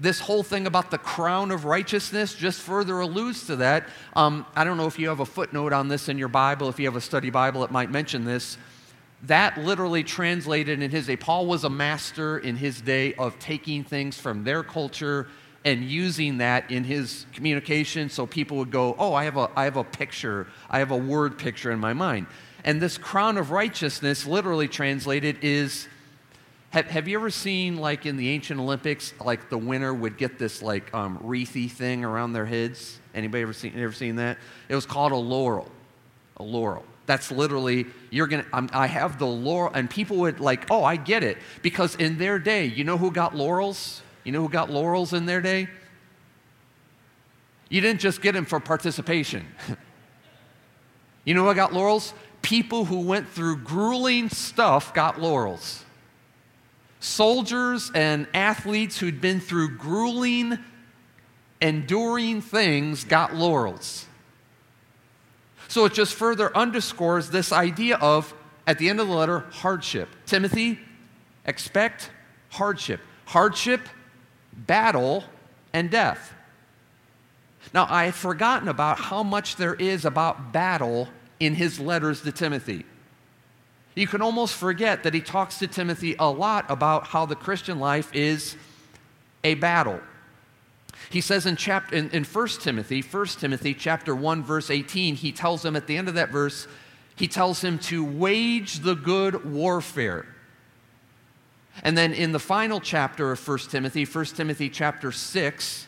this 0.00 0.18
whole 0.18 0.42
thing 0.42 0.66
about 0.66 0.90
the 0.90 0.98
crown 0.98 1.52
of 1.52 1.64
righteousness 1.64 2.34
just 2.34 2.60
further 2.62 2.98
alludes 2.98 3.46
to 3.46 3.54
that. 3.54 3.86
Um, 4.16 4.44
I 4.56 4.64
don't 4.64 4.76
know 4.76 4.88
if 4.88 4.98
you 4.98 5.08
have 5.08 5.20
a 5.20 5.24
footnote 5.24 5.72
on 5.72 5.86
this 5.86 6.08
in 6.08 6.18
your 6.18 6.26
Bible. 6.26 6.68
If 6.68 6.80
you 6.80 6.86
have 6.86 6.96
a 6.96 7.00
study 7.00 7.30
Bible, 7.30 7.62
it 7.62 7.70
might 7.70 7.88
mention 7.88 8.24
this. 8.24 8.58
That 9.22 9.56
literally 9.56 10.02
translated 10.02 10.82
in 10.82 10.90
his 10.90 11.06
day, 11.06 11.16
Paul 11.16 11.46
was 11.46 11.62
a 11.62 11.70
master 11.70 12.38
in 12.38 12.56
his 12.56 12.80
day 12.80 13.14
of 13.14 13.38
taking 13.38 13.84
things 13.84 14.18
from 14.18 14.42
their 14.42 14.64
culture 14.64 15.28
and 15.66 15.84
using 15.84 16.38
that 16.38 16.70
in 16.70 16.84
his 16.84 17.26
communication 17.34 18.08
so 18.08 18.24
people 18.24 18.56
would 18.56 18.70
go, 18.70 18.94
Oh, 18.98 19.12
I 19.12 19.24
have 19.24 19.36
a, 19.36 19.50
I 19.54 19.64
have 19.64 19.76
a 19.76 19.84
picture, 19.84 20.46
I 20.70 20.78
have 20.78 20.92
a 20.92 20.96
word 20.96 21.36
picture 21.36 21.72
in 21.72 21.80
my 21.80 21.92
mind. 21.92 22.28
And 22.64 22.80
this 22.80 22.96
crown 22.96 23.36
of 23.36 23.50
righteousness, 23.50 24.26
literally 24.26 24.68
translated, 24.68 25.38
is 25.42 25.88
have, 26.70 26.86
have 26.86 27.08
you 27.08 27.18
ever 27.18 27.30
seen, 27.30 27.78
like 27.78 28.06
in 28.06 28.16
the 28.16 28.28
ancient 28.30 28.60
Olympics, 28.60 29.12
like 29.24 29.50
the 29.50 29.58
winner 29.58 29.92
would 29.92 30.16
get 30.16 30.38
this 30.38 30.62
like 30.62 30.92
um, 30.94 31.18
wreathy 31.20 31.68
thing 31.68 32.04
around 32.04 32.32
their 32.32 32.46
heads? 32.46 32.98
Anybody 33.14 33.42
ever 33.42 33.52
seen, 33.52 33.72
ever 33.76 33.92
seen 33.92 34.16
that? 34.16 34.38
It 34.68 34.74
was 34.74 34.86
called 34.86 35.12
a 35.12 35.16
laurel. 35.16 35.68
A 36.36 36.42
laurel. 36.42 36.84
That's 37.06 37.32
literally, 37.32 37.86
you're 38.10 38.26
going 38.26 38.44
to, 38.44 38.68
I 38.72 38.86
have 38.86 39.18
the 39.18 39.26
laurel, 39.26 39.72
and 39.74 39.88
people 39.88 40.18
would 40.18 40.38
like, 40.38 40.70
oh, 40.70 40.84
I 40.84 40.96
get 40.96 41.24
it. 41.24 41.38
Because 41.62 41.94
in 41.96 42.18
their 42.18 42.38
day, 42.38 42.66
you 42.66 42.84
know 42.84 42.98
who 42.98 43.10
got 43.10 43.34
laurels? 43.34 44.02
You 44.26 44.32
know 44.32 44.42
who 44.42 44.48
got 44.48 44.70
laurels 44.70 45.12
in 45.12 45.24
their 45.24 45.40
day? 45.40 45.68
You 47.68 47.80
didn't 47.80 48.00
just 48.00 48.20
get 48.20 48.32
them 48.32 48.44
for 48.44 48.58
participation. 48.58 49.46
you 51.24 51.32
know 51.32 51.44
who 51.44 51.54
got 51.54 51.72
laurels? 51.72 52.12
People 52.42 52.86
who 52.86 53.02
went 53.02 53.28
through 53.28 53.58
grueling 53.58 54.28
stuff 54.28 54.92
got 54.92 55.20
laurels 55.20 55.84
soldiers 56.98 57.92
and 57.94 58.26
athletes 58.34 58.98
who'd 58.98 59.20
been 59.20 59.38
through 59.38 59.76
grueling, 59.76 60.58
enduring 61.60 62.40
things 62.40 63.04
got 63.04 63.32
laurels. 63.32 64.06
So 65.68 65.84
it 65.84 65.94
just 65.94 66.14
further 66.14 66.56
underscores 66.56 67.30
this 67.30 67.52
idea 67.52 67.96
of, 67.98 68.34
at 68.66 68.78
the 68.78 68.88
end 68.88 68.98
of 68.98 69.06
the 69.06 69.14
letter, 69.14 69.44
hardship. 69.52 70.08
Timothy, 70.26 70.80
expect 71.44 72.10
hardship. 72.50 73.00
Hardship, 73.26 73.88
battle, 74.56 75.24
and 75.72 75.90
death. 75.90 76.32
Now, 77.74 77.86
I 77.90 78.06
had 78.06 78.14
forgotten 78.14 78.68
about 78.68 78.98
how 78.98 79.22
much 79.22 79.56
there 79.56 79.74
is 79.74 80.04
about 80.04 80.52
battle 80.52 81.08
in 81.40 81.54
his 81.54 81.78
letters 81.78 82.22
to 82.22 82.32
Timothy 82.32 82.84
you 83.96 84.06
can 84.06 84.20
almost 84.20 84.54
forget 84.54 85.02
that 85.02 85.14
he 85.14 85.22
talks 85.22 85.58
to 85.58 85.66
Timothy 85.66 86.14
a 86.18 86.30
lot 86.30 86.66
about 86.68 87.08
how 87.08 87.26
the 87.26 87.34
Christian 87.34 87.80
life 87.80 88.14
is 88.14 88.54
a 89.42 89.54
battle. 89.54 90.00
He 91.08 91.22
says 91.22 91.46
in, 91.46 91.56
chapter, 91.56 91.96
in, 91.96 92.10
in 92.10 92.22
1 92.22 92.48
Timothy, 92.60 93.00
1 93.00 93.26
Timothy 93.26 93.72
chapter 93.72 94.14
1, 94.14 94.44
verse 94.44 94.70
18, 94.70 95.16
he 95.16 95.32
tells 95.32 95.64
him 95.64 95.76
at 95.76 95.86
the 95.86 95.96
end 95.96 96.08
of 96.08 96.14
that 96.14 96.28
verse, 96.28 96.68
he 97.16 97.26
tells 97.26 97.64
him 97.64 97.78
to 97.80 98.04
wage 98.04 98.80
the 98.80 98.94
good 98.94 99.50
warfare. 99.50 100.26
And 101.82 101.96
then 101.96 102.12
in 102.12 102.32
the 102.32 102.38
final 102.38 102.80
chapter 102.80 103.32
of 103.32 103.46
1 103.46 103.58
Timothy, 103.70 104.04
1 104.04 104.24
Timothy 104.26 104.68
chapter 104.68 105.12
6, 105.12 105.86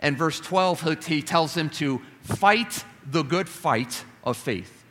and 0.00 0.18
verse 0.18 0.40
12, 0.40 1.04
he 1.06 1.22
tells 1.22 1.56
him 1.56 1.70
to 1.70 2.02
fight 2.22 2.84
the 3.06 3.22
good 3.22 3.48
fight 3.48 4.04
of 4.22 4.36
faith. 4.36 4.84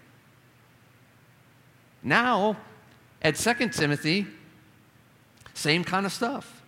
Now, 2.02 2.58
at 3.22 3.36
2 3.36 3.70
Timothy, 3.70 4.28
same 5.54 5.84
kind 5.84 6.06
of 6.06 6.12
stuff. 6.12 6.62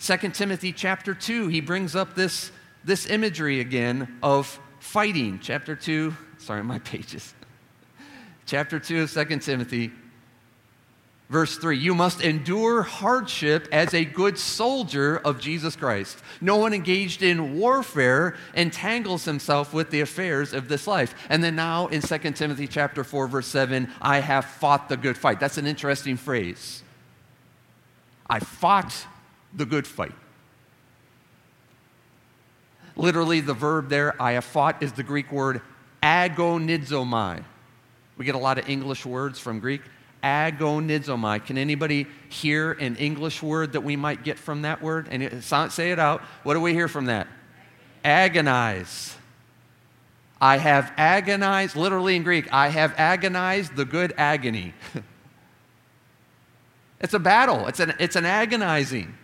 2 0.00 0.16
Timothy 0.30 0.72
chapter 0.72 1.14
2, 1.14 1.48
he 1.48 1.60
brings 1.60 1.96
up 1.96 2.14
this, 2.14 2.52
this 2.84 3.08
imagery 3.08 3.60
again 3.60 4.18
of 4.22 4.60
fighting. 4.78 5.38
Chapter 5.42 5.74
2, 5.74 6.14
sorry, 6.38 6.62
my 6.62 6.78
pages. 6.80 7.34
chapter 8.46 8.78
2 8.78 9.02
of 9.02 9.12
2 9.12 9.38
Timothy, 9.38 9.90
Verse 11.34 11.56
3 11.56 11.76
You 11.76 11.96
must 11.96 12.20
endure 12.20 12.82
hardship 12.82 13.66
as 13.72 13.92
a 13.92 14.04
good 14.04 14.38
soldier 14.38 15.16
of 15.24 15.40
Jesus 15.40 15.74
Christ. 15.74 16.16
No 16.40 16.58
one 16.58 16.72
engaged 16.72 17.24
in 17.24 17.58
warfare 17.58 18.36
entangles 18.54 19.24
himself 19.24 19.74
with 19.74 19.90
the 19.90 20.00
affairs 20.00 20.52
of 20.52 20.68
this 20.68 20.86
life. 20.86 21.12
And 21.28 21.42
then 21.42 21.56
now 21.56 21.88
in 21.88 22.02
2 22.02 22.18
Timothy 22.18 22.68
chapter 22.68 23.02
4 23.02 23.26
verse 23.26 23.48
7, 23.48 23.90
I 24.00 24.20
have 24.20 24.44
fought 24.44 24.88
the 24.88 24.96
good 24.96 25.18
fight. 25.18 25.40
That's 25.40 25.58
an 25.58 25.66
interesting 25.66 26.16
phrase. 26.16 26.84
I 28.30 28.38
fought 28.38 28.94
the 29.52 29.66
good 29.66 29.88
fight. 29.88 30.14
Literally 32.94 33.40
the 33.40 33.54
verb 33.54 33.88
there 33.88 34.14
I 34.22 34.34
have 34.34 34.44
fought 34.44 34.80
is 34.84 34.92
the 34.92 35.02
Greek 35.02 35.32
word 35.32 35.62
agonizomai. 36.00 37.42
We 38.16 38.24
get 38.24 38.36
a 38.36 38.38
lot 38.38 38.58
of 38.58 38.68
English 38.68 39.04
words 39.04 39.40
from 39.40 39.58
Greek 39.58 39.80
agonizomai. 40.24 41.44
Can 41.44 41.58
anybody 41.58 42.06
hear 42.28 42.72
an 42.72 42.96
English 42.96 43.42
word 43.42 43.74
that 43.74 43.82
we 43.82 43.94
might 43.94 44.24
get 44.24 44.38
from 44.38 44.62
that 44.62 44.82
word? 44.82 45.06
And 45.10 45.44
say 45.44 45.92
it 45.92 45.98
out. 45.98 46.22
What 46.42 46.54
do 46.54 46.60
we 46.60 46.72
hear 46.72 46.88
from 46.88 47.06
that? 47.06 47.28
Agonize. 48.02 49.16
I 50.40 50.58
have 50.58 50.92
agonized, 50.96 51.76
literally 51.76 52.16
in 52.16 52.22
Greek, 52.22 52.52
I 52.52 52.68
have 52.68 52.94
agonized 52.96 53.76
the 53.76 53.84
good 53.84 54.12
agony. 54.16 54.74
it's 57.00 57.14
a 57.14 57.18
battle, 57.18 57.66
it's 57.66 57.80
an, 57.80 57.94
it's 57.98 58.16
an 58.16 58.26
agonizing. 58.26 59.14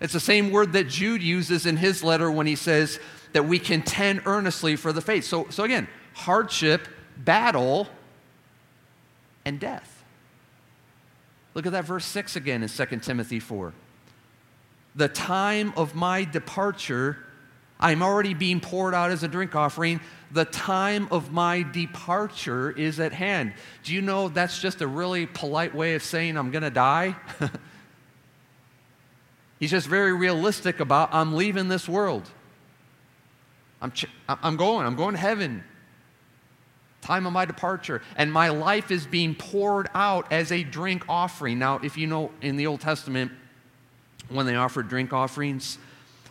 It's 0.00 0.12
the 0.12 0.20
same 0.20 0.50
word 0.50 0.72
that 0.74 0.88
Jude 0.88 1.22
uses 1.22 1.66
in 1.66 1.76
his 1.76 2.04
letter 2.04 2.30
when 2.30 2.46
he 2.46 2.54
says 2.54 3.00
that 3.32 3.46
we 3.46 3.58
contend 3.58 4.22
earnestly 4.26 4.76
for 4.76 4.92
the 4.92 5.00
faith. 5.00 5.24
So, 5.24 5.48
so 5.50 5.64
again, 5.64 5.88
hardship, 6.14 6.86
battle, 7.16 7.88
and 9.48 9.58
death. 9.58 10.04
Look 11.54 11.64
at 11.66 11.72
that 11.72 11.86
verse 11.86 12.04
6 12.04 12.36
again 12.36 12.62
in 12.62 12.68
2 12.68 12.86
Timothy 12.98 13.40
4. 13.40 13.72
The 14.94 15.08
time 15.08 15.72
of 15.74 15.94
my 15.94 16.24
departure, 16.24 17.16
I'm 17.80 18.02
already 18.02 18.34
being 18.34 18.60
poured 18.60 18.94
out 18.94 19.10
as 19.10 19.22
a 19.22 19.28
drink 19.28 19.56
offering. 19.56 20.00
The 20.32 20.44
time 20.44 21.08
of 21.10 21.32
my 21.32 21.62
departure 21.62 22.70
is 22.70 23.00
at 23.00 23.12
hand. 23.12 23.54
Do 23.84 23.94
you 23.94 24.02
know 24.02 24.28
that's 24.28 24.60
just 24.60 24.82
a 24.82 24.86
really 24.86 25.24
polite 25.26 25.74
way 25.74 25.94
of 25.94 26.02
saying 26.02 26.36
I'm 26.36 26.50
going 26.50 26.62
to 26.62 26.70
die? 26.70 27.16
He's 29.58 29.70
just 29.70 29.86
very 29.88 30.12
realistic 30.12 30.78
about 30.78 31.14
I'm 31.14 31.34
leaving 31.34 31.68
this 31.68 31.88
world. 31.88 32.28
I'm, 33.80 33.92
ch- 33.92 34.06
I'm 34.28 34.56
going, 34.56 34.86
I'm 34.86 34.94
going 34.94 35.14
to 35.14 35.20
heaven 35.20 35.64
time 37.00 37.26
of 37.26 37.32
my 37.32 37.44
departure, 37.44 38.02
and 38.16 38.32
my 38.32 38.48
life 38.48 38.90
is 38.90 39.06
being 39.06 39.34
poured 39.34 39.88
out 39.94 40.30
as 40.32 40.52
a 40.52 40.62
drink 40.62 41.04
offering. 41.08 41.58
Now, 41.58 41.80
if 41.82 41.96
you 41.96 42.06
know 42.06 42.30
in 42.42 42.56
the 42.56 42.66
Old 42.66 42.80
Testament, 42.80 43.32
when 44.28 44.46
they 44.46 44.56
offered 44.56 44.88
drink 44.88 45.12
offerings, 45.12 45.78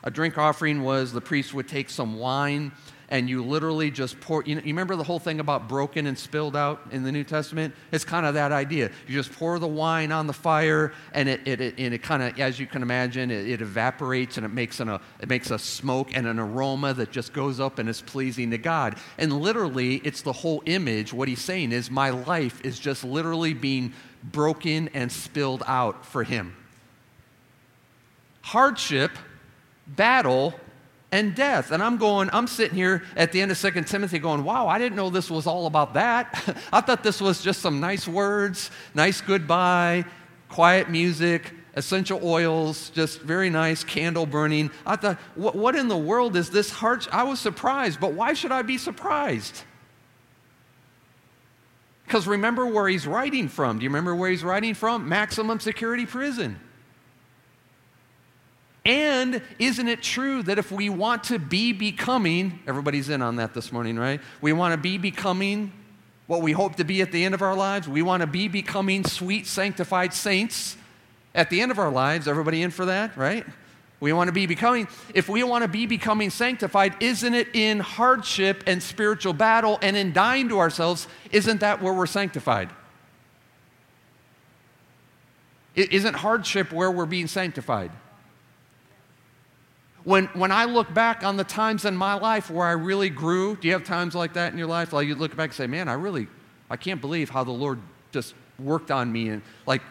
a 0.04 0.12
drink 0.12 0.38
offering 0.38 0.84
was 0.84 1.12
the 1.12 1.22
priest 1.22 1.54
would 1.54 1.68
take 1.68 1.90
some 1.90 2.18
wine 2.20 2.72
and 3.10 3.30
you 3.30 3.44
literally 3.44 3.90
just 3.90 4.20
pour. 4.20 4.44
You, 4.44 4.56
know, 4.56 4.62
you 4.62 4.68
remember 4.68 4.96
the 4.96 5.04
whole 5.04 5.20
thing 5.20 5.40
about 5.40 5.70
broken 5.70 6.08
and 6.08 6.18
spilled 6.18 6.56
out 6.56 6.82
in 6.92 7.04
the 7.04 7.12
New 7.12 7.24
Testament? 7.24 7.74
It's 7.92 8.04
kind 8.04 8.26
of 8.26 8.34
that 8.34 8.52
idea. 8.52 8.92
You 9.08 9.14
just 9.14 9.32
pour 9.32 9.60
the 9.60 9.68
wine 9.68 10.12
on 10.12 10.28
the 10.28 10.34
fire, 10.34 10.94
and 11.14 11.30
it, 11.30 11.48
it, 11.48 11.62
it, 11.62 11.76
and 11.78 11.94
it 11.94 12.04
kind 12.04 12.22
of, 12.22 12.40
as 12.40 12.60
you 12.60 12.68
can 12.68 12.82
imagine, 12.82 13.32
it, 13.32 13.48
it, 13.50 13.62
evaporates 13.62 14.38
and 14.38 14.46
it 14.46 14.50
makes, 14.50 14.80
an, 14.80 14.90
a, 14.90 15.02
it 15.22 15.30
makes 15.30 15.52
a 15.52 15.60
smoke 15.60 16.16
and 16.16 16.28
an 16.28 16.40
aroma 16.40 16.94
that 16.94 17.12
just 17.12 17.34
goes 17.34 17.60
up 17.60 17.80
and 17.80 17.88
is 17.88 18.02
pleasing 18.02 18.52
to 18.52 18.58
God. 18.58 18.98
And 19.18 19.42
literally, 19.42 19.96
it's 20.04 20.22
the 20.22 20.34
whole 20.34 20.62
image. 20.66 21.14
What 21.14 21.28
he's 21.28 21.42
saying 21.42 21.72
is, 21.72 21.90
my 21.90 22.10
life 22.10 22.64
is 22.66 22.80
just 22.80 23.04
literally 23.04 23.54
being 23.54 23.94
broken 24.24 24.90
and 24.94 25.12
spilled 25.12 25.64
out 25.66 26.06
for 26.06 26.24
Him. 26.24 26.56
Hardship, 28.42 29.12
battle, 29.88 30.54
and 31.12 31.36
death. 31.36 31.72
And 31.72 31.82
I'm 31.82 31.98
going, 31.98 32.30
I'm 32.34 32.48
sitting 32.48 32.76
here 32.76 33.04
at 33.16 33.32
the 33.32 33.42
end 33.42 33.52
of 33.52 33.58
Second 33.58 33.86
Timothy 33.88 34.20
going, 34.20 34.44
wow, 34.44 34.68
I 34.68 34.78
didn't 34.78 34.96
know 34.96 35.10
this 35.10 35.30
was 35.30 35.48
all 35.48 35.66
about 35.66 35.94
that. 35.94 36.58
I 36.74 36.82
thought 36.82 37.04
this 37.04 37.22
was 37.22 37.42
just 37.42 37.62
some 37.62 37.80
nice 37.80 38.08
words, 38.08 38.72
nice 38.94 39.22
goodbye, 39.22 40.06
quiet 40.50 40.90
music, 40.90 41.54
essential 41.76 42.20
oils, 42.24 42.90
just 42.90 43.22
very 43.22 43.50
nice 43.50 43.84
candle 43.84 44.26
burning. 44.26 44.72
I 44.86 44.96
thought, 44.96 45.18
what, 45.36 45.56
what 45.56 45.76
in 45.76 45.88
the 45.88 45.98
world 45.98 46.36
is 46.36 46.50
this 46.50 46.72
heart? 46.72 47.08
I 47.12 47.24
was 47.24 47.40
surprised, 47.40 48.00
but 48.00 48.14
why 48.14 48.34
should 48.34 48.52
I 48.52 48.64
be 48.64 48.78
surprised? 48.78 49.64
Because 52.06 52.26
remember 52.26 52.66
where 52.66 52.88
he's 52.88 53.06
writing 53.06 53.50
from. 53.50 53.80
Do 53.80 53.84
you 53.84 53.90
remember 53.90 54.16
where 54.16 54.30
he's 54.30 54.44
writing 54.44 54.74
from? 54.74 55.08
Maximum 55.08 55.60
security 55.60 56.06
prison. 56.06 56.60
And 58.88 59.42
isn't 59.60 59.90
it 59.90 60.02
true 60.02 60.42
that 60.44 60.58
if 60.58 60.72
we 60.72 60.90
want 60.90 61.26
to 61.26 61.40
be 61.40 61.74
becoming, 61.74 62.60
everybody's 62.66 63.10
in 63.10 63.22
on 63.22 63.36
that 63.36 63.54
this 63.54 63.74
morning, 63.74 64.00
right? 64.00 64.22
We 64.40 64.54
want 64.54 64.72
to 64.72 64.78
be 64.78 64.98
becoming 64.98 65.74
what 66.26 66.42
we 66.42 66.54
hope 66.54 66.78
to 66.78 66.86
be 66.86 67.02
at 67.02 67.12
the 67.12 67.26
end 67.26 67.36
of 67.36 67.42
our 67.42 67.56
lives. 67.56 67.90
We 67.90 68.02
want 68.02 68.22
to 68.22 68.28
be 68.28 68.48
becoming 68.48 69.04
sweet, 69.04 69.46
sanctified 69.46 70.14
saints 70.14 70.78
at 71.36 71.50
the 71.50 71.60
end 71.60 71.72
of 71.72 71.80
our 71.80 71.92
lives. 71.92 72.30
Everybody 72.30 72.62
in 72.62 72.72
for 72.72 72.86
that, 72.86 73.18
right? 73.18 73.46
We 74.00 74.14
want 74.14 74.30
to 74.30 74.32
be 74.32 74.46
becoming, 74.46 74.88
if 75.14 75.28
we 75.28 75.44
want 75.44 75.64
to 75.64 75.68
be 75.68 75.86
becoming 75.86 76.30
sanctified, 76.30 76.96
isn't 77.02 77.34
it 77.34 77.50
in 77.54 77.82
hardship 77.82 78.64
and 78.68 78.82
spiritual 78.82 79.34
battle 79.34 79.80
and 79.82 79.98
in 79.98 80.14
dying 80.14 80.48
to 80.48 80.60
ourselves? 80.60 81.10
Isn't 81.34 81.60
that 81.60 81.82
where 81.82 81.94
we're 81.94 82.06
sanctified? 82.06 82.70
Isn't 85.76 86.14
hardship 86.16 86.72
where 86.72 86.90
we're 86.90 87.06
being 87.06 87.28
sanctified? 87.28 87.92
When, 90.08 90.28
when 90.28 90.54
I 90.54 90.64
look 90.64 90.94
back 90.94 91.26
on 91.26 91.36
the 91.36 91.44
times 91.44 91.84
in 91.84 91.94
my 91.94 92.14
life 92.14 92.50
where 92.50 92.66
I 92.66 92.72
really 92.72 93.10
grew, 93.10 93.58
do 93.58 93.68
you 93.68 93.74
have 93.74 93.84
times 93.84 94.16
like 94.16 94.36
that 94.36 94.54
in 94.54 94.58
your 94.58 94.66
life? 94.66 94.94
Like 94.94 95.06
you 95.06 95.16
look 95.16 95.36
back 95.36 95.50
and 95.50 95.54
say, 95.54 95.68
man, 95.68 95.90
I 95.90 95.96
really, 95.96 96.28
I 96.70 96.78
can't 96.78 97.02
believe 97.02 97.30
how 97.30 97.44
the 97.44 97.52
Lord 97.52 97.82
just 98.14 98.34
worked 98.58 98.90
on 98.90 99.12
me 99.12 99.28
and 99.28 99.42
like 99.66 99.82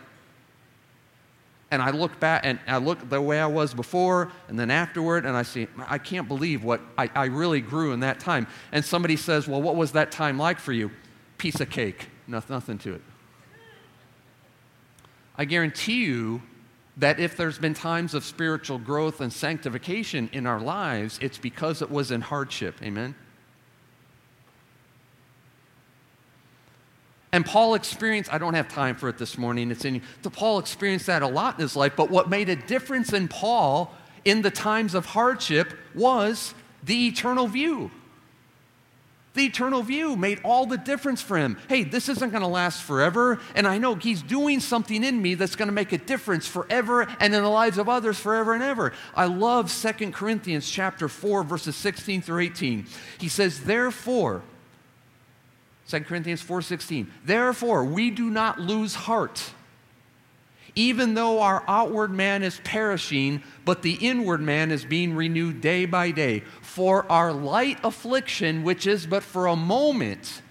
and 1.71 1.83
I 1.83 1.91
look 1.91 2.19
back 2.19 2.47
and 2.47 2.59
I 2.67 2.79
look 2.79 3.07
the 3.11 3.21
way 3.21 3.39
I 3.39 3.47
was 3.47 3.75
before 3.75 4.33
and 4.49 4.59
then 4.59 4.71
afterward, 4.71 5.27
and 5.27 5.37
I 5.37 5.43
see, 5.43 5.67
I 5.87 5.99
can't 5.99 6.29
believe 6.29 6.65
what 6.65 6.81
I, 6.97 7.11
I, 7.15 7.27
really 7.27 7.61
grew 7.61 7.93
in 7.93 8.01
that 8.01 8.19
time. 8.19 8.47
And 8.73 8.83
somebody 8.83 9.17
says, 9.17 9.47
Well, 9.47 9.61
what 9.61 9.77
was 9.77 9.93
that 9.93 10.11
time 10.13 10.39
like 10.39 10.59
for 10.59 10.73
you? 10.73 10.93
Piece 11.37 11.61
of 11.61 11.69
cake, 11.69 12.09
nothing 12.27 12.79
to 12.79 12.95
it. 12.95 13.03
I 15.37 15.45
guarantee 15.45 16.07
you 16.07 16.41
that 16.97 17.21
if 17.21 17.37
there's 17.37 17.59
been 17.59 17.75
times 17.75 18.15
of 18.15 18.25
spiritual 18.25 18.79
growth 18.79 19.21
and 19.21 19.33
sanctification 19.33 20.31
in 20.33 20.47
our 20.47 20.61
lives, 20.61 21.19
it's 21.21 21.39
because 21.39 21.83
it 21.83 21.91
was 21.91 22.11
in 22.11 22.21
hardship. 22.23 22.77
Amen? 22.83 23.15
And 27.33 27.45
Paul 27.45 27.75
experienced, 27.75 28.33
I 28.33 28.39
don't 28.39 28.55
have 28.55 28.69
time 28.69 28.97
for 28.97 29.11
it 29.11 29.19
this 29.19 29.37
morning, 29.37 29.71
it's 29.71 29.85
in 29.85 29.97
you. 29.97 30.01
Paul 30.33 30.59
experienced 30.59 31.07
that 31.07 31.23
a 31.23 31.27
lot 31.27 31.57
in 31.57 31.61
his 31.61 31.77
life, 31.77 31.93
but 31.95 32.11
what 32.11 32.31
made 32.31 32.49
a 32.49 32.57
difference 32.57 33.13
in 33.13 33.29
Paul 33.29 33.93
in 34.25 34.41
the 34.41 34.51
times 34.51 34.95
of 34.95 35.05
hardship 35.05 35.75
was 35.95 36.55
the 36.83 37.09
eternal 37.09 37.47
view. 37.47 37.91
The 39.37 39.45
eternal 39.45 39.83
view 39.83 40.17
made 40.17 40.41
all 40.43 40.65
the 40.65 40.79
difference 40.79 41.21
for 41.21 41.37
him. 41.37 41.59
Hey, 41.69 41.85
this 41.85 42.09
isn't 42.09 42.31
going 42.31 42.43
to 42.43 42.49
last 42.49 42.83
forever, 42.83 43.39
and 43.55 43.67
I 43.67 43.77
know 43.77 43.95
he's 43.95 44.23
doing 44.23 44.61
something 44.61 45.05
in 45.05 45.21
me 45.21 45.35
that's 45.35 45.57
going 45.57 45.69
to 45.69 45.75
make 45.75 45.93
a 45.93 45.99
difference 45.99 46.47
forever 46.47 47.03
and 47.21 47.35
in 47.35 47.43
the 47.43 47.49
lives 47.51 47.77
of 47.77 47.87
others 47.87 48.19
forever 48.19 48.55
and 48.55 48.63
ever. 48.63 48.95
I 49.15 49.27
love 49.27 49.71
2 49.71 50.11
Corinthians 50.13 50.71
chapter 50.71 51.07
4 51.07 51.43
verses 51.43 51.77
16 51.77 52.23
through 52.23 52.41
18. 52.41 52.87
He 53.19 53.29
says, 53.29 53.61
"Therefore, 53.61 54.43
2 55.87 56.01
Corinthians 56.07 56.41
4:16. 56.41 57.13
Therefore, 57.23 57.85
we 57.85 58.11
do 58.11 58.31
not 58.31 58.59
lose 58.59 58.95
heart. 58.95 59.53
Even 60.75 61.15
though 61.15 61.41
our 61.41 61.63
outward 61.69 62.11
man 62.11 62.43
is 62.43 62.61
perishing, 62.65 63.43
but 63.65 63.83
the 63.83 63.95
inward 63.95 64.41
man 64.41 64.71
is 64.71 64.85
being 64.85 65.15
renewed 65.15 65.61
day 65.61 65.87
by 65.87 66.11
day. 66.11 66.43
For 66.77 67.11
our 67.11 67.33
light 67.33 67.79
affliction, 67.85 68.63
which 68.63 68.87
is 68.87 69.07
but 69.07 69.23
for 69.23 69.47
a 69.47 69.57
moment, 69.57 70.43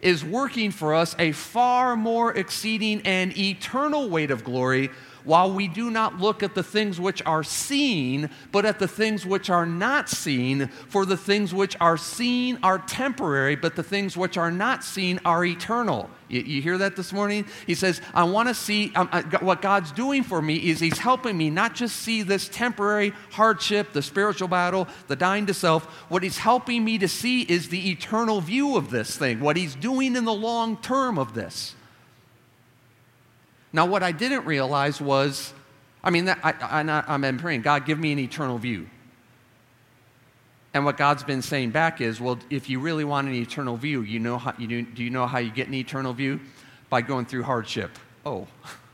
is 0.00 0.24
working 0.24 0.70
for 0.70 0.94
us 0.94 1.14
a 1.18 1.32
far 1.32 1.96
more 1.96 2.34
exceeding 2.34 3.02
and 3.02 3.36
eternal 3.36 4.08
weight 4.08 4.30
of 4.30 4.42
glory 4.42 4.88
while 5.26 5.52
we 5.52 5.66
do 5.66 5.90
not 5.90 6.18
look 6.18 6.42
at 6.42 6.54
the 6.54 6.62
things 6.62 6.98
which 7.00 7.20
are 7.26 7.42
seen, 7.42 8.30
but 8.52 8.64
at 8.64 8.78
the 8.78 8.88
things 8.88 9.26
which 9.26 9.50
are 9.50 9.66
not 9.66 10.08
seen, 10.08 10.68
for 10.88 11.04
the 11.04 11.16
things 11.16 11.52
which 11.52 11.76
are 11.80 11.96
seen 11.96 12.58
are 12.62 12.78
temporary, 12.78 13.56
but 13.56 13.74
the 13.74 13.82
things 13.82 14.16
which 14.16 14.38
are 14.38 14.52
not 14.52 14.84
seen 14.84 15.20
are 15.24 15.44
eternal. 15.44 16.08
You, 16.28 16.40
you 16.42 16.62
hear 16.62 16.78
that 16.78 16.94
this 16.94 17.12
morning? 17.12 17.44
He 17.66 17.74
says, 17.74 18.00
I 18.14 18.22
want 18.24 18.48
to 18.48 18.54
see 18.54 18.92
um, 18.94 19.08
I, 19.12 19.22
what 19.40 19.60
God's 19.60 19.90
doing 19.90 20.22
for 20.22 20.40
me 20.40 20.56
is 20.56 20.78
He's 20.78 20.98
helping 20.98 21.36
me 21.36 21.50
not 21.50 21.74
just 21.74 21.96
see 21.96 22.22
this 22.22 22.48
temporary 22.48 23.12
hardship, 23.32 23.92
the 23.92 24.02
spiritual 24.02 24.48
battle, 24.48 24.86
the 25.08 25.16
dying 25.16 25.46
to 25.46 25.54
self. 25.54 25.84
What 26.08 26.22
He's 26.22 26.38
helping 26.38 26.84
me 26.84 26.98
to 26.98 27.08
see 27.08 27.42
is 27.42 27.68
the 27.68 27.90
eternal 27.90 28.40
view 28.40 28.76
of 28.76 28.90
this 28.90 29.16
thing, 29.16 29.40
what 29.40 29.56
He's 29.56 29.74
doing 29.74 30.14
in 30.14 30.24
the 30.24 30.32
long 30.32 30.76
term 30.76 31.18
of 31.18 31.34
this. 31.34 31.74
Now, 33.72 33.86
what 33.86 34.02
I 34.02 34.12
didn't 34.12 34.44
realize 34.44 35.00
was, 35.00 35.52
I 36.02 36.10
mean, 36.10 36.26
that, 36.26 36.38
I, 36.42 37.04
I'm 37.08 37.38
praying, 37.38 37.62
God, 37.62 37.84
give 37.84 37.98
me 37.98 38.12
an 38.12 38.18
eternal 38.18 38.58
view. 38.58 38.88
And 40.72 40.84
what 40.84 40.96
God's 40.96 41.24
been 41.24 41.42
saying 41.42 41.70
back 41.70 42.00
is, 42.00 42.20
well, 42.20 42.38
if 42.50 42.68
you 42.68 42.80
really 42.80 43.04
want 43.04 43.28
an 43.28 43.34
eternal 43.34 43.76
view, 43.76 44.02
you 44.02 44.18
know 44.18 44.36
how, 44.38 44.54
you 44.58 44.66
do, 44.66 44.82
do 44.82 45.02
you 45.02 45.10
know 45.10 45.26
how 45.26 45.38
you 45.38 45.50
get 45.50 45.68
an 45.68 45.74
eternal 45.74 46.12
view? 46.12 46.40
By 46.90 47.00
going 47.00 47.26
through 47.26 47.44
hardship. 47.44 47.90
Oh. 48.24 48.46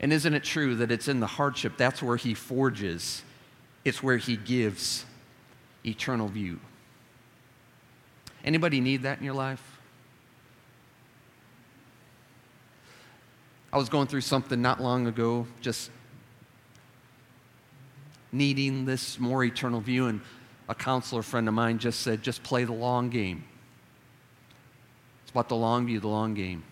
And 0.00 0.12
isn't 0.12 0.34
it 0.34 0.44
true 0.44 0.74
that 0.76 0.90
it's 0.90 1.08
in 1.08 1.20
the 1.20 1.26
hardship 1.26 1.78
that's 1.78 2.02
where 2.02 2.18
he 2.18 2.34
forges, 2.34 3.22
it's 3.86 4.02
where 4.02 4.18
he 4.18 4.36
gives 4.36 5.06
eternal 5.86 6.28
view? 6.28 6.60
Anybody 8.44 8.82
need 8.82 9.04
that 9.04 9.18
in 9.18 9.24
your 9.24 9.32
life? 9.32 9.73
I 13.74 13.76
was 13.76 13.88
going 13.88 14.06
through 14.06 14.20
something 14.20 14.62
not 14.62 14.80
long 14.80 15.08
ago, 15.08 15.48
just 15.60 15.90
needing 18.30 18.84
this 18.84 19.18
more 19.18 19.42
eternal 19.42 19.80
view, 19.80 20.06
and 20.06 20.20
a 20.68 20.76
counselor 20.76 21.22
friend 21.22 21.48
of 21.48 21.54
mine 21.54 21.80
just 21.80 21.98
said, 21.98 22.22
just 22.22 22.44
play 22.44 22.62
the 22.62 22.72
long 22.72 23.10
game. 23.10 23.42
It's 25.24 25.32
about 25.32 25.48
the 25.48 25.56
long 25.56 25.86
view, 25.86 25.98
the 25.98 26.06
long 26.06 26.34
game. 26.34 26.62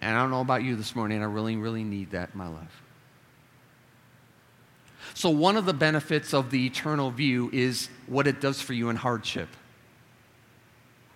And 0.00 0.16
I 0.16 0.20
don't 0.22 0.32
know 0.32 0.40
about 0.40 0.64
you 0.64 0.74
this 0.74 0.96
morning, 0.96 1.22
I 1.22 1.26
really, 1.26 1.54
really 1.54 1.84
need 1.84 2.10
that 2.10 2.30
in 2.32 2.38
my 2.38 2.48
life. 2.48 2.82
So, 5.14 5.30
one 5.30 5.56
of 5.56 5.66
the 5.66 5.72
benefits 5.72 6.34
of 6.34 6.50
the 6.50 6.66
eternal 6.66 7.12
view 7.12 7.48
is 7.52 7.90
what 8.08 8.26
it 8.26 8.40
does 8.40 8.60
for 8.60 8.72
you 8.72 8.88
in 8.88 8.96
hardship. 8.96 9.50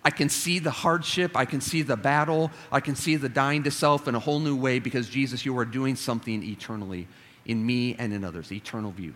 I 0.05 0.09
can 0.09 0.27
see 0.27 0.59
the 0.59 0.71
hardship, 0.71 1.35
I 1.35 1.45
can 1.45 1.61
see 1.61 1.81
the 1.81 1.95
battle, 1.95 2.51
I 2.71 2.81
can 2.81 2.95
see 2.95 3.15
the 3.15 3.29
dying 3.29 3.63
to 3.63 3.71
self 3.71 4.07
in 4.07 4.15
a 4.15 4.19
whole 4.19 4.39
new 4.39 4.55
way 4.55 4.79
because 4.79 5.07
Jesus, 5.07 5.45
you 5.45 5.57
are 5.57 5.65
doing 5.65 5.95
something 5.95 6.43
eternally 6.43 7.07
in 7.45 7.65
me 7.65 7.95
and 7.97 8.11
in 8.11 8.23
others, 8.23 8.51
eternal 8.51 8.91
view. 8.91 9.13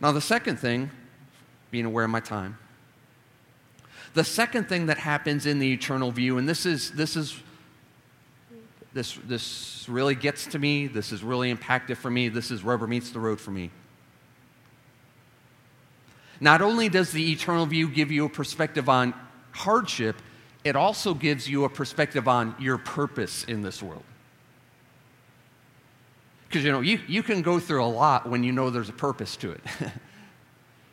Now, 0.00 0.10
the 0.10 0.20
second 0.20 0.56
thing, 0.56 0.90
being 1.70 1.84
aware 1.84 2.04
of 2.04 2.10
my 2.10 2.20
time, 2.20 2.58
the 4.14 4.24
second 4.24 4.68
thing 4.68 4.86
that 4.86 4.98
happens 4.98 5.46
in 5.46 5.58
the 5.58 5.72
eternal 5.72 6.10
view, 6.10 6.38
and 6.38 6.48
this 6.48 6.66
is, 6.66 6.90
this 6.90 7.16
is, 7.16 7.36
this, 8.92 9.18
this 9.24 9.86
really 9.88 10.14
gets 10.14 10.46
to 10.46 10.58
me, 10.58 10.86
this 10.86 11.12
is 11.12 11.22
really 11.22 11.54
impactful 11.54 11.96
for 11.96 12.10
me, 12.10 12.28
this 12.28 12.50
is 12.50 12.64
rubber 12.64 12.86
meets 12.86 13.10
the 13.10 13.20
road 13.20 13.40
for 13.40 13.52
me. 13.52 13.70
Not 16.42 16.60
only 16.60 16.88
does 16.88 17.12
the 17.12 17.30
eternal 17.30 17.66
view 17.66 17.88
give 17.88 18.10
you 18.10 18.24
a 18.24 18.28
perspective 18.28 18.88
on 18.88 19.14
hardship, 19.52 20.16
it 20.64 20.74
also 20.74 21.14
gives 21.14 21.48
you 21.48 21.62
a 21.62 21.68
perspective 21.68 22.26
on 22.26 22.56
your 22.58 22.78
purpose 22.78 23.44
in 23.44 23.62
this 23.62 23.80
world. 23.80 24.02
Because 26.48 26.64
you 26.64 26.72
know, 26.72 26.80
you, 26.80 26.98
you 27.06 27.22
can 27.22 27.42
go 27.42 27.60
through 27.60 27.84
a 27.84 27.86
lot 27.86 28.28
when 28.28 28.42
you 28.42 28.50
know 28.50 28.70
there's 28.70 28.88
a 28.88 28.92
purpose 28.92 29.36
to 29.36 29.52
it. 29.52 29.60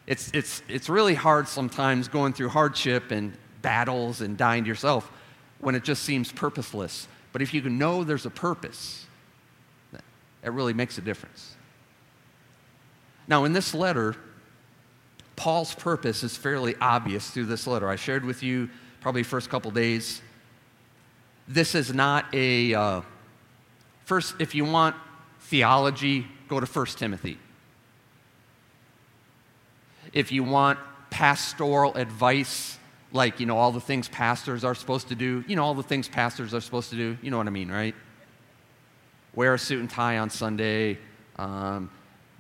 it's, 0.05 0.29
it's, 0.35 0.62
it's 0.69 0.88
really 0.88 1.15
hard 1.15 1.47
sometimes 1.47 2.07
going 2.07 2.31
through 2.33 2.49
hardship 2.49 3.09
and 3.09 3.33
battles 3.63 4.21
and 4.21 4.38
dying 4.38 4.65
to 4.65 4.67
yourself 4.67 5.12
when 5.57 5.73
it 5.73 5.83
just 5.83 6.03
seems 6.03 6.31
purposeless. 6.31 7.07
But 7.33 7.41
if 7.41 7.55
you 7.55 7.63
can 7.63 7.79
know 7.79 8.03
there's 8.03 8.27
a 8.27 8.29
purpose, 8.29 9.07
it 10.43 10.51
really 10.51 10.73
makes 10.73 10.99
a 10.99 11.01
difference. 11.01 11.55
Now, 13.27 13.45
in 13.45 13.53
this 13.53 13.73
letter, 13.73 14.15
Paul's 15.39 15.73
purpose 15.73 16.21
is 16.21 16.36
fairly 16.36 16.75
obvious 16.82 17.30
through 17.30 17.45
this 17.45 17.65
letter. 17.65 17.88
I 17.88 17.95
shared 17.95 18.25
with 18.25 18.43
you 18.43 18.69
probably 18.99 19.23
first 19.23 19.49
couple 19.49 19.71
days. 19.71 20.21
This 21.47 21.75
is 21.75 21.93
not 21.93 22.25
a 22.34 22.73
uh, 22.73 23.02
first. 24.04 24.36
If 24.39 24.54
you 24.54 24.65
want 24.65 24.97
theology, 25.39 26.28
go 26.49 26.60
to 26.60 26.65
First 26.65 26.99
Timothy. 26.99 27.38
If 30.12 30.34
you 30.34 30.43
want 30.43 30.78
pastoral 31.10 31.95
advice, 31.95 32.78
like 33.13 33.39
you 33.39 33.45
know 33.45 33.58
all 33.58 33.71
the 33.71 33.80
things 33.80 34.10
pastors 34.10 34.65
are 34.65 34.75
supposed 34.75 35.08
to 35.08 35.15
do, 35.15 35.45
you 35.47 35.56
know 35.56 35.63
all 35.63 35.73
the 35.73 35.84
things 35.84 36.10
pastors 36.10 36.54
are 36.54 36.60
supposed 36.60 36.89
to 36.89 36.97
do. 36.97 37.17
You 37.21 37.32
know 37.32 37.38
what 37.38 37.47
I 37.47 37.52
mean, 37.52 37.71
right? 37.71 37.95
Wear 39.34 39.54
a 39.54 39.60
suit 39.60 39.80
and 39.80 39.89
tie 39.89 40.17
on 40.17 40.32
Sunday. 40.32 40.97
Um, 41.38 41.89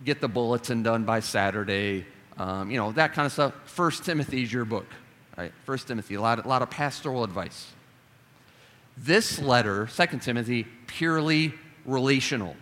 get 0.03 0.19
the 0.19 0.27
bulletin 0.27 0.83
done 0.83 1.05
by 1.05 1.21
Saturday 1.21 2.05
um, 2.39 2.71
you 2.71 2.77
know, 2.77 2.91
that 2.93 3.13
kind 3.13 3.25
of 3.25 3.31
stuff. 3.31 3.53
First 3.65 4.05
Timothy 4.05 4.41
is 4.41 4.51
your 4.51 4.65
book, 4.65 4.87
right? 5.37 5.51
First 5.65 5.87
Timothy, 5.87 6.15
a 6.15 6.21
lot, 6.21 6.43
a 6.43 6.47
lot 6.47 6.61
of 6.61 6.69
pastoral 6.69 7.23
advice. 7.23 7.67
This 8.97 9.39
letter, 9.39 9.87
Second 9.87 10.21
Timothy, 10.21 10.65
purely 10.87 11.53
relational. 11.85 12.55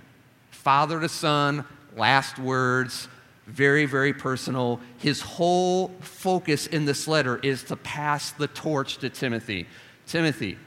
Father 0.49 0.99
to 0.99 1.07
son, 1.07 1.63
last 1.95 2.37
words, 2.37 3.07
very, 3.45 3.85
very 3.85 4.13
personal. 4.13 4.79
His 4.97 5.21
whole 5.21 5.89
focus 6.01 6.67
in 6.67 6.85
this 6.85 7.07
letter 7.07 7.37
is 7.37 7.63
to 7.65 7.75
pass 7.75 8.31
the 8.31 8.47
torch 8.47 8.97
to 8.97 9.09
Timothy. 9.09 9.67
Timothy, 10.05 10.57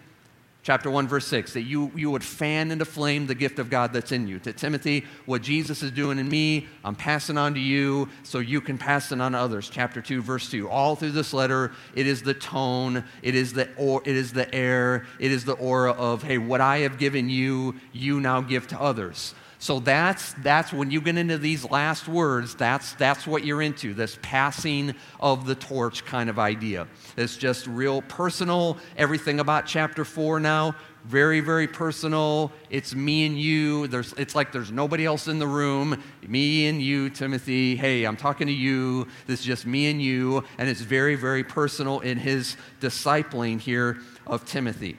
chapter 0.62 0.90
1, 0.90 1.08
verse 1.08 1.26
6, 1.26 1.54
that 1.54 1.62
you, 1.62 1.90
you 1.94 2.10
would 2.10 2.22
fan 2.22 2.70
into 2.70 2.84
flame 2.84 3.26
the 3.26 3.34
gift 3.34 3.58
of 3.58 3.70
God 3.70 3.92
that's 3.92 4.12
in 4.12 4.28
you. 4.28 4.38
To 4.40 4.52
Timothy, 4.52 5.04
what 5.26 5.42
Jesus 5.42 5.82
is 5.82 5.90
doing 5.90 6.18
in 6.18 6.28
me, 6.28 6.66
I'm 6.84 6.94
passing 6.94 7.38
on 7.38 7.54
to 7.54 7.60
you 7.60 8.08
so 8.22 8.38
you 8.38 8.60
can 8.60 8.76
pass 8.76 9.12
it 9.12 9.20
on 9.20 9.32
to 9.32 9.38
others. 9.38 9.70
Chapter 9.70 10.02
2, 10.02 10.22
verse 10.22 10.50
2. 10.50 10.68
All 10.68 10.96
through 10.96 11.12
this 11.12 11.32
letter, 11.32 11.72
it 11.94 12.06
is 12.06 12.22
the 12.22 12.34
tone, 12.34 13.04
it 13.22 13.34
is 13.34 13.52
the, 13.52 13.68
or, 13.76 14.02
it 14.04 14.16
is 14.16 14.32
the 14.32 14.52
air, 14.54 15.06
it 15.18 15.30
is 15.32 15.44
the 15.44 15.54
aura 15.54 15.92
of, 15.92 16.22
hey, 16.22 16.38
what 16.38 16.60
I 16.60 16.78
have 16.78 16.98
given 16.98 17.30
you, 17.30 17.74
you 17.92 18.20
now 18.20 18.40
give 18.40 18.66
to 18.68 18.80
others. 18.80 19.34
So 19.62 19.78
that's, 19.78 20.32
that's 20.42 20.72
when 20.72 20.90
you 20.90 21.02
get 21.02 21.18
into 21.18 21.36
these 21.36 21.70
last 21.70 22.08
words, 22.08 22.54
that's, 22.54 22.94
that's 22.94 23.26
what 23.26 23.44
you're 23.44 23.60
into, 23.60 23.92
this 23.92 24.18
passing 24.22 24.94
of 25.20 25.44
the 25.44 25.54
torch 25.54 26.06
kind 26.06 26.30
of 26.30 26.38
idea. 26.38 26.88
It's 27.18 27.36
just 27.36 27.66
real 27.66 28.00
personal. 28.00 28.78
Everything 28.96 29.38
about 29.38 29.66
chapter 29.66 30.06
four 30.06 30.40
now, 30.40 30.74
very, 31.04 31.40
very 31.40 31.68
personal. 31.68 32.52
It's 32.70 32.94
me 32.94 33.26
and 33.26 33.38
you. 33.38 33.86
There's, 33.86 34.14
it's 34.14 34.34
like 34.34 34.50
there's 34.50 34.72
nobody 34.72 35.04
else 35.04 35.28
in 35.28 35.38
the 35.38 35.46
room. 35.46 36.02
Me 36.26 36.66
and 36.68 36.80
you, 36.80 37.10
Timothy. 37.10 37.76
Hey, 37.76 38.04
I'm 38.04 38.16
talking 38.16 38.46
to 38.46 38.54
you. 38.54 39.08
This 39.26 39.40
is 39.40 39.46
just 39.46 39.66
me 39.66 39.90
and 39.90 40.00
you. 40.00 40.42
And 40.56 40.70
it's 40.70 40.80
very, 40.80 41.16
very 41.16 41.44
personal 41.44 42.00
in 42.00 42.16
his 42.16 42.56
discipling 42.80 43.60
here 43.60 43.98
of 44.26 44.46
Timothy. 44.46 44.96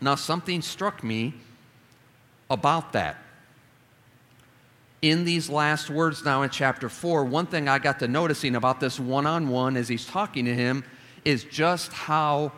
Now, 0.00 0.14
something 0.14 0.62
struck 0.62 1.04
me 1.04 1.34
about 2.48 2.94
that 2.94 3.18
in 5.02 5.24
these 5.24 5.48
last 5.48 5.90
words 5.90 6.24
now 6.24 6.42
in 6.42 6.50
chapter 6.50 6.88
4, 6.88 7.24
one 7.24 7.46
thing 7.46 7.68
I 7.68 7.78
got 7.78 8.00
to 8.00 8.08
noticing 8.08 8.56
about 8.56 8.80
this 8.80 8.98
one 8.98 9.26
on 9.26 9.48
one 9.48 9.76
as 9.76 9.88
he's 9.88 10.04
talking 10.04 10.44
to 10.46 10.54
him 10.54 10.84
is 11.24 11.44
just 11.44 11.92
how 11.92 12.52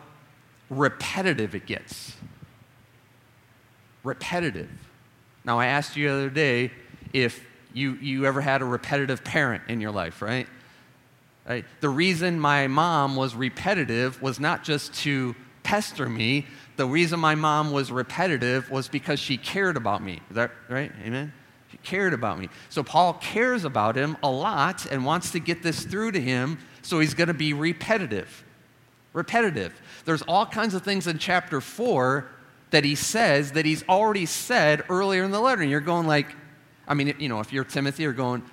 repetitive 0.69 1.53
it 1.53 1.65
gets. 1.65 2.15
Repetitive. 4.03 4.69
Now, 5.45 5.59
I 5.59 5.67
asked 5.67 5.95
you 5.95 6.07
the 6.07 6.13
other 6.13 6.29
day 6.29 6.71
if 7.13 7.45
you, 7.73 7.93
you 8.01 8.25
ever 8.25 8.41
had 8.41 8.61
a 8.61 8.65
repetitive 8.65 9.23
parent 9.23 9.63
in 9.67 9.79
your 9.79 9.91
life, 9.91 10.21
right? 10.21 10.47
right? 11.47 11.65
The 11.79 11.89
reason 11.89 12.39
my 12.39 12.67
mom 12.67 13.15
was 13.15 13.35
repetitive 13.35 14.21
was 14.21 14.39
not 14.39 14.63
just 14.63 14.93
to 14.95 15.35
pester 15.63 16.09
me, 16.09 16.47
the 16.77 16.85
reason 16.85 17.19
my 17.19 17.35
mom 17.35 17.71
was 17.71 17.91
repetitive 17.91 18.71
was 18.71 18.87
because 18.87 19.19
she 19.19 19.37
cared 19.37 19.77
about 19.77 20.01
me. 20.01 20.21
Is 20.29 20.35
that 20.35 20.51
right? 20.69 20.91
Amen? 21.03 21.31
He 21.71 21.77
cared 21.77 22.13
about 22.13 22.37
me. 22.37 22.49
So 22.69 22.83
Paul 22.83 23.13
cares 23.13 23.63
about 23.63 23.95
him 23.95 24.17
a 24.21 24.29
lot 24.29 24.85
and 24.85 25.05
wants 25.05 25.31
to 25.31 25.39
get 25.39 25.63
this 25.63 25.83
through 25.83 26.11
to 26.11 26.21
him, 26.21 26.59
so 26.81 26.99
he's 26.99 27.13
going 27.13 27.29
to 27.29 27.33
be 27.33 27.53
repetitive. 27.53 28.43
Repetitive. 29.13 29.79
There's 30.05 30.21
all 30.23 30.45
kinds 30.45 30.73
of 30.73 30.83
things 30.83 31.07
in 31.07 31.17
chapter 31.17 31.61
4 31.61 32.29
that 32.71 32.83
he 32.83 32.95
says 32.95 33.53
that 33.53 33.65
he's 33.65 33.83
already 33.87 34.25
said 34.25 34.83
earlier 34.89 35.23
in 35.23 35.31
the 35.31 35.39
letter. 35.39 35.61
And 35.61 35.71
you're 35.71 35.79
going 35.79 36.07
like, 36.07 36.27
I 36.87 36.93
mean, 36.93 37.15
you 37.19 37.29
know, 37.29 37.39
if 37.39 37.53
you're 37.53 37.63
Timothy, 37.63 38.03
you're 38.03 38.13
going, 38.13 38.43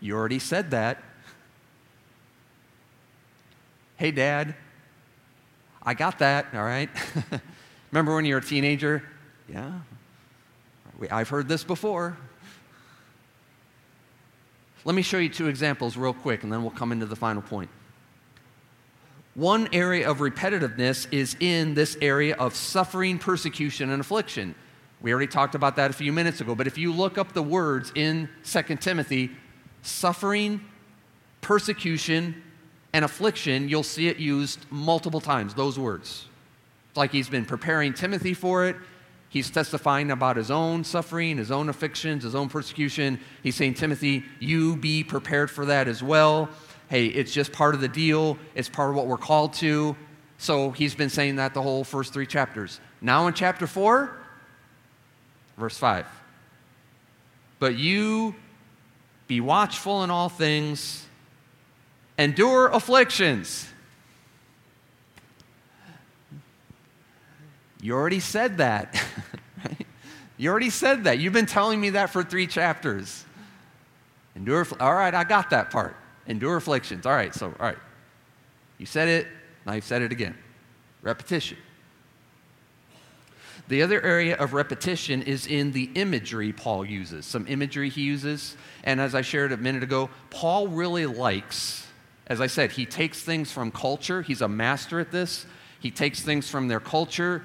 you 0.00 0.14
already 0.14 0.38
said 0.38 0.70
that. 0.70 1.02
Hey, 3.96 4.10
Dad, 4.10 4.54
I 5.82 5.94
got 5.94 6.20
that, 6.20 6.46
all 6.54 6.62
right? 6.62 6.88
Remember 7.90 8.14
when 8.14 8.24
you 8.24 8.34
were 8.34 8.40
a 8.40 8.44
teenager? 8.44 9.02
Yeah, 9.48 9.80
I've 11.08 11.28
heard 11.28 11.48
this 11.48 11.64
before. 11.64 12.16
Let 14.84 14.94
me 14.94 15.02
show 15.02 15.18
you 15.18 15.28
two 15.28 15.48
examples 15.48 15.96
real 15.96 16.14
quick, 16.14 16.42
and 16.42 16.52
then 16.52 16.62
we'll 16.62 16.70
come 16.70 16.90
into 16.90 17.06
the 17.06 17.16
final 17.16 17.42
point. 17.42 17.70
One 19.34 19.68
area 19.72 20.10
of 20.10 20.18
repetitiveness 20.18 21.06
is 21.12 21.36
in 21.38 21.74
this 21.74 21.96
area 22.00 22.34
of 22.36 22.54
suffering, 22.54 23.18
persecution, 23.18 23.90
and 23.90 24.00
affliction. 24.00 24.54
We 25.00 25.12
already 25.12 25.28
talked 25.28 25.54
about 25.54 25.76
that 25.76 25.90
a 25.90 25.94
few 25.94 26.12
minutes 26.12 26.40
ago, 26.40 26.54
but 26.54 26.66
if 26.66 26.76
you 26.76 26.92
look 26.92 27.16
up 27.16 27.32
the 27.32 27.42
words 27.42 27.92
in 27.94 28.28
2 28.44 28.62
Timothy, 28.76 29.30
suffering, 29.82 30.60
persecution, 31.40 32.42
and 32.92 33.04
affliction, 33.04 33.68
you'll 33.68 33.82
see 33.82 34.08
it 34.08 34.18
used 34.18 34.66
multiple 34.70 35.20
times, 35.20 35.54
those 35.54 35.78
words. 35.78 36.26
It's 36.88 36.96
like 36.96 37.12
he's 37.12 37.28
been 37.28 37.44
preparing 37.44 37.94
Timothy 37.94 38.34
for 38.34 38.66
it. 38.66 38.76
He's 39.30 39.48
testifying 39.48 40.10
about 40.10 40.36
his 40.36 40.50
own 40.50 40.82
suffering, 40.82 41.38
his 41.38 41.52
own 41.52 41.68
afflictions, 41.68 42.24
his 42.24 42.34
own 42.34 42.48
persecution. 42.48 43.20
He's 43.44 43.54
saying, 43.54 43.74
Timothy, 43.74 44.24
you 44.40 44.76
be 44.76 45.04
prepared 45.04 45.52
for 45.52 45.66
that 45.66 45.86
as 45.86 46.02
well. 46.02 46.48
Hey, 46.88 47.06
it's 47.06 47.32
just 47.32 47.52
part 47.52 47.76
of 47.76 47.80
the 47.80 47.88
deal, 47.88 48.36
it's 48.56 48.68
part 48.68 48.90
of 48.90 48.96
what 48.96 49.06
we're 49.06 49.16
called 49.16 49.52
to. 49.54 49.96
So 50.38 50.72
he's 50.72 50.96
been 50.96 51.10
saying 51.10 51.36
that 51.36 51.54
the 51.54 51.62
whole 51.62 51.84
first 51.84 52.12
three 52.12 52.26
chapters. 52.26 52.80
Now 53.00 53.28
in 53.28 53.34
chapter 53.34 53.68
4, 53.68 54.10
verse 55.56 55.78
5. 55.78 56.06
But 57.60 57.76
you 57.76 58.34
be 59.28 59.40
watchful 59.40 60.02
in 60.02 60.10
all 60.10 60.28
things, 60.28 61.06
endure 62.18 62.66
afflictions. 62.66 63.68
You 67.80 67.94
already 67.94 68.20
said 68.20 68.58
that. 68.58 69.00
You 70.40 70.48
already 70.48 70.70
said 70.70 71.04
that. 71.04 71.18
You've 71.18 71.34
been 71.34 71.44
telling 71.44 71.78
me 71.78 71.90
that 71.90 72.08
for 72.08 72.22
three 72.22 72.46
chapters. 72.46 73.26
Endure. 74.34 74.66
All 74.80 74.94
right, 74.94 75.14
I 75.14 75.22
got 75.22 75.50
that 75.50 75.70
part. 75.70 75.94
Endure 76.26 76.56
afflictions. 76.56 77.04
All 77.04 77.12
right, 77.12 77.34
so, 77.34 77.48
all 77.48 77.66
right. 77.66 77.76
You 78.78 78.86
said 78.86 79.08
it, 79.08 79.26
now 79.66 79.74
you've 79.74 79.84
said 79.84 80.00
it 80.00 80.12
again. 80.12 80.34
Repetition. 81.02 81.58
The 83.68 83.82
other 83.82 84.00
area 84.00 84.34
of 84.34 84.54
repetition 84.54 85.20
is 85.20 85.46
in 85.46 85.72
the 85.72 85.90
imagery 85.94 86.54
Paul 86.54 86.86
uses, 86.86 87.26
some 87.26 87.46
imagery 87.46 87.90
he 87.90 88.00
uses. 88.00 88.56
And 88.82 88.98
as 88.98 89.14
I 89.14 89.20
shared 89.20 89.52
a 89.52 89.58
minute 89.58 89.82
ago, 89.82 90.08
Paul 90.30 90.68
really 90.68 91.04
likes, 91.04 91.86
as 92.28 92.40
I 92.40 92.46
said, 92.46 92.72
he 92.72 92.86
takes 92.86 93.20
things 93.20 93.52
from 93.52 93.70
culture. 93.70 94.22
He's 94.22 94.40
a 94.40 94.48
master 94.48 95.00
at 95.00 95.12
this. 95.12 95.44
He 95.80 95.90
takes 95.90 96.22
things 96.22 96.48
from 96.48 96.68
their 96.68 96.80
culture 96.80 97.42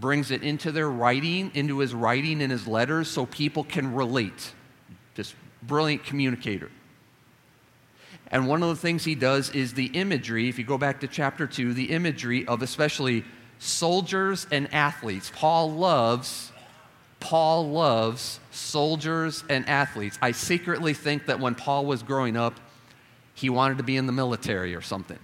brings 0.00 0.30
it 0.30 0.42
into 0.42 0.72
their 0.72 0.90
writing, 0.90 1.50
into 1.54 1.78
his 1.78 1.94
writing 1.94 2.42
and 2.42 2.50
his 2.50 2.66
letters, 2.66 3.08
so 3.08 3.26
people 3.26 3.64
can 3.64 3.94
relate. 3.94 4.52
Just 5.14 5.34
brilliant 5.62 6.04
communicator. 6.04 6.70
And 8.32 8.48
one 8.48 8.62
of 8.62 8.68
the 8.68 8.76
things 8.76 9.04
he 9.04 9.14
does 9.14 9.50
is 9.50 9.74
the 9.74 9.86
imagery, 9.86 10.48
if 10.48 10.58
you 10.58 10.64
go 10.64 10.78
back 10.78 11.00
to 11.00 11.08
chapter 11.08 11.46
2, 11.46 11.74
the 11.74 11.90
imagery 11.90 12.46
of 12.46 12.62
especially 12.62 13.24
soldiers 13.58 14.46
and 14.50 14.72
athletes. 14.72 15.30
Paul 15.34 15.72
loves 15.72 16.52
Paul 17.20 17.70
loves 17.70 18.40
soldiers 18.50 19.44
and 19.50 19.68
athletes. 19.68 20.18
I 20.22 20.32
secretly 20.32 20.94
think 20.94 21.26
that 21.26 21.38
when 21.38 21.54
Paul 21.54 21.84
was 21.84 22.02
growing 22.02 22.34
up, 22.34 22.58
he 23.34 23.50
wanted 23.50 23.76
to 23.76 23.84
be 23.84 23.96
in 23.96 24.06
the 24.06 24.12
military 24.12 24.74
or 24.74 24.80
something. 24.80 25.18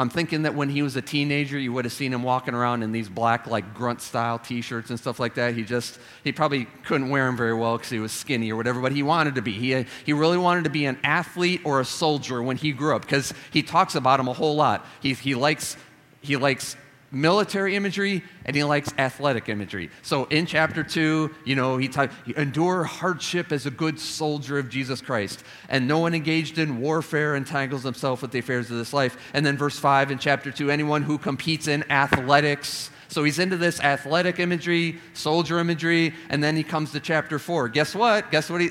I'm 0.00 0.08
thinking 0.08 0.42
that 0.42 0.54
when 0.54 0.68
he 0.68 0.82
was 0.82 0.94
a 0.94 1.02
teenager, 1.02 1.58
you 1.58 1.72
would 1.72 1.84
have 1.84 1.92
seen 1.92 2.12
him 2.12 2.22
walking 2.22 2.54
around 2.54 2.84
in 2.84 2.92
these 2.92 3.08
black, 3.08 3.48
like 3.48 3.74
grunt 3.74 4.00
style 4.00 4.38
t 4.38 4.60
shirts 4.60 4.90
and 4.90 4.98
stuff 4.98 5.18
like 5.18 5.34
that. 5.34 5.54
He 5.54 5.64
just, 5.64 5.98
he 6.22 6.30
probably 6.30 6.66
couldn't 6.84 7.10
wear 7.10 7.26
them 7.26 7.36
very 7.36 7.54
well 7.54 7.76
because 7.76 7.90
he 7.90 7.98
was 7.98 8.12
skinny 8.12 8.52
or 8.52 8.56
whatever, 8.56 8.80
but 8.80 8.92
he 8.92 9.02
wanted 9.02 9.34
to 9.34 9.42
be. 9.42 9.52
He, 9.52 9.84
he 10.06 10.12
really 10.12 10.38
wanted 10.38 10.64
to 10.64 10.70
be 10.70 10.86
an 10.86 10.98
athlete 11.02 11.62
or 11.64 11.80
a 11.80 11.84
soldier 11.84 12.40
when 12.40 12.56
he 12.56 12.70
grew 12.70 12.94
up 12.94 13.02
because 13.02 13.34
he 13.50 13.62
talks 13.62 13.96
about 13.96 14.20
him 14.20 14.28
a 14.28 14.32
whole 14.32 14.54
lot. 14.54 14.86
He, 15.00 15.14
he, 15.14 15.34
likes, 15.34 15.76
he 16.20 16.36
likes 16.36 16.76
military 17.10 17.74
imagery 17.74 18.22
and 18.44 18.54
he 18.54 18.64
likes 18.64 18.92
athletic 18.98 19.48
imagery. 19.48 19.90
So 20.02 20.24
in 20.26 20.46
chapter 20.46 20.82
2, 20.82 21.34
you 21.44 21.56
know, 21.56 21.76
he 21.76 21.88
talks, 21.88 22.14
endure 22.36 22.84
hardship 22.84 23.52
as 23.52 23.66
a 23.66 23.70
good 23.70 23.98
soldier 23.98 24.58
of 24.58 24.68
Jesus 24.68 25.00
Christ. 25.00 25.42
And 25.68 25.88
no 25.88 25.98
one 25.98 26.14
engaged 26.14 26.58
in 26.58 26.80
warfare 26.80 27.36
entangles 27.36 27.82
himself 27.82 28.22
with 28.22 28.32
the 28.32 28.38
affairs 28.38 28.70
of 28.70 28.76
this 28.76 28.92
life. 28.92 29.16
And 29.32 29.44
then 29.44 29.56
verse 29.56 29.78
5 29.78 30.10
in 30.10 30.18
chapter 30.18 30.50
2, 30.50 30.70
anyone 30.70 31.02
who 31.02 31.18
competes 31.18 31.68
in 31.68 31.90
athletics. 31.90 32.90
So 33.08 33.24
he's 33.24 33.38
into 33.38 33.56
this 33.56 33.80
athletic 33.80 34.38
imagery, 34.38 34.98
soldier 35.14 35.58
imagery, 35.58 36.14
and 36.28 36.44
then 36.44 36.56
he 36.56 36.62
comes 36.62 36.92
to 36.92 37.00
chapter 37.00 37.38
4. 37.38 37.68
Guess 37.68 37.94
what? 37.94 38.30
Guess 38.30 38.50
what 38.50 38.60
he 38.60 38.70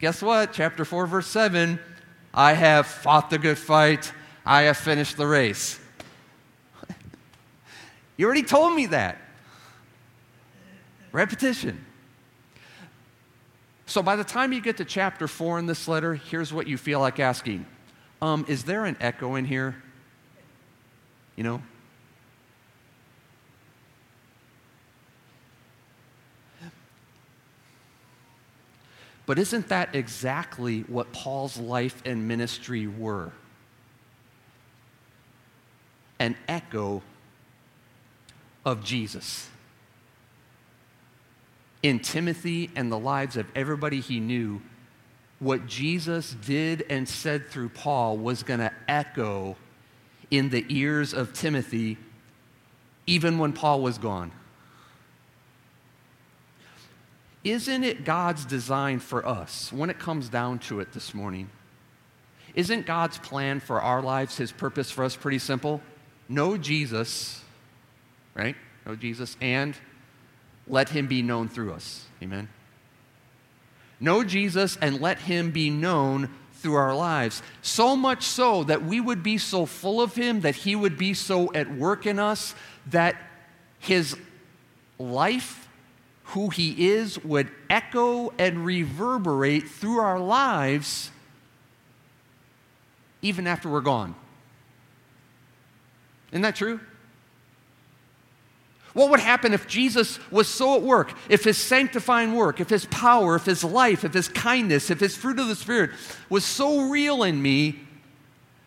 Guess 0.00 0.22
what? 0.22 0.54
Chapter 0.54 0.86
4 0.86 1.06
verse 1.06 1.26
7, 1.26 1.78
I 2.32 2.54
have 2.54 2.86
fought 2.86 3.28
the 3.28 3.38
good 3.38 3.58
fight. 3.58 4.12
I 4.46 4.62
have 4.62 4.78
finished 4.78 5.18
the 5.18 5.26
race. 5.26 5.78
You 8.20 8.26
already 8.26 8.42
told 8.42 8.74
me 8.74 8.84
that. 8.84 9.16
Repetition. 11.10 11.82
So 13.86 14.02
by 14.02 14.14
the 14.14 14.24
time 14.24 14.52
you 14.52 14.60
get 14.60 14.76
to 14.76 14.84
chapter 14.84 15.26
four 15.26 15.58
in 15.58 15.64
this 15.64 15.88
letter, 15.88 16.16
here's 16.16 16.52
what 16.52 16.66
you 16.66 16.76
feel 16.76 17.00
like 17.00 17.18
asking 17.18 17.64
um, 18.20 18.44
Is 18.46 18.64
there 18.64 18.84
an 18.84 18.98
echo 19.00 19.36
in 19.36 19.46
here? 19.46 19.74
You 21.34 21.44
know? 21.44 21.62
But 29.24 29.38
isn't 29.38 29.68
that 29.68 29.94
exactly 29.94 30.82
what 30.82 31.10
Paul's 31.14 31.56
life 31.56 32.02
and 32.04 32.28
ministry 32.28 32.86
were? 32.86 33.32
An 36.18 36.36
echo 36.48 37.02
of 38.64 38.84
Jesus. 38.84 39.48
In 41.82 41.98
Timothy 41.98 42.70
and 42.76 42.92
the 42.92 42.98
lives 42.98 43.36
of 43.36 43.46
everybody 43.54 44.00
he 44.00 44.20
knew, 44.20 44.60
what 45.38 45.66
Jesus 45.66 46.34
did 46.44 46.84
and 46.90 47.08
said 47.08 47.48
through 47.48 47.70
Paul 47.70 48.18
was 48.18 48.42
going 48.42 48.60
to 48.60 48.72
echo 48.86 49.56
in 50.30 50.50
the 50.50 50.64
ears 50.68 51.14
of 51.14 51.32
Timothy 51.32 51.96
even 53.06 53.38
when 53.38 53.52
Paul 53.52 53.80
was 53.80 53.98
gone. 53.98 54.30
Isn't 57.42 57.84
it 57.84 58.04
God's 58.04 58.44
design 58.44 58.98
for 58.98 59.26
us 59.26 59.72
when 59.72 59.88
it 59.88 59.98
comes 59.98 60.28
down 60.28 60.58
to 60.60 60.80
it 60.80 60.92
this 60.92 61.14
morning? 61.14 61.48
Isn't 62.54 62.84
God's 62.84 63.18
plan 63.18 63.60
for 63.60 63.80
our 63.80 64.02
lives, 64.02 64.36
His 64.36 64.52
purpose 64.52 64.90
for 64.90 65.04
us, 65.04 65.16
pretty 65.16 65.38
simple? 65.38 65.80
Know 66.28 66.58
Jesus, 66.58 67.42
right? 68.40 68.56
Know 68.86 68.96
Jesus, 68.96 69.36
and 69.40 69.76
let 70.66 70.88
Him 70.88 71.06
be 71.06 71.20
known 71.20 71.48
through 71.48 71.74
us. 71.74 72.06
Amen? 72.22 72.48
Know 74.00 74.24
Jesus 74.24 74.78
and 74.80 75.00
let 75.00 75.18
Him 75.18 75.50
be 75.50 75.68
known 75.68 76.30
through 76.54 76.74
our 76.74 76.94
lives. 76.94 77.42
So 77.60 77.96
much 77.96 78.22
so 78.22 78.64
that 78.64 78.82
we 78.82 78.98
would 78.98 79.22
be 79.22 79.36
so 79.36 79.66
full 79.66 80.00
of 80.00 80.14
Him, 80.14 80.40
that 80.40 80.56
He 80.56 80.74
would 80.74 80.96
be 80.96 81.12
so 81.12 81.52
at 81.52 81.70
work 81.70 82.06
in 82.06 82.18
us, 82.18 82.54
that 82.86 83.16
His 83.78 84.16
life 84.98 85.68
who 86.24 86.48
He 86.48 86.88
is 86.88 87.22
would 87.22 87.50
echo 87.68 88.32
and 88.38 88.64
reverberate 88.64 89.68
through 89.68 89.98
our 89.98 90.18
lives 90.18 91.10
even 93.20 93.46
after 93.46 93.68
we're 93.68 93.82
gone. 93.82 94.14
Isn't 96.32 96.40
that 96.40 96.56
true? 96.56 96.80
What 98.92 99.10
would 99.10 99.20
happen 99.20 99.52
if 99.54 99.68
Jesus 99.68 100.18
was 100.30 100.48
so 100.48 100.76
at 100.76 100.82
work, 100.82 101.12
if 101.28 101.44
his 101.44 101.56
sanctifying 101.56 102.34
work, 102.34 102.60
if 102.60 102.68
his 102.68 102.86
power, 102.86 103.36
if 103.36 103.44
his 103.44 103.62
life, 103.62 104.04
if 104.04 104.12
his 104.12 104.28
kindness, 104.28 104.90
if 104.90 104.98
his 104.98 105.16
fruit 105.16 105.38
of 105.38 105.46
the 105.46 105.54
Spirit 105.54 105.90
was 106.28 106.44
so 106.44 106.88
real 106.88 107.22
in 107.22 107.40
me 107.40 107.80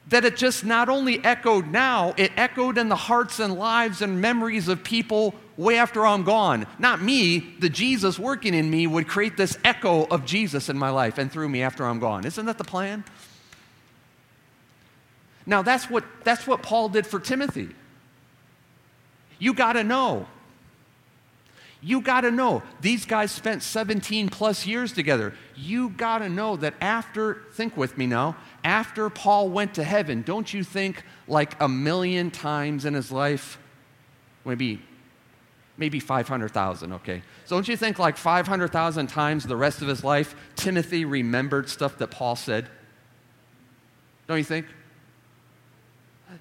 that 0.07 0.25
it 0.25 0.37
just 0.37 0.65
not 0.65 0.89
only 0.89 1.23
echoed 1.23 1.67
now, 1.67 2.13
it 2.17 2.31
echoed 2.37 2.77
in 2.77 2.89
the 2.89 2.95
hearts 2.95 3.39
and 3.39 3.55
lives 3.55 4.01
and 4.01 4.21
memories 4.21 4.67
of 4.67 4.83
people 4.83 5.33
way 5.57 5.77
after 5.77 6.05
I'm 6.05 6.23
gone. 6.23 6.67
Not 6.79 7.01
me, 7.01 7.55
the 7.59 7.69
Jesus 7.69 8.17
working 8.17 8.53
in 8.53 8.69
me 8.69 8.87
would 8.87 9.07
create 9.07 9.37
this 9.37 9.57
echo 9.63 10.05
of 10.05 10.25
Jesus 10.25 10.69
in 10.69 10.77
my 10.77 10.89
life 10.89 11.17
and 11.17 11.31
through 11.31 11.49
me 11.49 11.61
after 11.61 11.85
I'm 11.85 11.99
gone. 11.99 12.25
Isn't 12.25 12.45
that 12.45 12.57
the 12.57 12.63
plan? 12.63 13.03
Now 15.45 15.61
that's 15.61 15.89
what 15.89 16.05
that's 16.23 16.47
what 16.47 16.63
Paul 16.63 16.89
did 16.89 17.05
for 17.05 17.19
Timothy. 17.19 17.69
You 19.43 19.53
got 19.53 19.73
to 19.73 19.83
know. 19.83 20.25
You 21.81 21.99
got 21.99 22.21
to 22.21 22.31
know. 22.31 22.63
These 22.79 23.05
guys 23.05 23.29
spent 23.29 23.61
17 23.61 24.29
plus 24.29 24.65
years 24.65 24.93
together. 24.93 25.33
You 25.53 25.89
got 25.89 26.19
to 26.19 26.29
know 26.29 26.55
that 26.55 26.75
after, 26.79 27.43
think 27.51 27.75
with 27.75 27.97
me 27.97 28.07
now, 28.07 28.37
after 28.63 29.09
Paul 29.09 29.49
went 29.49 29.73
to 29.73 29.83
heaven, 29.83 30.21
don't 30.21 30.53
you 30.53 30.63
think 30.63 31.03
like 31.27 31.61
a 31.61 31.67
million 31.67 32.31
times 32.31 32.85
in 32.85 32.93
his 32.93 33.11
life, 33.11 33.59
maybe 34.45 34.81
maybe 35.75 35.99
500,000, 35.99 36.93
okay. 36.93 37.21
So 37.45 37.57
don't 37.57 37.67
you 37.67 37.75
think 37.75 37.99
like 37.99 38.15
500,000 38.15 39.07
times 39.07 39.43
the 39.43 39.57
rest 39.57 39.81
of 39.81 39.89
his 39.89 40.05
life, 40.05 40.35
Timothy 40.55 41.03
remembered 41.03 41.67
stuff 41.67 41.97
that 41.97 42.11
Paul 42.11 42.37
said? 42.37 42.69
Don't 44.27 44.37
you 44.37 44.43
think? 44.45 44.67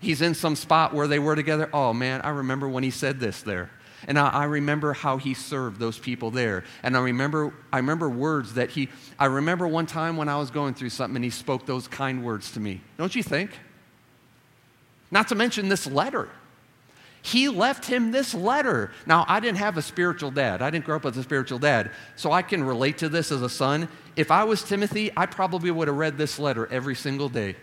He's 0.02 0.20
in 0.20 0.34
some 0.34 0.56
spot 0.56 0.92
where 0.92 1.06
they 1.06 1.20
were 1.20 1.36
together. 1.36 1.70
Oh 1.72 1.94
man, 1.94 2.20
I 2.22 2.30
remember 2.30 2.68
when 2.68 2.82
he 2.82 2.90
said 2.90 3.20
this 3.20 3.40
there. 3.40 3.70
And 4.08 4.18
I, 4.18 4.28
I, 4.30 4.44
remember 4.44 4.92
how 4.94 5.16
he 5.16 5.32
served 5.32 5.78
those 5.78 5.96
people 5.96 6.32
there. 6.32 6.64
And 6.82 6.96
I 6.96 7.00
remember, 7.00 7.54
I 7.72 7.76
remember 7.76 8.10
words 8.10 8.54
that 8.54 8.70
he, 8.70 8.88
I 9.16 9.26
remember 9.26 9.68
one 9.68 9.86
time 9.86 10.16
when 10.16 10.28
I 10.28 10.36
was 10.38 10.50
going 10.50 10.74
through 10.74 10.88
something 10.88 11.14
and 11.14 11.24
he 11.24 11.30
spoke 11.30 11.66
those 11.66 11.86
kind 11.86 12.24
words 12.24 12.50
to 12.52 12.60
me. 12.60 12.80
Don't 12.98 13.14
you 13.14 13.22
think? 13.22 13.52
Not 15.12 15.28
to 15.28 15.36
mention 15.36 15.68
this 15.68 15.86
letter. 15.86 16.28
He 17.22 17.48
left 17.48 17.84
him 17.84 18.10
this 18.10 18.34
letter. 18.34 18.90
Now, 19.06 19.24
I 19.28 19.38
didn't 19.38 19.58
have 19.58 19.76
a 19.76 19.82
spiritual 19.82 20.32
dad. 20.32 20.62
I 20.62 20.70
didn't 20.70 20.84
grow 20.84 20.96
up 20.96 21.04
with 21.04 21.16
a 21.16 21.22
spiritual 21.22 21.60
dad. 21.60 21.92
So 22.16 22.32
I 22.32 22.42
can 22.42 22.64
relate 22.64 22.98
to 22.98 23.08
this 23.08 23.30
as 23.30 23.42
a 23.42 23.48
son. 23.48 23.88
If 24.16 24.32
I 24.32 24.42
was 24.42 24.64
Timothy, 24.64 25.12
I 25.16 25.26
probably 25.26 25.70
would 25.70 25.86
have 25.86 25.96
read 25.96 26.18
this 26.18 26.40
letter 26.40 26.66
every 26.72 26.96
single 26.96 27.28
day 27.28 27.54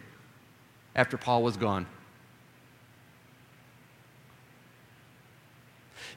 after 0.95 1.17
Paul 1.17 1.43
was 1.43 1.57
gone. 1.57 1.85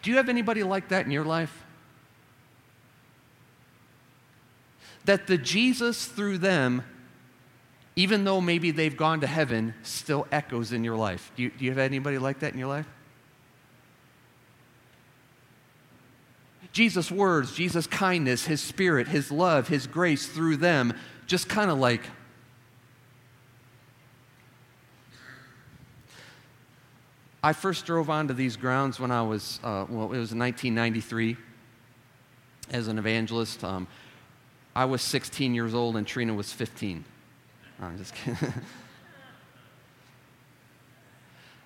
Do 0.03 0.11
you 0.11 0.17
have 0.17 0.29
anybody 0.29 0.63
like 0.63 0.89
that 0.89 1.07
in 1.07 1.13
your 1.13 1.25
life? 1.25 1.65
That 5.05 5.27
the 5.27 5.39
Jesus 5.39 6.07
through 6.07 6.39
them, 6.39 6.85
even 7.97 8.25
though 8.25 8.41
maybe 8.41 8.71
they've 8.71 8.97
gone 8.97 9.21
to 9.21 9.27
heaven, 9.27 9.75
still 9.83 10.27
echoes 10.33 10.73
in 10.73 10.85
your 10.85 10.97
life. 10.97 11.33
Do 11.37 11.45
you, 11.45 11.51
do 11.51 11.65
you 11.65 11.71
have 11.71 11.79
anybody 11.79 12.19
like 12.19 12.41
that 12.41 12.53
in 12.53 12.59
your 12.59 12.69
life? 12.69 12.87
Jesus' 16.73 17.11
words, 17.11 17.55
Jesus' 17.55 17.87
kindness, 17.87 18.47
His 18.47 18.63
Spirit, 18.63 19.09
His 19.09 19.31
love, 19.31 19.69
His 19.69 19.87
grace 19.87 20.27
through 20.27 20.57
them, 20.57 20.95
just 21.27 21.49
kind 21.49 21.71
of 21.71 21.79
like, 21.79 22.03
I 27.45 27.53
first 27.53 27.87
drove 27.87 28.09
onto 28.09 28.35
these 28.35 28.57
grounds 28.57 29.01
when 29.01 29.11
I 29.11 29.23
was, 29.23 29.59
uh, 29.65 29.87
well, 29.89 30.05
it 30.05 30.19
was 30.19 30.33
1993 30.33 31.37
as 32.71 32.87
an 32.87 32.99
evangelist. 32.99 33.65
Um, 33.65 33.89
I 34.77 34.85
was 34.85 35.03
16 35.03 35.53
years 35.53 35.75
old 35.75 35.97
and 35.97 36.07
Trina 36.07 36.35
was 36.35 36.53
15. 36.53 37.05
I'm 37.81 37.99
just 37.99 38.15
kidding. 38.15 38.39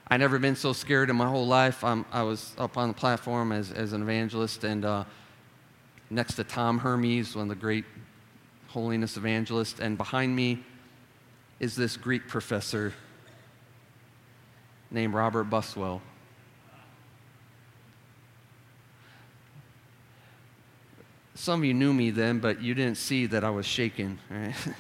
I 0.09 0.17
never 0.17 0.39
been 0.39 0.57
so 0.57 0.73
scared 0.73 1.11
in 1.11 1.17
my 1.17 1.29
whole 1.29 1.47
life. 1.47 1.85
Um, 1.85 2.07
I 2.11 2.23
was 2.23 2.55
up 2.57 2.79
on 2.79 2.89
the 2.89 2.95
platform 2.95 3.53
as, 3.53 3.71
as 3.73 3.93
an 3.93 4.03
evangelist, 4.03 4.63
and 4.63 4.85
uh, 4.85 5.05
next 6.11 6.37
to 6.37 6.45
Tom 6.45 6.79
Hermes, 6.79 7.35
one 7.35 7.43
of 7.43 7.49
the 7.49 7.57
great 7.57 7.85
holiness 8.69 9.17
evangelists, 9.17 9.81
and 9.81 9.99
behind 9.99 10.35
me 10.35 10.63
is 11.59 11.75
this 11.75 11.97
Greek 11.97 12.29
professor 12.29 12.95
named 14.91 15.15
Robert 15.15 15.45
Buswell. 15.45 16.03
Some 21.35 21.61
of 21.61 21.65
you 21.67 21.75
knew 21.75 21.93
me 21.93 22.11
then, 22.11 22.39
but 22.39 22.63
you 22.63 22.75
didn't 22.75 22.97
see 22.97 23.27
that 23.27 23.45
I 23.45 23.51
was 23.51 23.67
shaking. 23.67 24.19
Right? 24.31 24.55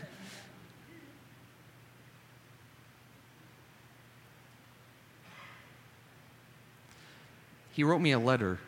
he 7.73 7.85
wrote 7.85 8.01
me 8.01 8.13
a 8.13 8.19
letter. 8.19 8.59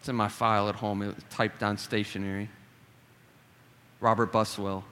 It's 0.00 0.08
in 0.08 0.16
my 0.16 0.28
file 0.28 0.68
at 0.68 0.74
home. 0.76 1.00
It 1.02 1.14
was 1.14 1.24
typed 1.30 1.62
on 1.62 1.78
stationery. 1.78 2.50
Robert 4.00 4.30
Buswell. 4.30 4.84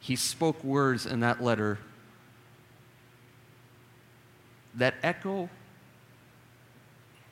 He 0.00 0.16
spoke 0.16 0.64
words 0.64 1.06
in 1.06 1.20
that 1.20 1.42
letter 1.42 1.78
that 4.74 4.94
echo 5.02 5.48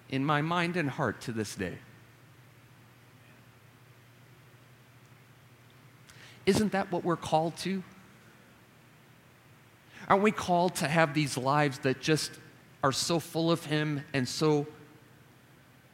in 0.08 0.24
my 0.24 0.42
mind 0.42 0.76
and 0.76 0.88
heart 0.90 1.20
to 1.22 1.32
this 1.32 1.54
day. 1.54 1.78
Isn't 6.44 6.72
that 6.72 6.92
what 6.92 7.04
we're 7.04 7.16
called 7.16 7.56
to? 7.58 7.82
Aren't 10.08 10.22
we 10.22 10.30
called 10.30 10.76
to 10.76 10.86
have 10.86 11.12
these 11.12 11.36
lives 11.36 11.80
that 11.80 12.00
just 12.00 12.30
are 12.84 12.92
so 12.92 13.18
full 13.18 13.50
of 13.50 13.64
Him 13.64 14.04
and 14.14 14.28
so 14.28 14.66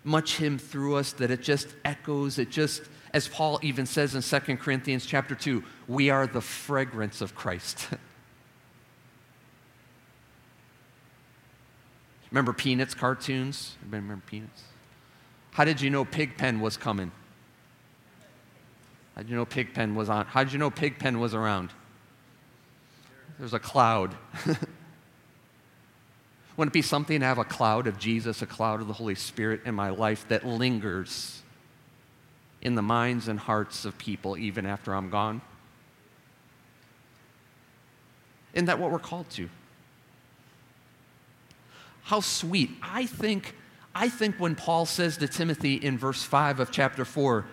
much 0.04 0.36
Him 0.36 0.58
through 0.58 0.96
us 0.96 1.12
that 1.14 1.30
it 1.30 1.42
just 1.42 1.68
echoes, 1.86 2.38
it 2.38 2.50
just, 2.50 2.82
as 3.14 3.28
Paul 3.28 3.58
even 3.62 3.86
says 3.86 4.14
in 4.14 4.22
2 4.22 4.56
Corinthians 4.58 5.06
chapter 5.06 5.34
2, 5.34 5.64
we 5.88 6.10
are 6.10 6.26
the 6.26 6.42
fragrance 6.42 7.22
of 7.22 7.34
Christ. 7.34 7.88
remember 12.32 12.52
Peanuts 12.52 12.94
cartoons? 12.94 13.76
Everybody 13.80 14.02
remember 14.02 14.24
Peanuts? 14.26 14.62
How 15.52 15.64
did 15.64 15.80
you 15.80 15.90
know 15.90 16.04
Pigpen 16.04 16.60
was 16.60 16.76
coming? 16.76 17.12
How 19.14 19.22
did 19.22 19.30
you 19.30 19.36
know 19.36 19.44
Pigpen 19.44 19.94
was 19.94 20.08
on? 20.08 20.26
How 20.26 20.42
did 20.42 20.52
you 20.52 20.58
know 20.58 20.70
Pigpen 20.70 21.20
was 21.20 21.34
around? 21.34 21.70
There's 23.38 23.54
a 23.54 23.60
cloud. 23.60 24.16
Wouldn't 26.56 26.72
it 26.72 26.72
be 26.72 26.82
something 26.82 27.20
to 27.20 27.26
have 27.26 27.38
a 27.38 27.44
cloud 27.44 27.86
of 27.86 27.98
Jesus, 27.98 28.42
a 28.42 28.46
cloud 28.46 28.80
of 28.80 28.88
the 28.88 28.94
Holy 28.94 29.14
Spirit 29.14 29.60
in 29.64 29.74
my 29.74 29.90
life 29.90 30.26
that 30.28 30.44
lingers? 30.44 31.42
in 32.62 32.76
the 32.76 32.82
minds 32.82 33.26
and 33.26 33.38
hearts 33.38 33.84
of 33.84 33.98
people 33.98 34.38
even 34.38 34.64
after 34.64 34.94
I'm 34.94 35.10
gone? 35.10 35.42
Isn't 38.54 38.66
that 38.66 38.78
what 38.78 38.90
we're 38.90 39.00
called 39.00 39.28
to? 39.30 39.48
How 42.12 42.20
sweet. 42.20 42.68
I 42.82 43.06
think, 43.06 43.54
I 43.94 44.10
think 44.10 44.36
when 44.36 44.54
Paul 44.54 44.84
says 44.84 45.16
to 45.16 45.26
Timothy 45.26 45.76
in 45.76 45.96
verse 45.96 46.22
5 46.22 46.60
of 46.60 46.70
chapter 46.70 47.06
4, 47.06 47.46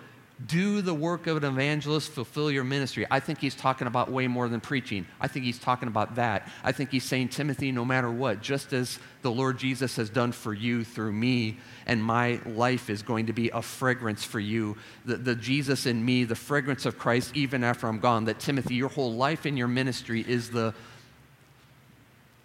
do 0.46 0.82
the 0.82 0.92
work 0.92 1.26
of 1.26 1.38
an 1.38 1.44
evangelist, 1.44 2.10
fulfill 2.10 2.50
your 2.50 2.64
ministry. 2.64 3.06
I 3.10 3.20
think 3.20 3.38
he's 3.38 3.54
talking 3.54 3.86
about 3.86 4.12
way 4.12 4.26
more 4.26 4.50
than 4.50 4.60
preaching. 4.60 5.06
I 5.18 5.28
think 5.28 5.46
he's 5.46 5.58
talking 5.58 5.88
about 5.88 6.16
that. 6.16 6.46
I 6.62 6.72
think 6.72 6.90
he's 6.90 7.04
saying, 7.04 7.30
Timothy, 7.30 7.72
no 7.72 7.86
matter 7.86 8.10
what, 8.10 8.42
just 8.42 8.74
as 8.74 8.98
the 9.22 9.30
Lord 9.30 9.56
Jesus 9.56 9.96
has 9.96 10.10
done 10.10 10.30
for 10.30 10.52
you 10.52 10.84
through 10.84 11.12
me, 11.12 11.56
and 11.86 12.04
my 12.04 12.38
life 12.44 12.90
is 12.90 13.00
going 13.00 13.26
to 13.26 13.32
be 13.32 13.48
a 13.48 13.62
fragrance 13.62 14.24
for 14.24 14.40
you, 14.40 14.76
the, 15.06 15.16
the 15.16 15.34
Jesus 15.34 15.86
in 15.86 16.04
me, 16.04 16.24
the 16.24 16.34
fragrance 16.34 16.84
of 16.84 16.98
Christ, 16.98 17.34
even 17.34 17.64
after 17.64 17.86
I'm 17.86 17.98
gone, 17.98 18.26
that 18.26 18.38
Timothy, 18.38 18.74
your 18.74 18.90
whole 18.90 19.14
life 19.14 19.46
in 19.46 19.56
your 19.56 19.68
ministry 19.68 20.22
is 20.28 20.50
the, 20.50 20.74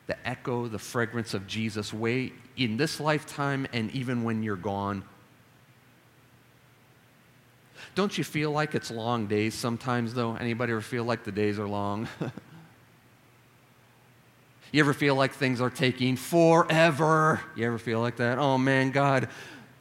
the 0.08 0.28
echo, 0.28 0.68
the 0.68 0.80
fragrance 0.80 1.34
of 1.34 1.47
Jesus 1.47 1.93
way 1.93 2.34
in 2.58 2.78
this 2.78 2.99
lifetime 2.99 3.68
and 3.74 3.91
even 3.91 4.24
when 4.24 4.43
you're 4.43 4.56
gone 4.56 5.03
don't 7.95 8.18
you 8.18 8.24
feel 8.26 8.51
like 8.51 8.76
it's 8.76 8.91
long 8.91 9.28
days 9.28 9.53
sometimes, 9.53 10.14
though? 10.14 10.36
Anybody 10.36 10.74
ever 10.74 10.82
feel 10.82 11.06
like 11.06 11.24
the 11.24 11.32
days 11.32 11.58
are 11.58 11.68
long? 11.68 12.10
you 14.72 14.82
ever 14.82 14.93
feel 14.93 15.16
like 15.16 15.32
things 15.34 15.62
are 15.62 15.70
taking 15.70 16.18
forever? 16.18 17.39
You 17.56 17.66
ever 17.68 17.78
feel 17.78 18.01
like 18.01 18.18
that? 18.18 18.38
Oh 18.38 18.58
man, 18.58 18.91
God, 18.91 19.30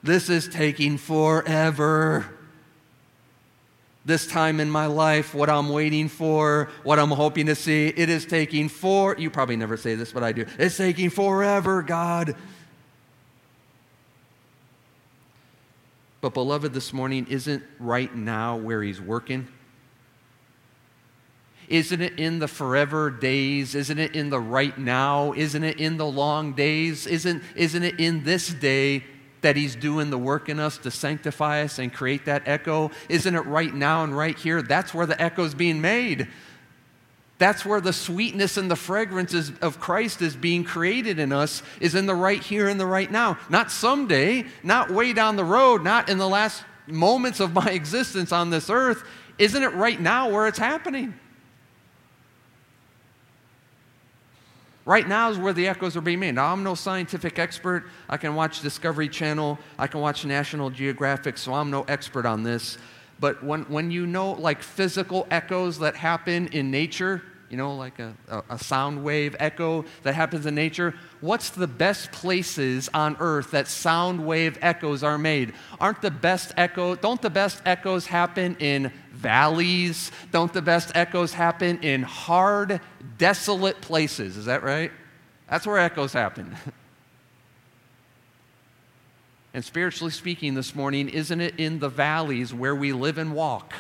this 0.05 0.31
is 0.31 0.47
taking 0.47 0.97
forever. 0.97 2.27
This 4.07 4.27
time 4.27 4.61
in 4.61 4.71
my 4.71 4.87
life, 4.87 5.35
what 5.35 5.49
I'm 5.49 5.71
waiting 5.71 6.09
for, 6.09 6.69
what 6.83 6.99
I'm 6.99 7.11
hoping 7.11 7.47
to 7.47 7.55
see, 7.55 7.89
it 7.89 8.11
is 8.11 8.27
taking 8.27 8.69
for. 8.69 9.17
You 9.19 9.31
probably 9.31 9.57
never 9.57 9.79
say 9.79 9.95
this, 9.95 10.13
but 10.13 10.23
I 10.23 10.33
do. 10.33 10.45
It's 10.59 10.77
taking 10.77 11.09
forever, 11.09 11.83
God. 11.83 12.37
But, 16.21 16.35
beloved, 16.35 16.75
this 16.75 16.93
morning 16.93 17.27
isn't 17.31 17.63
right 17.79 18.15
now 18.15 18.57
where 18.57 18.83
He's 18.83 19.01
working. 19.01 19.49
Isn't 21.69 22.03
it 22.03 22.19
in 22.19 22.41
the 22.41 22.49
forever 22.49 23.11
days? 23.11 23.75
Isn't 23.75 23.99
it 23.99 24.15
in 24.15 24.29
the 24.29 24.41
right 24.41 24.77
now? 24.77 25.33
Isn't 25.33 25.65
it 25.65 25.81
in 25.81 25.97
the 25.97 26.07
long 26.07 26.53
days? 26.53 27.07
Isn't, 27.07 27.43
isn't 27.57 27.83
it 27.83 27.99
in 27.99 28.25
this 28.25 28.49
day 28.49 29.05
that 29.45 29.57
He's 29.57 29.77
doing 29.77 30.11
the 30.11 30.19
work 30.19 30.49
in 30.49 30.59
us 30.59 30.79
to 30.79 30.91
sanctify 30.91 31.63
us 31.63 31.79
and 31.79 31.93
create 31.93 32.25
that 32.25 32.43
echo? 32.47 32.91
Isn't 33.09 33.35
it 33.35 33.47
right 33.47 33.73
now 33.73 34.03
and 34.03 34.17
right 34.17 34.37
here? 34.37 34.61
That's 34.61 34.93
where 34.93 35.07
the 35.07 35.21
echo 35.23 35.45
is 35.45 35.55
being 35.55 35.81
made. 35.81 36.29
That's 37.39 37.65
where 37.65 37.81
the 37.81 37.93
sweetness 37.93 38.57
and 38.57 38.71
the 38.71 38.77
fragrance 38.77 39.35
of 39.61 39.81
Christ 39.81 40.23
is 40.23 40.35
being 40.37 40.65
created 40.65 41.19
in 41.19 41.33
us, 41.33 41.63
is 41.81 41.95
in 41.95 42.07
the 42.07 42.15
right 42.15 42.43
here 42.43 42.69
and 42.69 42.79
the 42.79 42.87
right 42.87 43.11
now. 43.11 43.39
Not 43.51 43.71
someday, 43.71 44.47
not 44.63 44.91
way 44.91 45.13
down 45.13 45.37
the 45.37 45.45
road, 45.45 45.83
not 45.83 46.09
in 46.09 46.19
the 46.19 46.29
last 46.29 46.63
moments 46.87 47.41
of 47.41 47.53
my 47.53 47.71
existence 47.71 48.33
on 48.33 48.51
this 48.51 48.71
earth. 48.71 49.05
Isn't 49.39 49.63
it 49.63 49.75
right 49.75 50.01
now 50.01 50.31
where 50.31 50.47
it's 50.47 50.59
happening? 50.59 51.15
Right 54.87 55.09
now 55.09 55.31
is 55.31 55.39
where 55.39 55.55
the 55.55 55.67
echoes 55.67 55.97
are 55.97 56.03
being 56.03 56.21
made. 56.21 56.35
Now, 56.35 56.53
I'm 56.53 56.63
no 56.63 56.75
scientific 56.75 57.39
expert. 57.39 57.87
I 58.09 58.19
can 58.19 58.35
watch 58.35 58.61
Discovery 58.61 59.09
Channel, 59.09 59.59
I 59.79 59.87
can 59.87 60.01
watch 60.01 60.27
National 60.27 60.69
Geographic, 60.69 61.39
so 61.39 61.55
I'm 61.55 61.71
no 61.71 61.85
expert 61.85 62.27
on 62.27 62.43
this. 62.43 62.77
But 63.19 63.43
when, 63.43 63.63
when 63.63 63.91
you 63.91 64.07
know 64.07 64.33
like 64.33 64.63
physical 64.63 65.27
echoes 65.31 65.79
that 65.79 65.97
happen 65.97 66.49
in 66.49 66.71
nature, 66.71 67.23
you 67.55 67.59
know, 67.59 67.77
like 67.77 68.01
a, 68.01 68.13
a, 68.51 68.59
sound 68.59 69.05
wave 69.05 69.37
echo 69.39 69.85
that 70.03 70.17
happens 70.17 70.45
in 70.45 70.57
nature, 70.57 70.93
what's 71.21 71.51
the 71.51 71.69
best 71.69 72.11
places 72.11 72.91
on 72.93 73.17
earth 73.21 73.53
that 73.53 73.69
sound 73.69 74.27
wave 74.27 74.59
echoes 74.61 75.05
are 75.05 75.19
made? 75.19 75.53
Aren't 75.79 76.03
the 76.03 76.11
best 76.11 76.51
echo, 76.57 76.97
don't 76.97 77.23
the 77.23 77.31
best 77.31 77.63
echoes 77.65 78.07
happen 78.07 78.57
in 78.59 78.91
valleys? 79.13 80.11
Don't 80.33 80.53
the 80.53 80.63
best 80.63 80.91
echoes 80.97 81.33
happen 81.33 81.79
in 81.85 82.03
hard, 82.03 82.81
desolate 83.19 83.81
places? 83.81 84.37
Is 84.37 84.47
that 84.47 84.65
right? 84.65 84.91
That's 85.49 85.65
where 85.65 85.79
echoes 85.79 86.13
happen. 86.13 86.57
And 89.57 89.65
spiritually 89.65 90.11
speaking, 90.11 90.55
this 90.55 90.75
morning, 90.75 91.09
isn't 91.09 91.41
it 91.41 91.55
in 91.61 91.79
the 91.79 91.89
valleys 91.89 92.53
where 92.53 92.75
we 92.75 92.93
live 92.93 93.19
and 93.19 93.33
walk? 93.33 93.73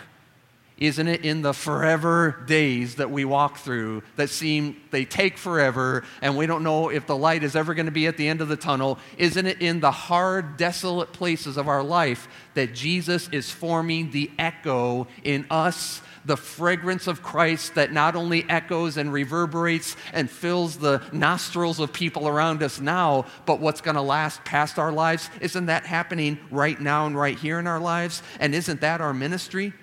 Isn't 0.76 1.06
it 1.06 1.24
in 1.24 1.42
the 1.42 1.54
forever 1.54 2.42
days 2.46 2.96
that 2.96 3.08
we 3.08 3.24
walk 3.24 3.58
through 3.58 4.02
that 4.16 4.28
seem 4.28 4.76
they 4.90 5.04
take 5.04 5.38
forever 5.38 6.02
and 6.20 6.36
we 6.36 6.46
don't 6.46 6.64
know 6.64 6.88
if 6.88 7.06
the 7.06 7.16
light 7.16 7.44
is 7.44 7.54
ever 7.54 7.74
going 7.74 7.86
to 7.86 7.92
be 7.92 8.08
at 8.08 8.16
the 8.16 8.26
end 8.26 8.40
of 8.40 8.48
the 8.48 8.56
tunnel? 8.56 8.98
Isn't 9.16 9.46
it 9.46 9.62
in 9.62 9.78
the 9.78 9.92
hard, 9.92 10.56
desolate 10.56 11.12
places 11.12 11.56
of 11.56 11.68
our 11.68 11.84
life 11.84 12.26
that 12.54 12.74
Jesus 12.74 13.28
is 13.30 13.50
forming 13.50 14.10
the 14.10 14.32
echo 14.36 15.06
in 15.22 15.46
us 15.48 16.02
the 16.24 16.36
fragrance 16.36 17.06
of 17.06 17.22
Christ 17.22 17.74
that 17.74 17.92
not 17.92 18.16
only 18.16 18.48
echoes 18.48 18.96
and 18.96 19.12
reverberates 19.12 19.94
and 20.12 20.30
fills 20.30 20.78
the 20.78 21.02
nostrils 21.12 21.78
of 21.80 21.92
people 21.92 22.26
around 22.26 22.62
us 22.62 22.80
now, 22.80 23.26
but 23.46 23.60
what's 23.60 23.80
going 23.80 23.96
to 23.96 24.02
last 24.02 24.42
past 24.44 24.78
our 24.78 24.90
lives? 24.90 25.28
Isn't 25.40 25.66
that 25.66 25.84
happening 25.84 26.38
right 26.50 26.80
now 26.80 27.06
and 27.06 27.16
right 27.16 27.38
here 27.38 27.58
in 27.58 27.66
our 27.66 27.80
lives? 27.80 28.22
And 28.40 28.54
isn't 28.54 28.80
that 28.80 29.00
our 29.00 29.12
ministry? 29.12 29.74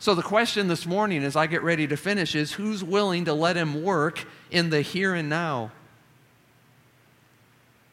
So, 0.00 0.14
the 0.14 0.22
question 0.22 0.68
this 0.68 0.86
morning 0.86 1.24
as 1.24 1.34
I 1.34 1.48
get 1.48 1.62
ready 1.64 1.88
to 1.88 1.96
finish 1.96 2.36
is 2.36 2.52
who's 2.52 2.84
willing 2.84 3.24
to 3.24 3.34
let 3.34 3.56
him 3.56 3.82
work 3.82 4.24
in 4.50 4.70
the 4.70 4.80
here 4.80 5.12
and 5.12 5.28
now? 5.28 5.72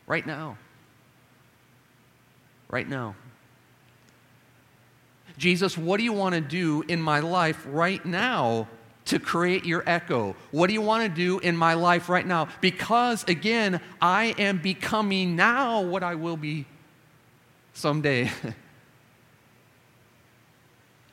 Right 0.06 0.26
now. 0.26 0.58
Right 2.70 2.88
now. 2.88 3.16
Jesus, 5.39 5.76
what 5.78 5.97
do 5.97 6.03
you 6.03 6.14
want 6.14 6.36
to 6.36 6.41
do 6.41 6.84
in 6.88 7.01
my 7.01 7.22
life 7.22 7.66
right 7.68 8.06
now 8.06 8.68
to 9.06 9.20
create 9.20 9.66
your 9.66 9.84
echo? 9.88 10.36
What 10.51 10.68
do 10.68 10.74
you 10.74 10.82
want 10.82 11.03
to 11.03 11.10
do 11.10 11.39
in 11.39 11.58
my 11.58 11.74
life 11.74 12.08
right 12.08 12.26
now? 12.26 12.49
Because 12.62 13.24
again, 13.24 13.82
I 13.99 14.36
am 14.38 14.60
becoming 14.60 15.36
now 15.36 15.82
what 15.82 16.03
I 16.03 16.14
will 16.14 16.38
be 16.38 16.66
someday. 17.74 18.32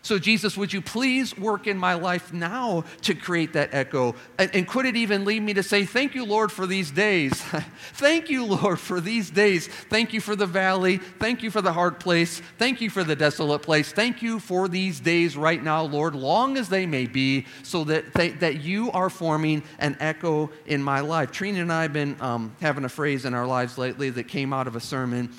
So, 0.05 0.19
Jesus, 0.19 0.57
would 0.57 0.73
you 0.73 0.83
please 0.83 1.39
work 1.39 1.69
in 1.69 1.79
my 1.79 1.95
life 1.95 2.33
now 2.33 2.83
to 3.03 3.15
create 3.15 3.53
that 3.53 3.73
echo? 3.73 4.17
And, 4.37 4.53
and, 4.53 4.67
could 4.67 4.85
it 4.85 4.97
even 4.97 5.25
lead 5.25 5.45
me 5.45 5.55
to 5.55 5.63
say, 5.63 5.85
Thank 5.85 6.17
you, 6.17 6.25
Lord, 6.25 6.51
for 6.51 6.67
these 6.67 6.91
days? 6.91 7.41
Thank 7.95 8.29
you, 8.29 8.45
Lord, 8.45 8.81
for 8.81 9.01
these 9.01 9.31
days. 9.31 9.69
Thank 9.69 10.13
you 10.13 10.21
for 10.21 10.35
the 10.35 10.47
valley. 10.47 10.97
Thank 10.97 11.45
you 11.45 11.53
for 11.53 11.63
the 11.63 11.73
hard 11.73 12.01
place. 12.01 12.43
Thank 12.59 12.81
you 12.81 12.91
for 12.91 13.05
the 13.05 13.15
desolate 13.15 13.63
place. 13.63 13.93
Thank 13.93 14.23
you 14.23 14.41
for 14.41 14.67
these 14.67 14.99
days 14.99 15.37
right 15.37 15.63
now, 15.63 15.85
Lord, 15.85 16.17
long 16.17 16.57
as 16.57 16.69
they 16.69 16.85
may 16.85 17.07
be, 17.07 17.47
so 17.63 17.85
that, 17.85 18.13
they, 18.13 18.31
that 18.31 18.61
you 18.61 18.91
are 18.91 19.09
forming 19.09 19.63
an 19.79 19.97
echo 20.01 20.51
in 20.67 20.83
my 20.83 20.99
life. 20.99 21.31
Trina 21.31 21.61
and 21.61 21.73
I 21.73 21.83
have 21.83 21.93
been 21.93 22.17
um, 22.21 22.57
having 22.61 22.85
a 22.85 22.89
phrase 22.89 23.25
in 23.25 23.35
our 23.35 23.47
lives 23.47 23.79
lately 23.79 24.11
that 24.11 24.25
came 24.25 24.53
out 24.53 24.67
of 24.67 24.75
a 24.75 24.81
sermon 24.81 25.33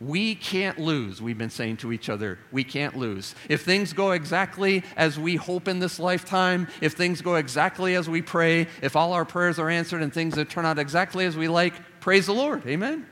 we 0.00 0.34
can't 0.34 0.78
lose, 0.78 1.20
we've 1.20 1.38
been 1.38 1.50
saying 1.50 1.78
to 1.78 1.92
each 1.92 2.08
other. 2.08 2.38
We 2.52 2.62
can't 2.62 2.96
lose. 2.96 3.34
If 3.48 3.64
things 3.64 3.92
go 3.92 4.12
exactly 4.12 4.84
as 4.96 5.18
we 5.18 5.36
hope 5.36 5.66
in 5.66 5.80
this 5.80 5.98
lifetime, 5.98 6.68
if 6.80 6.92
things 6.92 7.20
go 7.20 7.34
exactly 7.34 7.96
as 7.96 8.08
we 8.08 8.22
pray, 8.22 8.68
if 8.80 8.94
all 8.94 9.12
our 9.12 9.24
prayers 9.24 9.58
are 9.58 9.68
answered 9.68 10.02
and 10.02 10.12
things 10.12 10.34
that 10.34 10.50
turn 10.50 10.64
out 10.64 10.78
exactly 10.78 11.24
as 11.24 11.36
we 11.36 11.48
like, 11.48 11.74
praise 12.00 12.26
the 12.26 12.34
Lord. 12.34 12.64
Amen? 12.66 13.06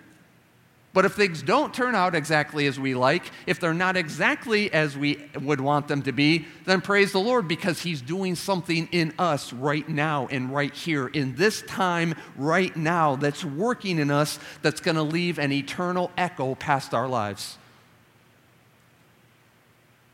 But 0.97 1.05
if 1.05 1.13
things 1.13 1.43
don't 1.43 1.75
turn 1.75 1.95
out 1.95 2.15
exactly 2.15 2.67
as 2.67 2.81
we 2.81 2.95
like, 2.95 3.31
if 3.47 3.61
they're 3.61 3.75
not 3.75 3.99
exactly 3.99 4.73
as 4.73 4.97
we 4.97 5.23
would 5.39 5.61
want 5.61 5.89
them 5.89 6.01
to 6.05 6.13
be, 6.13 6.47
then 6.65 6.81
praise 6.81 7.13
the 7.13 7.21
Lord 7.21 7.47
because 7.47 7.83
He's 7.83 8.01
doing 8.01 8.35
something 8.35 8.89
in 8.93 9.13
us 9.19 9.53
right 9.53 9.87
now 9.87 10.27
and 10.31 10.51
right 10.51 10.73
here, 10.73 11.09
in 11.09 11.37
this 11.37 11.61
time 11.61 12.15
right 12.35 12.75
now, 12.75 13.15
that's 13.15 13.45
working 13.45 13.99
in 13.99 14.11
us 14.11 14.39
that's 14.63 14.81
going 14.81 14.95
to 14.95 15.03
leave 15.03 15.39
an 15.39 15.53
eternal 15.53 16.11
echo 16.17 16.55
past 16.55 16.95
our 16.95 17.07
lives. 17.07 17.59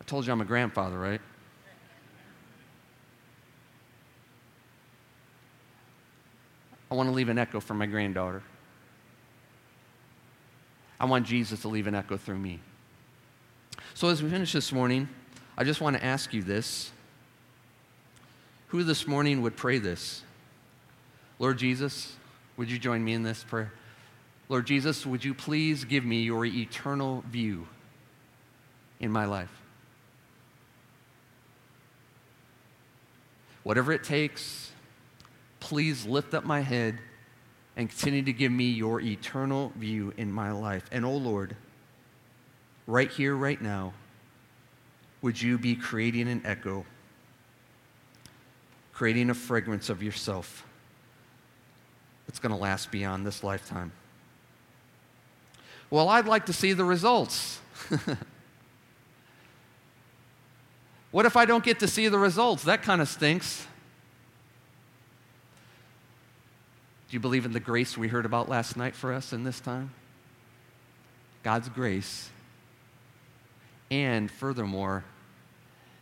I 0.01 0.05
told 0.07 0.27
you 0.27 0.33
I'm 0.33 0.41
a 0.41 0.45
grandfather, 0.45 0.99
right? 0.99 1.21
I 6.91 6.95
want 6.97 7.09
to 7.09 7.15
leave 7.15 7.29
an 7.29 7.39
echo 7.39 7.61
for 7.61 7.75
my 7.75 7.87
granddaughter. 7.87 8.43
I 11.03 11.07
want 11.07 11.27
Jesus 11.27 11.61
to 11.63 11.69
leave 11.69 11.89
an 11.89 11.97
echo 11.97 12.17
through 12.17 12.39
me. 12.39 12.61
So, 13.93 14.09
as 14.09 14.23
we 14.23 14.31
finish 14.31 14.53
this 14.53 14.73
morning, 14.73 15.09
I 15.59 15.65
just 15.65 15.81
want 15.81 15.97
to 15.97 16.05
ask 16.05 16.33
you 16.33 16.43
this. 16.43 16.93
Who 18.69 18.85
this 18.85 19.07
morning 19.07 19.43
would 19.43 19.57
pray 19.57 19.79
this? 19.79 20.23
Lord 21.41 21.59
Jesus, 21.59 22.15
would 22.57 22.71
you 22.71 22.79
join 22.79 23.05
me 23.05 23.15
in 23.15 23.25
this 23.25 23.43
prayer? 23.43 23.73
Lord 24.49 24.65
Jesus, 24.67 25.05
would 25.05 25.25
you 25.25 25.35
please 25.35 25.85
give 25.85 26.05
me 26.05 26.23
your 26.23 26.47
eternal 26.47 27.25
view 27.29 27.67
in 29.01 29.11
my 29.11 29.25
life. 29.25 29.51
Whatever 33.65 33.93
it 33.93 34.05
takes, 34.05 34.71
please 35.59 36.07
lift 36.07 36.33
up 36.33 36.45
my 36.45 36.61
head 36.61 36.99
and 37.77 37.89
continue 37.89 38.23
to 38.23 38.33
give 38.33 38.53
me 38.53 38.71
your 38.71 39.01
eternal 39.01 39.73
view 39.77 40.13
in 40.17 40.31
my 40.31 40.53
life. 40.53 40.85
And 40.93 41.05
oh 41.05 41.17
Lord, 41.17 41.57
right 42.87 43.11
here, 43.11 43.35
right 43.35 43.61
now, 43.61 43.93
would 45.23 45.41
you 45.41 45.57
be 45.57 45.75
creating 45.75 46.29
an 46.29 46.43
echo, 46.45 46.85
creating 48.93 49.31
a 49.31 49.35
fragrance 49.35 49.89
of 49.89 50.03
yourself 50.03 50.67
that's 52.27 52.39
going 52.39 52.53
to 52.53 52.59
last 52.59 52.91
beyond 52.91 53.27
this 53.27 53.43
lifetime? 53.43 53.93
Well, 55.91 56.09
I'd 56.09 56.27
like 56.27 56.47
to 56.47 56.53
see 56.53 56.73
the 56.73 56.85
results. 56.85 57.61
what 61.11 61.27
if 61.27 61.37
I 61.37 61.45
don't 61.45 61.63
get 61.63 61.81
to 61.81 61.89
see 61.89 62.09
the 62.09 62.19
results? 62.19 62.65
That 62.65 62.83
kind 62.83 63.01
of 63.01 63.09
stinks. 63.09 63.67
Do 67.13 67.17
you 67.17 67.21
believe 67.21 67.45
in 67.45 67.53
the 67.53 67.61
grace 67.61 67.99
we 67.99 68.09
heard 68.09 68.25
about 68.25 68.49
last 68.49 68.75
night 68.75 68.97
for 68.97 69.13
us 69.13 69.35
in 69.35 69.45
this 69.45 69.61
time? 69.61 69.91
God's 71.43 71.69
grace. 71.69 72.31
And 73.91 74.31
furthermore, 74.31 75.05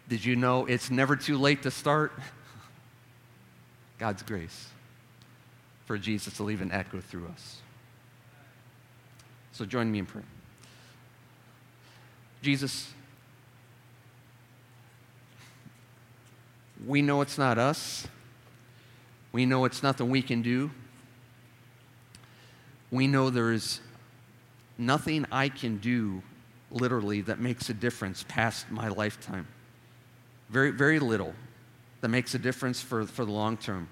did 0.08 0.24
you 0.24 0.36
know 0.36 0.66
it's 0.66 0.88
never 0.88 1.16
too 1.16 1.36
late 1.36 1.64
to 1.64 1.70
start? 1.72 2.12
God's 3.98 4.22
grace 4.22 4.68
for 5.84 5.98
Jesus 5.98 6.34
to 6.34 6.44
leave 6.44 6.60
an 6.60 6.70
echo 6.70 7.00
through 7.00 7.26
us. 7.26 7.56
So 9.50 9.64
join 9.64 9.90
me 9.90 9.98
in 9.98 10.06
prayer. 10.06 10.22
Jesus, 12.40 12.88
we 16.86 17.02
know 17.02 17.20
it's 17.20 17.36
not 17.36 17.58
us. 17.58 18.06
We 19.32 19.44
know 19.44 19.64
it's 19.64 19.82
nothing 19.82 20.08
we 20.08 20.22
can 20.22 20.42
do 20.42 20.70
we 22.90 23.06
know 23.06 23.30
there 23.30 23.52
is 23.52 23.80
nothing 24.76 25.26
I 25.30 25.48
can 25.48 25.78
do 25.78 26.22
literally 26.70 27.20
that 27.22 27.38
makes 27.38 27.68
a 27.68 27.74
difference 27.74 28.24
past 28.28 28.70
my 28.70 28.88
lifetime. 28.88 29.46
Very, 30.48 30.70
very 30.70 30.98
little 30.98 31.34
that 32.00 32.08
makes 32.08 32.34
a 32.34 32.38
difference 32.38 32.80
for, 32.80 33.06
for 33.06 33.24
the 33.24 33.30
long 33.30 33.56
term. 33.56 33.88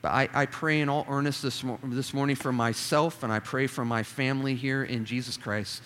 But 0.00 0.12
I, 0.12 0.28
I 0.32 0.46
pray 0.46 0.80
in 0.80 0.88
all 0.88 1.04
earnest 1.08 1.42
this, 1.42 1.64
mo- 1.64 1.80
this 1.82 2.14
morning 2.14 2.36
for 2.36 2.52
myself 2.52 3.24
and 3.24 3.32
I 3.32 3.40
pray 3.40 3.66
for 3.66 3.84
my 3.84 4.04
family 4.04 4.54
here 4.54 4.84
in 4.84 5.04
Jesus 5.04 5.36
Christ 5.36 5.82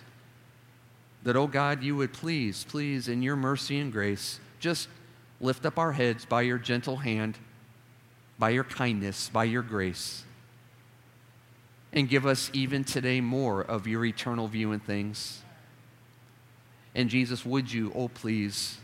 that, 1.23 1.37
oh 1.37 1.47
God, 1.47 1.83
you 1.83 1.97
would 1.97 2.13
please, 2.13 2.67
please, 2.69 3.09
in 3.09 3.23
your 3.23 3.37
mercy 3.37 3.79
and 3.79 3.93
grace, 3.93 4.41
just 4.59 4.89
lift 5.41 5.65
up 5.65 5.79
our 5.79 5.93
heads 5.93 6.27
by 6.27 6.43
your 6.43 6.59
gentle 6.59 6.97
hand, 6.97 7.39
by 8.39 8.51
your 8.51 8.65
kindness, 8.65 9.31
by 9.33 9.45
your 9.45 9.63
grace 9.63 10.25
and 11.93 12.09
give 12.09 12.27
us 12.27 12.51
even 12.53 12.85
today 12.85 13.21
more 13.21 13.63
of 13.63 13.87
your 13.87 14.05
eternal 14.05 14.49
view 14.49 14.73
in 14.73 14.81
things. 14.81 15.43
And 16.95 17.11
Jesus, 17.11 17.45
would 17.45 17.73
you, 17.73 17.93
oh 17.95 18.09
please, 18.09 18.79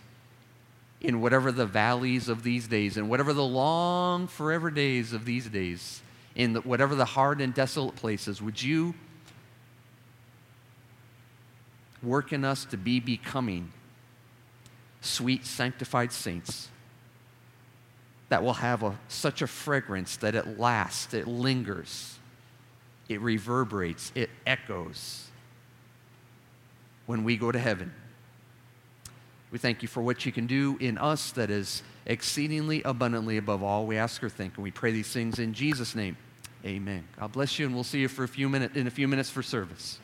in 1.00 1.20
whatever 1.20 1.52
the 1.52 1.66
valleys 1.66 2.28
of 2.28 2.42
these 2.42 2.68
days, 2.68 2.96
and 2.96 3.08
whatever 3.08 3.32
the 3.32 3.44
long 3.44 4.26
forever 4.26 4.70
days 4.70 5.12
of 5.12 5.24
these 5.24 5.46
days, 5.48 6.02
in 6.34 6.52
the, 6.52 6.60
whatever 6.60 6.94
the 6.94 7.04
hard 7.04 7.40
and 7.40 7.54
desolate 7.54 7.96
places, 7.96 8.42
would 8.42 8.62
you 8.62 8.94
work 12.02 12.32
in 12.32 12.44
us 12.44 12.64
to 12.66 12.76
be 12.76 13.00
becoming 13.00 13.72
sweet, 15.00 15.46
sanctified 15.46 16.12
saints 16.12 16.68
that 18.28 18.42
will 18.42 18.54
have 18.54 18.82
a, 18.82 18.98
such 19.08 19.40
a 19.40 19.46
fragrance 19.46 20.16
that 20.16 20.34
it 20.34 20.58
lasts, 20.58 21.14
it 21.14 21.26
lingers 21.26 22.17
it 23.08 23.20
reverberates, 23.20 24.12
it 24.14 24.30
echoes 24.46 25.28
when 27.06 27.24
we 27.24 27.36
go 27.36 27.50
to 27.50 27.58
heaven. 27.58 27.92
We 29.50 29.58
thank 29.58 29.80
you 29.80 29.88
for 29.88 30.02
what 30.02 30.26
you 30.26 30.32
can 30.32 30.46
do 30.46 30.76
in 30.78 30.98
us 30.98 31.30
that 31.32 31.50
is 31.50 31.82
exceedingly 32.04 32.82
abundantly 32.82 33.38
above 33.38 33.62
all 33.62 33.86
we 33.86 33.96
ask 33.96 34.22
or 34.22 34.28
think. 34.28 34.56
And 34.56 34.62
we 34.62 34.70
pray 34.70 34.92
these 34.92 35.10
things 35.10 35.38
in 35.38 35.54
Jesus' 35.54 35.94
name. 35.94 36.16
Amen. 36.66 37.04
God 37.18 37.32
bless 37.32 37.58
you, 37.58 37.66
and 37.66 37.74
we'll 37.74 37.84
see 37.84 38.00
you 38.00 38.08
for 38.08 38.24
a 38.24 38.28
few 38.28 38.48
minutes 38.48 38.76
in 38.76 38.86
a 38.86 38.90
few 38.90 39.08
minutes 39.08 39.30
for 39.30 39.42
service. 39.42 39.98